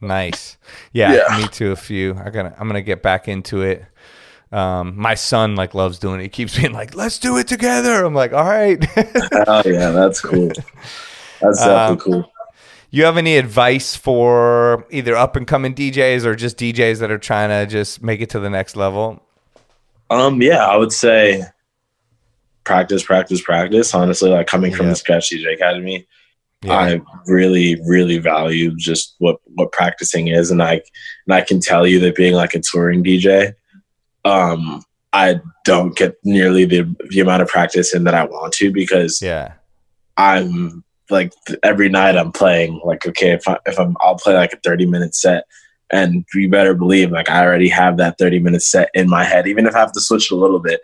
Nice. 0.00 0.56
Yeah, 0.92 1.12
Yeah. 1.28 1.38
me 1.38 1.48
too. 1.48 1.72
A 1.72 1.76
few. 1.76 2.14
I 2.24 2.30
gotta. 2.30 2.54
I'm 2.58 2.66
gonna 2.68 2.82
get 2.82 3.02
back 3.02 3.28
into 3.28 3.62
it. 3.62 3.84
Um, 4.52 4.94
my 4.96 5.14
son 5.14 5.54
like 5.56 5.74
loves 5.74 5.98
doing 5.98 6.20
it. 6.20 6.24
He 6.24 6.28
keeps 6.28 6.58
being 6.58 6.72
like, 6.72 6.94
"Let's 6.94 7.18
do 7.18 7.36
it 7.38 7.46
together." 7.48 8.04
I'm 8.04 8.14
like, 8.14 8.32
"All 8.32 8.44
right." 8.44 8.78
Oh 9.46 9.62
yeah, 9.64 9.90
that's 9.90 10.20
cool. 10.20 10.48
That's 11.40 11.58
definitely 11.58 11.72
Um, 11.92 11.98
cool. 11.98 12.32
You 12.98 13.04
have 13.04 13.16
any 13.16 13.36
advice 13.36 13.94
for 13.96 14.86
either 14.90 15.16
up 15.16 15.36
and 15.36 15.46
coming 15.46 15.74
DJs 15.74 16.24
or 16.24 16.34
just 16.34 16.58
DJs 16.58 16.98
that 17.00 17.10
are 17.10 17.18
trying 17.18 17.48
to 17.50 17.70
just 17.70 18.02
make 18.02 18.20
it 18.20 18.30
to 18.30 18.40
the 18.40 18.50
next 18.50 18.76
level? 18.76 19.22
Um, 20.10 20.42
yeah, 20.42 20.66
I 20.66 20.76
would 20.76 20.92
say 20.92 21.44
practice, 22.64 23.02
practice, 23.04 23.40
practice. 23.40 23.94
Honestly, 23.94 24.30
like 24.30 24.46
coming 24.46 24.74
from 24.74 24.86
Yeah. 24.86 24.92
the 24.92 24.96
Scratch 24.96 25.30
DJ 25.30 25.54
Academy, 25.54 26.06
Yeah. 26.62 26.72
I 26.74 27.00
really, 27.26 27.80
really 27.86 28.18
value 28.18 28.74
just 28.76 29.14
what 29.18 29.36
what 29.54 29.72
practicing 29.72 30.28
is, 30.28 30.50
and 30.50 30.62
I 30.62 30.82
and 31.26 31.34
I 31.34 31.42
can 31.42 31.60
tell 31.60 31.86
you 31.86 32.00
that 32.00 32.16
being 32.16 32.34
like 32.34 32.54
a 32.54 32.60
touring 32.60 33.02
DJ, 33.04 33.54
um, 34.24 34.82
I 35.12 35.40
don't 35.64 35.96
get 35.96 36.16
nearly 36.24 36.64
the 36.64 36.82
the 37.10 37.20
amount 37.20 37.42
of 37.42 37.48
practice 37.48 37.94
in 37.94 38.04
that 38.04 38.14
I 38.14 38.24
want 38.24 38.52
to 38.54 38.72
because 38.72 39.22
yeah. 39.22 39.52
I'm 40.16 40.84
like 41.10 41.32
every 41.62 41.88
night 41.88 42.16
I'm 42.16 42.32
playing 42.32 42.80
like 42.84 43.06
okay 43.06 43.32
if 43.32 43.46
I 43.48 43.58
if 43.66 43.78
I'm 43.78 43.96
I'll 44.00 44.16
play 44.16 44.34
like 44.34 44.52
a 44.52 44.60
30 44.62 44.86
minute 44.86 45.14
set 45.14 45.44
and 45.92 46.24
you 46.34 46.48
better 46.48 46.74
believe 46.74 47.10
like 47.10 47.28
I 47.28 47.44
already 47.44 47.68
have 47.68 47.96
that 47.96 48.18
30 48.18 48.38
minute 48.40 48.62
set 48.62 48.90
in 48.94 49.08
my 49.08 49.24
head. 49.24 49.46
Even 49.46 49.66
if 49.66 49.74
I 49.74 49.80
have 49.80 49.92
to 49.92 50.00
switch 50.00 50.30
it 50.30 50.34
a 50.34 50.38
little 50.38 50.60
bit 50.60 50.80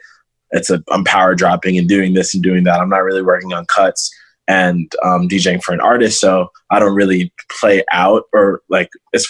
it's 0.53 0.70
a 0.70 0.83
I'm 0.91 1.05
power 1.05 1.35
dropping 1.35 1.77
and 1.79 1.89
doing 1.89 2.14
this 2.14 2.35
and 2.35 2.43
doing 2.43 2.64
that. 2.64 2.81
I'm 2.81 2.89
not 2.89 3.03
really 3.03 3.22
working 3.22 3.53
on 3.53 3.66
cuts 3.66 4.11
and 4.49 4.93
um, 5.03 5.29
DJing 5.29 5.62
for 5.62 5.74
an 5.74 5.81
artist 5.81 6.20
so 6.20 6.51
I 6.70 6.79
don't 6.79 6.95
really 6.95 7.33
play 7.51 7.85
out 7.93 8.24
or 8.33 8.62
like 8.68 8.91
it's 9.12 9.29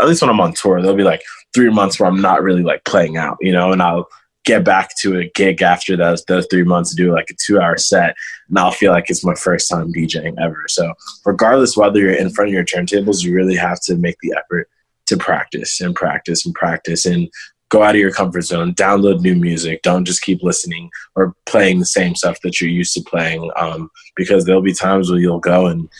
at 0.00 0.06
least 0.06 0.22
when 0.22 0.30
I'm 0.30 0.40
on 0.40 0.52
tour 0.54 0.80
there'll 0.80 0.96
be 0.96 1.02
like 1.02 1.22
three 1.54 1.70
months 1.70 1.98
where 1.98 2.08
I'm 2.08 2.20
not 2.20 2.42
really 2.42 2.62
like 2.62 2.84
playing 2.84 3.16
out 3.16 3.36
you 3.40 3.52
know 3.52 3.72
and 3.72 3.82
I'll 3.82 4.08
get 4.48 4.64
back 4.64 4.96
to 4.96 5.18
a 5.18 5.30
gig 5.34 5.60
after 5.60 5.94
those 5.94 6.24
those 6.24 6.46
three 6.50 6.64
months 6.64 6.94
do 6.94 7.12
like 7.12 7.28
a 7.28 7.34
two 7.34 7.60
hour 7.60 7.76
set 7.76 8.16
and 8.48 8.58
I'll 8.58 8.70
feel 8.70 8.92
like 8.92 9.10
it's 9.10 9.22
my 9.22 9.34
first 9.34 9.68
time 9.68 9.92
DJing 9.92 10.36
ever. 10.40 10.64
So 10.68 10.94
regardless 11.26 11.76
whether 11.76 12.00
you're 12.00 12.12
in 12.12 12.30
front 12.30 12.48
of 12.48 12.54
your 12.54 12.64
turntables, 12.64 13.22
you 13.22 13.34
really 13.34 13.56
have 13.56 13.78
to 13.82 13.94
make 13.96 14.16
the 14.22 14.34
effort 14.38 14.70
to 15.08 15.18
practice 15.18 15.82
and 15.82 15.94
practice 15.94 16.46
and 16.46 16.54
practice 16.54 17.04
and 17.04 17.28
go 17.68 17.82
out 17.82 17.94
of 17.94 18.00
your 18.00 18.10
comfort 18.10 18.40
zone, 18.40 18.72
download 18.72 19.20
new 19.20 19.36
music. 19.36 19.82
Don't 19.82 20.06
just 20.06 20.22
keep 20.22 20.42
listening 20.42 20.88
or 21.14 21.34
playing 21.44 21.80
the 21.80 21.84
same 21.84 22.14
stuff 22.14 22.40
that 22.40 22.58
you're 22.58 22.70
used 22.70 22.94
to 22.94 23.02
playing. 23.02 23.50
Um, 23.56 23.90
because 24.16 24.46
there'll 24.46 24.62
be 24.62 24.72
times 24.72 25.10
where 25.10 25.20
you'll 25.20 25.40
go 25.40 25.66
and 25.66 25.90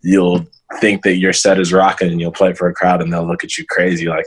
you'll 0.00 0.46
think 0.80 1.02
that 1.02 1.16
your 1.16 1.34
set 1.34 1.60
is 1.60 1.74
rocking 1.74 2.10
and 2.10 2.22
you'll 2.22 2.32
play 2.32 2.54
for 2.54 2.68
a 2.68 2.74
crowd 2.74 3.02
and 3.02 3.12
they'll 3.12 3.26
look 3.26 3.44
at 3.44 3.58
you 3.58 3.66
crazy 3.66 4.06
like 4.06 4.24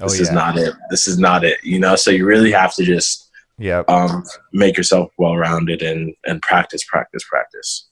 this 0.00 0.12
oh, 0.12 0.16
yeah. 0.16 0.22
is 0.22 0.32
not 0.32 0.58
it. 0.58 0.74
This 0.90 1.06
is 1.06 1.18
not 1.18 1.44
it. 1.44 1.58
You 1.62 1.78
know, 1.78 1.96
so 1.96 2.10
you 2.10 2.26
really 2.26 2.52
have 2.52 2.74
to 2.74 2.84
just 2.84 3.28
yeah 3.58 3.82
um, 3.88 4.24
make 4.52 4.76
yourself 4.76 5.12
well 5.18 5.36
rounded 5.36 5.82
and 5.82 6.14
and 6.24 6.40
practice, 6.42 6.84
practice, 6.84 7.24
practice. 7.28 7.86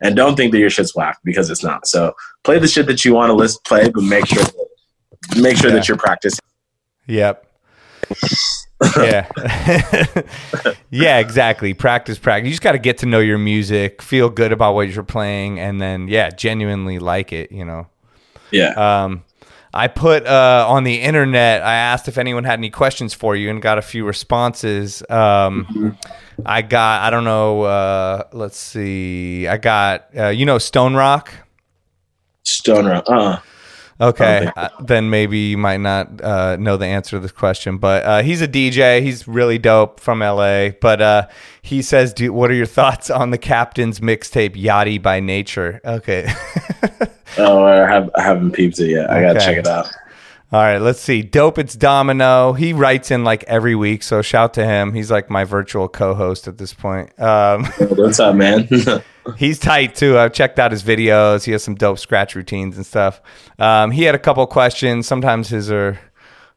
And 0.00 0.16
don't 0.16 0.36
think 0.36 0.52
that 0.52 0.58
your 0.58 0.70
shit's 0.70 0.94
whack 0.94 1.18
because 1.24 1.50
it's 1.50 1.64
not. 1.64 1.86
So 1.86 2.14
play 2.42 2.58
the 2.58 2.68
shit 2.68 2.86
that 2.86 3.04
you 3.04 3.14
want 3.14 3.30
to 3.30 3.34
list 3.34 3.64
play, 3.64 3.88
but 3.88 4.02
make 4.02 4.26
sure 4.26 4.42
that, 4.42 5.40
make 5.40 5.56
sure 5.56 5.70
yeah. 5.70 5.76
that 5.76 5.88
you're 5.88 5.96
practicing. 5.96 6.44
Yep. 7.06 7.46
yeah. 8.96 9.28
yeah, 10.90 11.18
exactly. 11.18 11.74
Practice, 11.74 12.18
practice. 12.18 12.46
You 12.46 12.52
just 12.52 12.62
got 12.62 12.72
to 12.72 12.78
get 12.78 12.98
to 12.98 13.06
know 13.06 13.20
your 13.20 13.38
music, 13.38 14.02
feel 14.02 14.28
good 14.28 14.52
about 14.52 14.74
what 14.74 14.90
you're 14.90 15.04
playing, 15.04 15.58
and 15.58 15.80
then, 15.80 16.08
yeah, 16.08 16.30
genuinely 16.30 16.98
like 16.98 17.32
it, 17.32 17.52
you 17.52 17.64
know? 17.64 17.86
Yeah. 18.50 18.72
Um, 18.72 19.23
I 19.76 19.88
put 19.88 20.24
uh, 20.24 20.66
on 20.68 20.84
the 20.84 21.00
internet. 21.00 21.62
I 21.62 21.74
asked 21.74 22.06
if 22.06 22.16
anyone 22.16 22.44
had 22.44 22.60
any 22.60 22.70
questions 22.70 23.12
for 23.12 23.34
you, 23.34 23.50
and 23.50 23.60
got 23.60 23.76
a 23.76 23.82
few 23.82 24.06
responses. 24.06 25.02
Um, 25.10 25.66
mm-hmm. 25.66 25.88
I 26.46 26.62
got. 26.62 27.02
I 27.02 27.10
don't 27.10 27.24
know. 27.24 27.62
Uh, 27.62 28.22
let's 28.32 28.56
see. 28.56 29.48
I 29.48 29.56
got. 29.56 30.08
Uh, 30.16 30.28
you 30.28 30.46
know, 30.46 30.58
Stone 30.58 30.94
Rock. 30.94 31.34
Stone 32.44 32.86
Rock. 32.86 33.04
Uh. 33.08 33.38
Okay, 34.00 34.50
uh, 34.56 34.68
then 34.80 35.08
maybe 35.08 35.38
you 35.38 35.58
might 35.58 35.80
not 35.80 36.20
uh, 36.20 36.56
know 36.56 36.76
the 36.76 36.86
answer 36.86 37.16
to 37.16 37.20
this 37.20 37.30
question, 37.30 37.78
but 37.78 38.04
uh, 38.04 38.22
he's 38.22 38.42
a 38.42 38.48
DJ. 38.48 39.02
He's 39.02 39.28
really 39.28 39.56
dope 39.58 40.00
from 40.00 40.18
LA. 40.18 40.70
But 40.80 41.00
uh, 41.00 41.28
he 41.62 41.80
says, 41.80 42.12
Do, 42.12 42.32
"What 42.32 42.50
are 42.50 42.54
your 42.54 42.66
thoughts 42.66 43.08
on 43.08 43.30
the 43.30 43.38
Captain's 43.38 44.00
mixtape, 44.00 44.56
Yachty 44.56 45.00
by 45.00 45.20
Nature?" 45.20 45.80
Okay. 45.84 46.32
oh, 47.38 47.64
I, 47.64 47.88
have, 47.88 48.10
I 48.16 48.22
haven't 48.22 48.52
peeped 48.52 48.78
it 48.80 48.90
yet. 48.90 49.10
I 49.10 49.20
gotta 49.20 49.40
check 49.40 49.58
it 49.58 49.66
out. 49.66 49.90
All 50.54 50.60
right, 50.60 50.78
let's 50.78 51.00
see. 51.00 51.22
Dope, 51.22 51.58
it's 51.58 51.74
Domino. 51.74 52.52
He 52.52 52.72
writes 52.72 53.10
in 53.10 53.24
like 53.24 53.42
every 53.44 53.74
week, 53.74 54.04
so 54.04 54.22
shout 54.22 54.54
to 54.54 54.64
him. 54.64 54.92
He's 54.92 55.10
like 55.10 55.28
my 55.28 55.42
virtual 55.42 55.88
co-host 55.88 56.46
at 56.46 56.58
this 56.58 56.72
point. 56.72 57.18
Um, 57.20 57.64
What's 57.78 58.20
up, 58.20 58.36
man? 58.36 58.68
he's 59.36 59.58
tight 59.58 59.96
too. 59.96 60.16
I've 60.16 60.32
checked 60.32 60.60
out 60.60 60.70
his 60.70 60.84
videos. 60.84 61.44
He 61.44 61.50
has 61.50 61.64
some 61.64 61.74
dope 61.74 61.98
scratch 61.98 62.36
routines 62.36 62.76
and 62.76 62.86
stuff. 62.86 63.20
Um, 63.58 63.90
he 63.90 64.04
had 64.04 64.14
a 64.14 64.18
couple 64.18 64.46
questions. 64.46 65.08
Sometimes 65.08 65.48
his 65.48 65.72
are. 65.72 65.98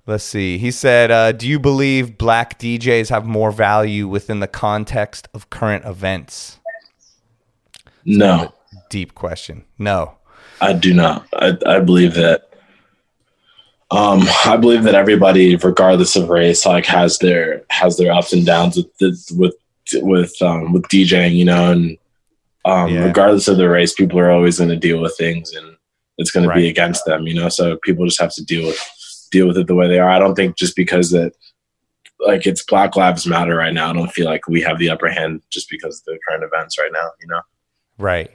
Let's 0.05 0.23
see. 0.23 0.59
He 0.59 0.69
said, 0.69 1.09
uh, 1.09 1.31
"Do 1.31 1.47
you 1.47 1.59
believe 1.59 2.19
black 2.19 2.59
DJs 2.59 3.09
have 3.09 3.25
more 3.25 3.51
value 3.51 4.07
within 4.07 4.41
the 4.41 4.47
context 4.47 5.27
of 5.33 5.49
current 5.49 5.85
events?" 5.85 6.59
No. 8.05 8.53
Deep 8.91 9.15
question. 9.15 9.65
No. 9.79 10.16
I 10.61 10.73
do 10.73 10.93
not. 10.93 11.27
I, 11.33 11.57
I 11.65 11.79
believe 11.79 12.15
that. 12.15 12.43
Um, 13.89 14.23
I 14.45 14.57
believe 14.57 14.83
that 14.83 14.95
everybody, 14.95 15.55
regardless 15.55 16.15
of 16.15 16.29
race, 16.29 16.65
like 16.65 16.85
has 16.85 17.19
their 17.19 17.63
has 17.69 17.97
their 17.97 18.11
ups 18.11 18.33
and 18.33 18.45
downs 18.45 18.77
with 18.77 19.25
with 19.31 19.55
with 20.01 20.41
um, 20.41 20.73
with 20.73 20.83
DJing, 20.83 21.35
you 21.35 21.45
know, 21.45 21.71
and 21.71 21.97
um, 22.65 22.89
yeah. 22.89 23.05
regardless 23.05 23.47
of 23.47 23.57
the 23.57 23.69
race, 23.69 23.93
people 23.93 24.19
are 24.19 24.31
always 24.31 24.57
going 24.57 24.69
to 24.69 24.75
deal 24.75 25.01
with 25.01 25.15
things, 25.17 25.53
and 25.53 25.77
it's 26.17 26.31
going 26.31 26.47
right. 26.47 26.55
to 26.55 26.61
be 26.61 26.69
against 26.69 27.05
them, 27.05 27.27
you 27.27 27.33
know. 27.33 27.49
So 27.49 27.77
people 27.77 28.05
just 28.05 28.19
have 28.19 28.33
to 28.33 28.43
deal 28.43 28.67
with 28.67 29.27
deal 29.31 29.47
with 29.47 29.57
it 29.57 29.67
the 29.67 29.75
way 29.75 29.87
they 29.87 29.99
are. 29.99 30.09
I 30.09 30.19
don't 30.19 30.35
think 30.35 30.57
just 30.57 30.75
because 30.75 31.11
that 31.11 31.33
like 32.19 32.45
it's 32.45 32.63
Black 32.63 32.95
Lives 32.95 33.25
Matter 33.25 33.55
right 33.55 33.73
now. 33.73 33.89
I 33.89 33.93
don't 33.93 34.11
feel 34.11 34.25
like 34.25 34.47
we 34.47 34.61
have 34.61 34.79
the 34.79 34.89
upper 34.89 35.09
hand 35.09 35.41
just 35.49 35.69
because 35.69 35.99
of 35.99 36.05
the 36.05 36.19
current 36.27 36.43
events 36.43 36.77
right 36.77 36.91
now, 36.91 37.09
you 37.21 37.27
know. 37.27 37.41
Right. 37.97 38.31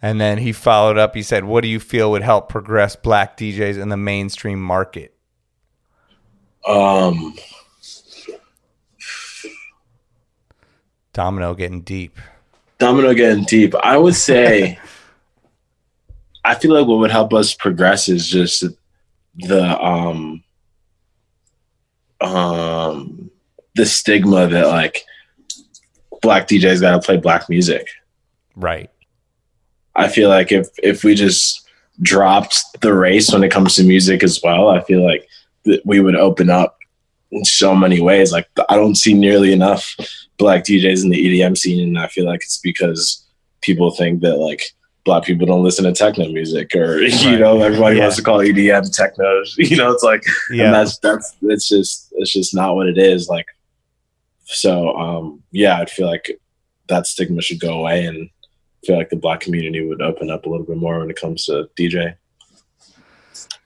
And 0.00 0.20
then 0.20 0.38
he 0.38 0.52
followed 0.52 0.96
up. 0.96 1.14
He 1.14 1.22
said, 1.22 1.44
"What 1.44 1.62
do 1.62 1.68
you 1.68 1.80
feel 1.80 2.10
would 2.12 2.22
help 2.22 2.48
progress 2.48 2.94
black 2.94 3.36
DJs 3.36 3.80
in 3.80 3.88
the 3.88 3.96
mainstream 3.96 4.60
market?" 4.60 5.14
Um, 6.66 7.34
Domino 11.12 11.54
getting 11.54 11.80
deep. 11.80 12.16
Domino 12.78 13.12
getting 13.12 13.44
deep. 13.44 13.74
I 13.82 13.96
would 13.96 14.14
say, 14.14 14.78
I 16.44 16.54
feel 16.54 16.72
like 16.72 16.86
what 16.86 17.00
would 17.00 17.10
help 17.10 17.34
us 17.34 17.54
progress 17.54 18.08
is 18.08 18.28
just 18.28 18.64
the 19.34 19.84
um 19.84 20.42
um 22.20 23.30
the 23.74 23.86
stigma 23.86 24.46
that 24.46 24.68
like 24.68 25.04
black 26.22 26.48
DJs 26.48 26.80
got 26.80 26.92
to 26.92 27.00
play 27.00 27.16
black 27.16 27.48
music. 27.48 27.88
Right. 28.54 28.90
I 29.98 30.08
feel 30.08 30.28
like 30.28 30.52
if 30.52 30.68
if 30.82 31.04
we 31.04 31.14
just 31.14 31.68
dropped 32.00 32.80
the 32.80 32.94
race 32.94 33.32
when 33.32 33.42
it 33.42 33.50
comes 33.50 33.74
to 33.74 33.84
music 33.84 34.22
as 34.22 34.40
well, 34.42 34.68
I 34.68 34.80
feel 34.82 35.04
like 35.04 35.28
we 35.84 36.00
would 36.00 36.14
open 36.14 36.48
up 36.48 36.78
in 37.32 37.44
so 37.44 37.74
many 37.74 38.00
ways. 38.00 38.32
Like 38.32 38.48
I 38.68 38.76
don't 38.76 38.94
see 38.94 39.12
nearly 39.12 39.52
enough 39.52 39.96
black 40.38 40.64
DJs 40.64 41.02
in 41.02 41.10
the 41.10 41.40
EDM 41.40 41.58
scene, 41.58 41.86
and 41.86 41.98
I 41.98 42.06
feel 42.06 42.24
like 42.24 42.42
it's 42.42 42.58
because 42.58 43.26
people 43.60 43.90
think 43.90 44.20
that 44.20 44.36
like 44.36 44.62
black 45.04 45.24
people 45.24 45.46
don't 45.46 45.64
listen 45.64 45.84
to 45.84 45.92
techno 45.92 46.28
music, 46.28 46.74
or 46.76 46.96
right. 47.00 47.24
you 47.24 47.38
know, 47.38 47.60
everybody 47.60 47.96
yeah. 47.96 48.02
wants 48.02 48.16
to 48.16 48.22
call 48.22 48.38
EDM 48.38 48.94
techno. 48.96 49.42
You 49.56 49.76
know, 49.76 49.90
it's 49.90 50.04
like, 50.04 50.22
yeah, 50.50 50.66
and 50.66 50.74
that's 50.74 50.98
that's 50.98 51.34
it's 51.42 51.68
just 51.68 52.12
it's 52.12 52.32
just 52.32 52.54
not 52.54 52.76
what 52.76 52.86
it 52.86 52.98
is. 52.98 53.28
Like, 53.28 53.46
so 54.44 54.96
um, 54.96 55.42
yeah, 55.50 55.78
I 55.78 55.86
feel 55.86 56.06
like 56.06 56.40
that 56.88 57.06
stigma 57.06 57.42
should 57.42 57.60
go 57.60 57.80
away 57.80 58.06
and 58.06 58.30
feel 58.84 58.96
like 58.96 59.10
the 59.10 59.16
black 59.16 59.40
community 59.40 59.86
would 59.86 60.02
open 60.02 60.30
up 60.30 60.46
a 60.46 60.48
little 60.48 60.66
bit 60.66 60.76
more 60.76 61.00
when 61.00 61.10
it 61.10 61.16
comes 61.16 61.46
to 61.46 61.68
DJ. 61.76 62.16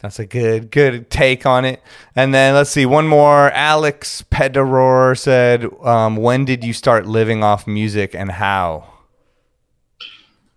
That's 0.01 0.19
a 0.19 0.27
good 0.27 0.73
good 0.73 1.11
take 1.11 1.47
on 1.47 1.65
it. 1.65 1.81
And 2.17 2.35
then 2.35 2.55
let's 2.55 2.71
see 2.71 2.87
one 2.87 3.07
more. 3.07 3.51
Alex 3.53 4.25
Pedoror 4.33 5.17
said, 5.17 5.67
um, 5.85 6.17
"When 6.17 6.45
did 6.45 6.65
you 6.65 6.73
start 6.73 7.07
living 7.07 7.45
off 7.45 7.69
music 7.69 8.13
and 8.13 8.33
how?" 8.33 8.85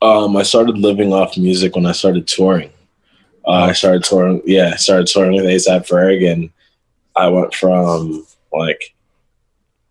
Um, 0.01 0.36
I 0.36 0.43
started 0.43 0.80
living 0.80 1.14
off 1.14 1.38
music 1.38 1.76
when 1.76 1.86
I 1.86 1.91
started 1.91 2.28
touring. 2.28 2.72
Uh, 3.47 3.51
I 3.70 3.74
started 3.74 4.03
touring. 4.03 4.41
Yeah, 4.45 4.72
I 4.74 4.78
started 4.78 5.08
touring 5.08 5.34
with 5.34 5.45
ASAP 5.45 5.88
Ferg, 5.88 6.28
and 6.32 6.49
I 7.16 7.28
went 7.28 7.53
from 7.53 8.26
like 8.51 8.95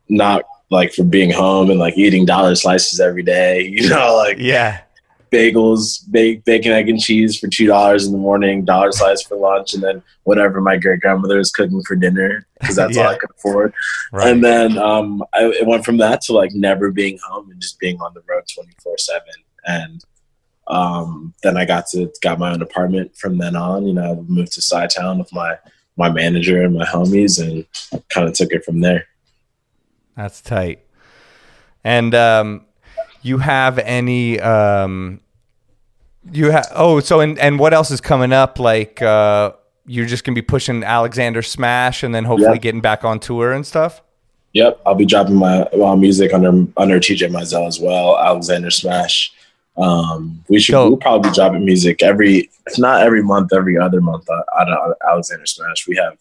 not 0.09 0.43
like 0.71 0.93
for 0.93 1.05
being 1.05 1.31
home 1.31 1.71
and 1.71 1.79
like 1.79 1.97
eating 1.97 2.25
dollar 2.25 2.55
slices 2.55 3.01
every 3.01 3.23
day, 3.23 3.63
you 3.69 3.89
know, 3.89 4.17
like 4.17 4.39
yeah, 4.39 4.83
bagels, 5.31 6.01
bake, 6.11 6.45
bacon, 6.45 6.73
egg, 6.73 6.89
and 6.89 7.01
cheese 7.01 7.39
for 7.39 7.49
two 7.49 7.67
dollars 7.67 8.07
in 8.07 8.13
the 8.13 8.19
morning, 8.19 8.65
dollar 8.65 8.93
slice 8.93 9.23
for 9.23 9.37
lunch, 9.37 9.75
and 9.75 9.83
then 9.83 10.03
whatever 10.23 10.61
my 10.61 10.77
great 10.77 11.01
grandmother 11.01 11.39
was 11.39 11.51
cooking 11.51 11.83
for 11.83 11.97
dinner 11.97 12.47
because 12.61 12.77
that's 12.77 12.97
yeah. 12.97 13.03
all 13.03 13.13
I 13.13 13.19
could 13.19 13.31
afford. 13.31 13.75
Right. 14.13 14.29
And 14.29 14.45
then 14.45 14.79
um, 14.79 15.23
I, 15.35 15.45
it 15.47 15.67
went 15.67 15.85
from 15.85 15.99
that 15.99 16.21
to 16.23 16.33
like 16.33 16.53
never 16.53 16.91
being 16.91 17.19
home 17.27 17.51
and 17.51 17.61
just 17.61 17.79
being 17.79 18.01
on 18.01 18.15
the 18.15 18.23
road 18.29 18.45
twenty 18.53 18.73
four 18.83 18.97
seven. 18.99 19.33
And 19.67 20.05
um, 20.67 21.35
then 21.43 21.57
I 21.57 21.65
got 21.65 21.87
to 21.89 22.13
got 22.23 22.39
my 22.39 22.53
own 22.53 22.63
apartment 22.63 23.17
from 23.17 23.39
then 23.39 23.57
on. 23.57 23.87
You 23.87 23.95
know, 23.95 24.13
I 24.13 24.33
moved 24.33 24.53
to 24.53 24.89
Town 24.89 25.19
with 25.19 25.33
my 25.33 25.59
my 25.97 26.11
manager 26.11 26.63
and 26.63 26.75
my 26.75 26.85
homies, 26.85 27.41
and 27.41 27.67
kind 28.09 28.29
of 28.29 28.35
took 28.35 28.53
it 28.53 28.65
from 28.65 28.81
there. 28.81 29.07
That's 30.17 30.41
tight. 30.41 30.85
And 31.83 32.15
um, 32.15 32.67
you 33.23 33.39
have 33.39 33.79
any 33.79 34.41
um, 34.41 35.21
you 36.33 36.51
have 36.51 36.67
oh 36.75 37.01
so 37.01 37.21
and 37.21 37.39
and 37.39 37.59
what 37.59 37.75
else 37.75 37.91
is 37.91 38.01
coming 38.01 38.33
up? 38.33 38.59
Like 38.59 39.03
uh, 39.03 39.53
you're 39.87 40.07
just 40.07 40.25
gonna 40.25 40.35
be 40.35 40.43
pushing 40.43 40.83
Alexander 40.85 41.43
Smash 41.43 42.03
and 42.03 42.15
then 42.15 42.25
hopefully 42.25 42.55
yep. 42.55 42.63
getting 42.63 42.81
back 42.81 43.05
on 43.05 43.21
tour 43.21 43.53
and 43.53 43.67
stuff. 43.67 44.03
Yep, 44.53 44.81
I'll 44.87 44.95
be 44.95 45.05
dropping 45.05 45.35
my 45.35 45.69
well, 45.73 45.97
music 45.97 46.33
under 46.33 46.67
under 46.77 47.01
TJ 47.01 47.31
Mizell 47.31 47.67
as 47.67 47.81
well. 47.81 48.19
Alexander 48.19 48.71
Smash 48.71 49.35
Um, 49.77 50.45
we 50.49 50.61
should 50.61 50.75
we'll 50.75 50.97
probably 50.97 51.31
be 51.31 51.35
dropping 51.35 51.65
music 51.65 52.03
every, 52.03 52.51
if 52.67 52.79
not 52.79 53.03
every 53.03 53.23
month, 53.23 53.53
every 53.53 53.77
other 53.77 54.01
month 54.01 54.29
out 54.31 54.69
of 54.71 54.95
Alexander 55.09 55.47
Smash. 55.47 55.89
We 55.89 55.97
have 55.97 56.17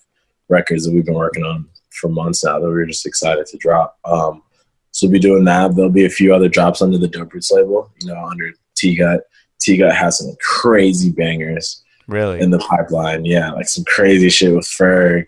records 0.49 0.85
that 0.85 0.93
we've 0.93 1.05
been 1.05 1.13
working 1.13 1.43
on 1.43 1.67
for 1.93 2.09
months 2.09 2.43
now 2.43 2.59
that 2.59 2.67
we're 2.67 2.85
just 2.85 3.05
excited 3.05 3.45
to 3.47 3.57
drop. 3.57 3.97
Um, 4.05 4.43
so 4.91 5.07
we'll 5.07 5.13
be 5.13 5.19
doing 5.19 5.43
that. 5.45 5.75
There'll 5.75 5.89
be 5.89 6.05
a 6.05 6.09
few 6.09 6.33
other 6.33 6.49
drops 6.49 6.81
under 6.81 6.97
the 6.97 7.07
Dope 7.07 7.33
Roots 7.33 7.51
label, 7.51 7.91
you 7.99 8.07
know, 8.07 8.25
under 8.25 8.51
T 8.75 8.95
Gut. 8.95 9.21
T 9.59 9.77
Gut 9.77 9.95
has 9.95 10.19
some 10.19 10.35
crazy 10.39 11.11
bangers. 11.11 11.83
Really? 12.07 12.39
In 12.41 12.51
the 12.51 12.59
pipeline. 12.59 13.25
Yeah. 13.25 13.51
Like 13.51 13.67
some 13.67 13.85
crazy 13.85 14.29
shit 14.29 14.53
with 14.53 14.65
Ferg, 14.65 15.25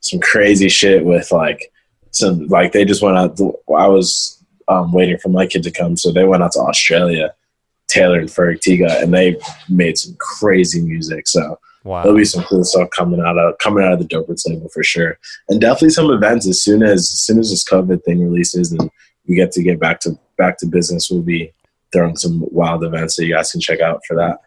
some 0.00 0.20
crazy 0.20 0.68
shit 0.68 1.04
with 1.04 1.32
like 1.32 1.72
some, 2.10 2.46
like 2.46 2.72
they 2.72 2.84
just 2.84 3.02
went 3.02 3.18
out. 3.18 3.38
I 3.76 3.88
was 3.88 4.42
um, 4.68 4.92
waiting 4.92 5.18
for 5.18 5.28
my 5.28 5.46
kid 5.46 5.62
to 5.64 5.70
come. 5.70 5.96
So 5.96 6.12
they 6.12 6.24
went 6.24 6.42
out 6.42 6.52
to 6.52 6.60
Australia, 6.60 7.34
Taylor 7.88 8.18
and 8.18 8.28
Ferg 8.28 8.60
T 8.60 8.76
Gut, 8.78 9.02
and 9.02 9.12
they 9.12 9.36
made 9.68 9.98
some 9.98 10.16
crazy 10.18 10.80
music. 10.80 11.28
So, 11.28 11.58
Wow. 11.84 12.02
There'll 12.02 12.18
be 12.18 12.24
some 12.24 12.44
cool 12.44 12.64
stuff 12.64 12.90
coming 12.90 13.20
out 13.20 13.38
of 13.38 13.58
coming 13.58 13.84
out 13.84 13.92
of 13.92 13.98
the 13.98 14.04
Dope 14.04 14.28
label 14.46 14.68
for 14.68 14.84
sure, 14.84 15.18
and 15.48 15.60
definitely 15.60 15.90
some 15.90 16.10
events 16.10 16.46
as 16.46 16.62
soon 16.62 16.82
as 16.82 17.00
as 17.00 17.20
soon 17.20 17.38
as 17.40 17.50
this 17.50 17.64
COVID 17.64 18.04
thing 18.04 18.22
releases 18.22 18.72
and 18.72 18.90
we 19.26 19.34
get 19.34 19.52
to 19.52 19.62
get 19.62 19.80
back 19.80 20.00
to 20.00 20.18
back 20.38 20.58
to 20.58 20.66
business. 20.66 21.10
We'll 21.10 21.22
be 21.22 21.52
throwing 21.92 22.16
some 22.16 22.44
wild 22.50 22.84
events 22.84 23.16
that 23.16 23.26
you 23.26 23.34
guys 23.34 23.50
can 23.50 23.60
check 23.60 23.80
out 23.80 24.00
for 24.06 24.16
that. 24.16 24.38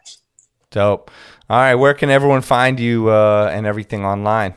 Dope. 0.70 1.10
All 1.48 1.58
right, 1.58 1.74
where 1.74 1.94
can 1.94 2.10
everyone 2.10 2.42
find 2.42 2.80
you 2.80 3.08
uh, 3.08 3.50
and 3.52 3.66
everything 3.66 4.04
online? 4.04 4.54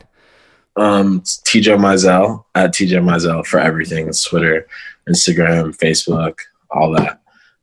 Um, 0.76 1.20
TJ 1.20 1.78
Mizell 1.78 2.44
at 2.54 2.72
TJ 2.72 3.02
Mizell 3.02 3.46
for 3.46 3.60
everything. 3.60 4.08
It's 4.08 4.24
Twitter, 4.24 4.66
Instagram, 5.08 5.76
Facebook, 5.76 6.38
all 6.70 6.90
that. 6.92 7.20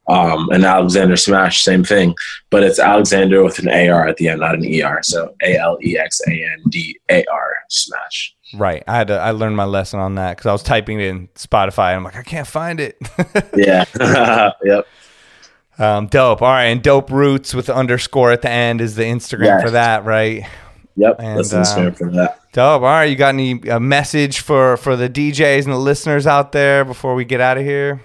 Um, 0.07 0.49
and 0.49 0.63
Alexander 0.63 1.17
Smash, 1.17 1.63
same 1.63 1.83
thing, 1.83 2.15
but 2.49 2.63
it's 2.63 2.79
Alexander 2.79 3.43
with 3.43 3.59
an 3.59 3.67
AR 3.67 4.07
at 4.07 4.17
the 4.17 4.29
end, 4.29 4.39
not 4.39 4.55
an 4.55 4.63
ER. 4.65 4.99
So 5.03 5.35
A 5.43 5.57
L 5.57 5.77
E 5.83 5.97
X 5.97 6.21
A 6.27 6.31
N 6.31 6.63
D 6.69 6.97
A 7.09 7.25
R 7.31 7.55
Smash. 7.69 8.33
Right. 8.53 8.83
I 8.87 8.95
had 8.95 9.07
to, 9.07 9.19
I 9.19 9.31
learned 9.31 9.57
my 9.57 9.65
lesson 9.65 9.99
on 9.99 10.15
that 10.15 10.37
because 10.37 10.45
I 10.45 10.53
was 10.53 10.63
typing 10.63 11.01
it 11.01 11.07
in 11.07 11.27
Spotify. 11.35 11.89
And 11.89 11.97
I'm 11.97 12.03
like, 12.05 12.15
I 12.15 12.23
can't 12.23 12.47
find 12.47 12.79
it. 12.79 12.97
yeah. 13.55 13.83
yep. 14.63 14.87
Um, 15.79 16.07
dope. 16.07 16.41
All 16.41 16.49
right, 16.49 16.65
and 16.65 16.81
dope 16.81 17.11
roots 17.11 17.53
with 17.53 17.67
the 17.67 17.75
underscore 17.75 18.31
at 18.31 18.41
the 18.41 18.49
end 18.49 18.81
is 18.81 18.95
the 18.95 19.03
Instagram 19.03 19.45
yes. 19.45 19.61
for 19.61 19.71
that, 19.71 20.05
right? 20.05 20.43
Yep. 20.95 21.17
And, 21.19 21.37
that's 21.37 21.53
Instagram 21.53 21.87
um, 21.87 21.93
for 21.93 22.11
that. 22.13 22.39
Dope. 22.51 22.81
All 22.81 22.87
right, 22.87 23.03
you 23.03 23.15
got 23.15 23.29
any 23.29 23.61
a 23.69 23.79
message 23.79 24.39
for 24.39 24.77
for 24.77 24.95
the 24.95 25.07
DJs 25.07 25.65
and 25.65 25.73
the 25.73 25.77
listeners 25.77 26.25
out 26.25 26.51
there 26.51 26.83
before 26.83 27.13
we 27.13 27.25
get 27.25 27.41
out 27.41 27.57
of 27.57 27.63
here? 27.63 28.01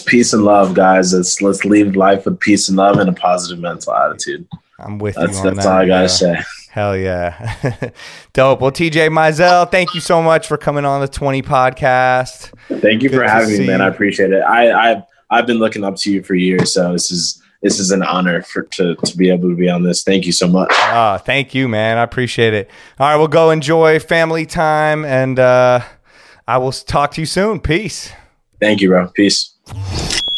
Peace 0.00 0.32
and 0.32 0.44
love, 0.44 0.74
guys. 0.74 1.12
Let's 1.12 1.40
let's 1.42 1.64
leave 1.64 1.96
life 1.96 2.24
with 2.24 2.40
peace 2.40 2.68
and 2.68 2.76
love 2.76 2.98
and 2.98 3.08
a 3.08 3.12
positive 3.12 3.58
mental 3.58 3.94
attitude. 3.94 4.46
I'm 4.78 4.98
with 4.98 5.14
that's, 5.14 5.38
you. 5.38 5.44
that's 5.44 5.64
that, 5.64 5.66
all 5.66 5.80
I 5.80 5.86
gotta 5.86 6.02
yeah. 6.02 6.06
say. 6.06 6.42
Hell 6.70 6.96
yeah. 6.96 7.90
Dope. 8.32 8.62
Well, 8.62 8.72
TJ 8.72 9.10
Mizell, 9.10 9.70
thank 9.70 9.94
you 9.94 10.00
so 10.00 10.22
much 10.22 10.46
for 10.48 10.56
coming 10.56 10.86
on 10.86 11.02
the 11.02 11.08
20 11.08 11.42
podcast. 11.42 12.50
Thank 12.80 13.02
you 13.02 13.10
Good 13.10 13.18
for 13.18 13.24
having 13.24 13.58
me, 13.58 13.66
man. 13.66 13.80
You. 13.80 13.84
I 13.84 13.88
appreciate 13.88 14.32
it. 14.32 14.40
I, 14.40 14.92
I've 14.92 15.02
I've 15.30 15.46
been 15.46 15.58
looking 15.58 15.84
up 15.84 15.96
to 15.96 16.12
you 16.12 16.22
for 16.22 16.34
years, 16.34 16.72
so 16.72 16.92
this 16.92 17.10
is 17.10 17.42
this 17.62 17.78
is 17.78 17.90
an 17.90 18.02
honor 18.02 18.42
for 18.42 18.62
to 18.62 18.94
to 18.94 19.16
be 19.16 19.30
able 19.30 19.50
to 19.50 19.56
be 19.56 19.68
on 19.68 19.82
this. 19.82 20.02
Thank 20.02 20.26
you 20.26 20.32
so 20.32 20.46
much. 20.48 20.70
Ah, 20.72 21.18
thank 21.18 21.54
you, 21.54 21.68
man. 21.68 21.98
I 21.98 22.02
appreciate 22.02 22.54
it. 22.54 22.70
All 22.98 23.08
right, 23.08 23.16
we'll 23.16 23.28
go 23.28 23.50
enjoy 23.50 23.98
family 24.00 24.46
time 24.46 25.04
and 25.04 25.38
uh 25.38 25.80
I 26.46 26.58
will 26.58 26.72
talk 26.72 27.12
to 27.12 27.20
you 27.20 27.26
soon. 27.26 27.60
Peace. 27.60 28.12
Thank 28.60 28.80
you, 28.80 28.88
bro. 28.88 29.08
Peace. 29.08 29.51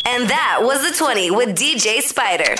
And 0.07 0.29
that 0.29 0.61
was 0.62 0.89
the 0.89 0.97
20 0.97 1.31
with 1.31 1.51
DJ 1.51 2.01
Spider. 2.01 2.55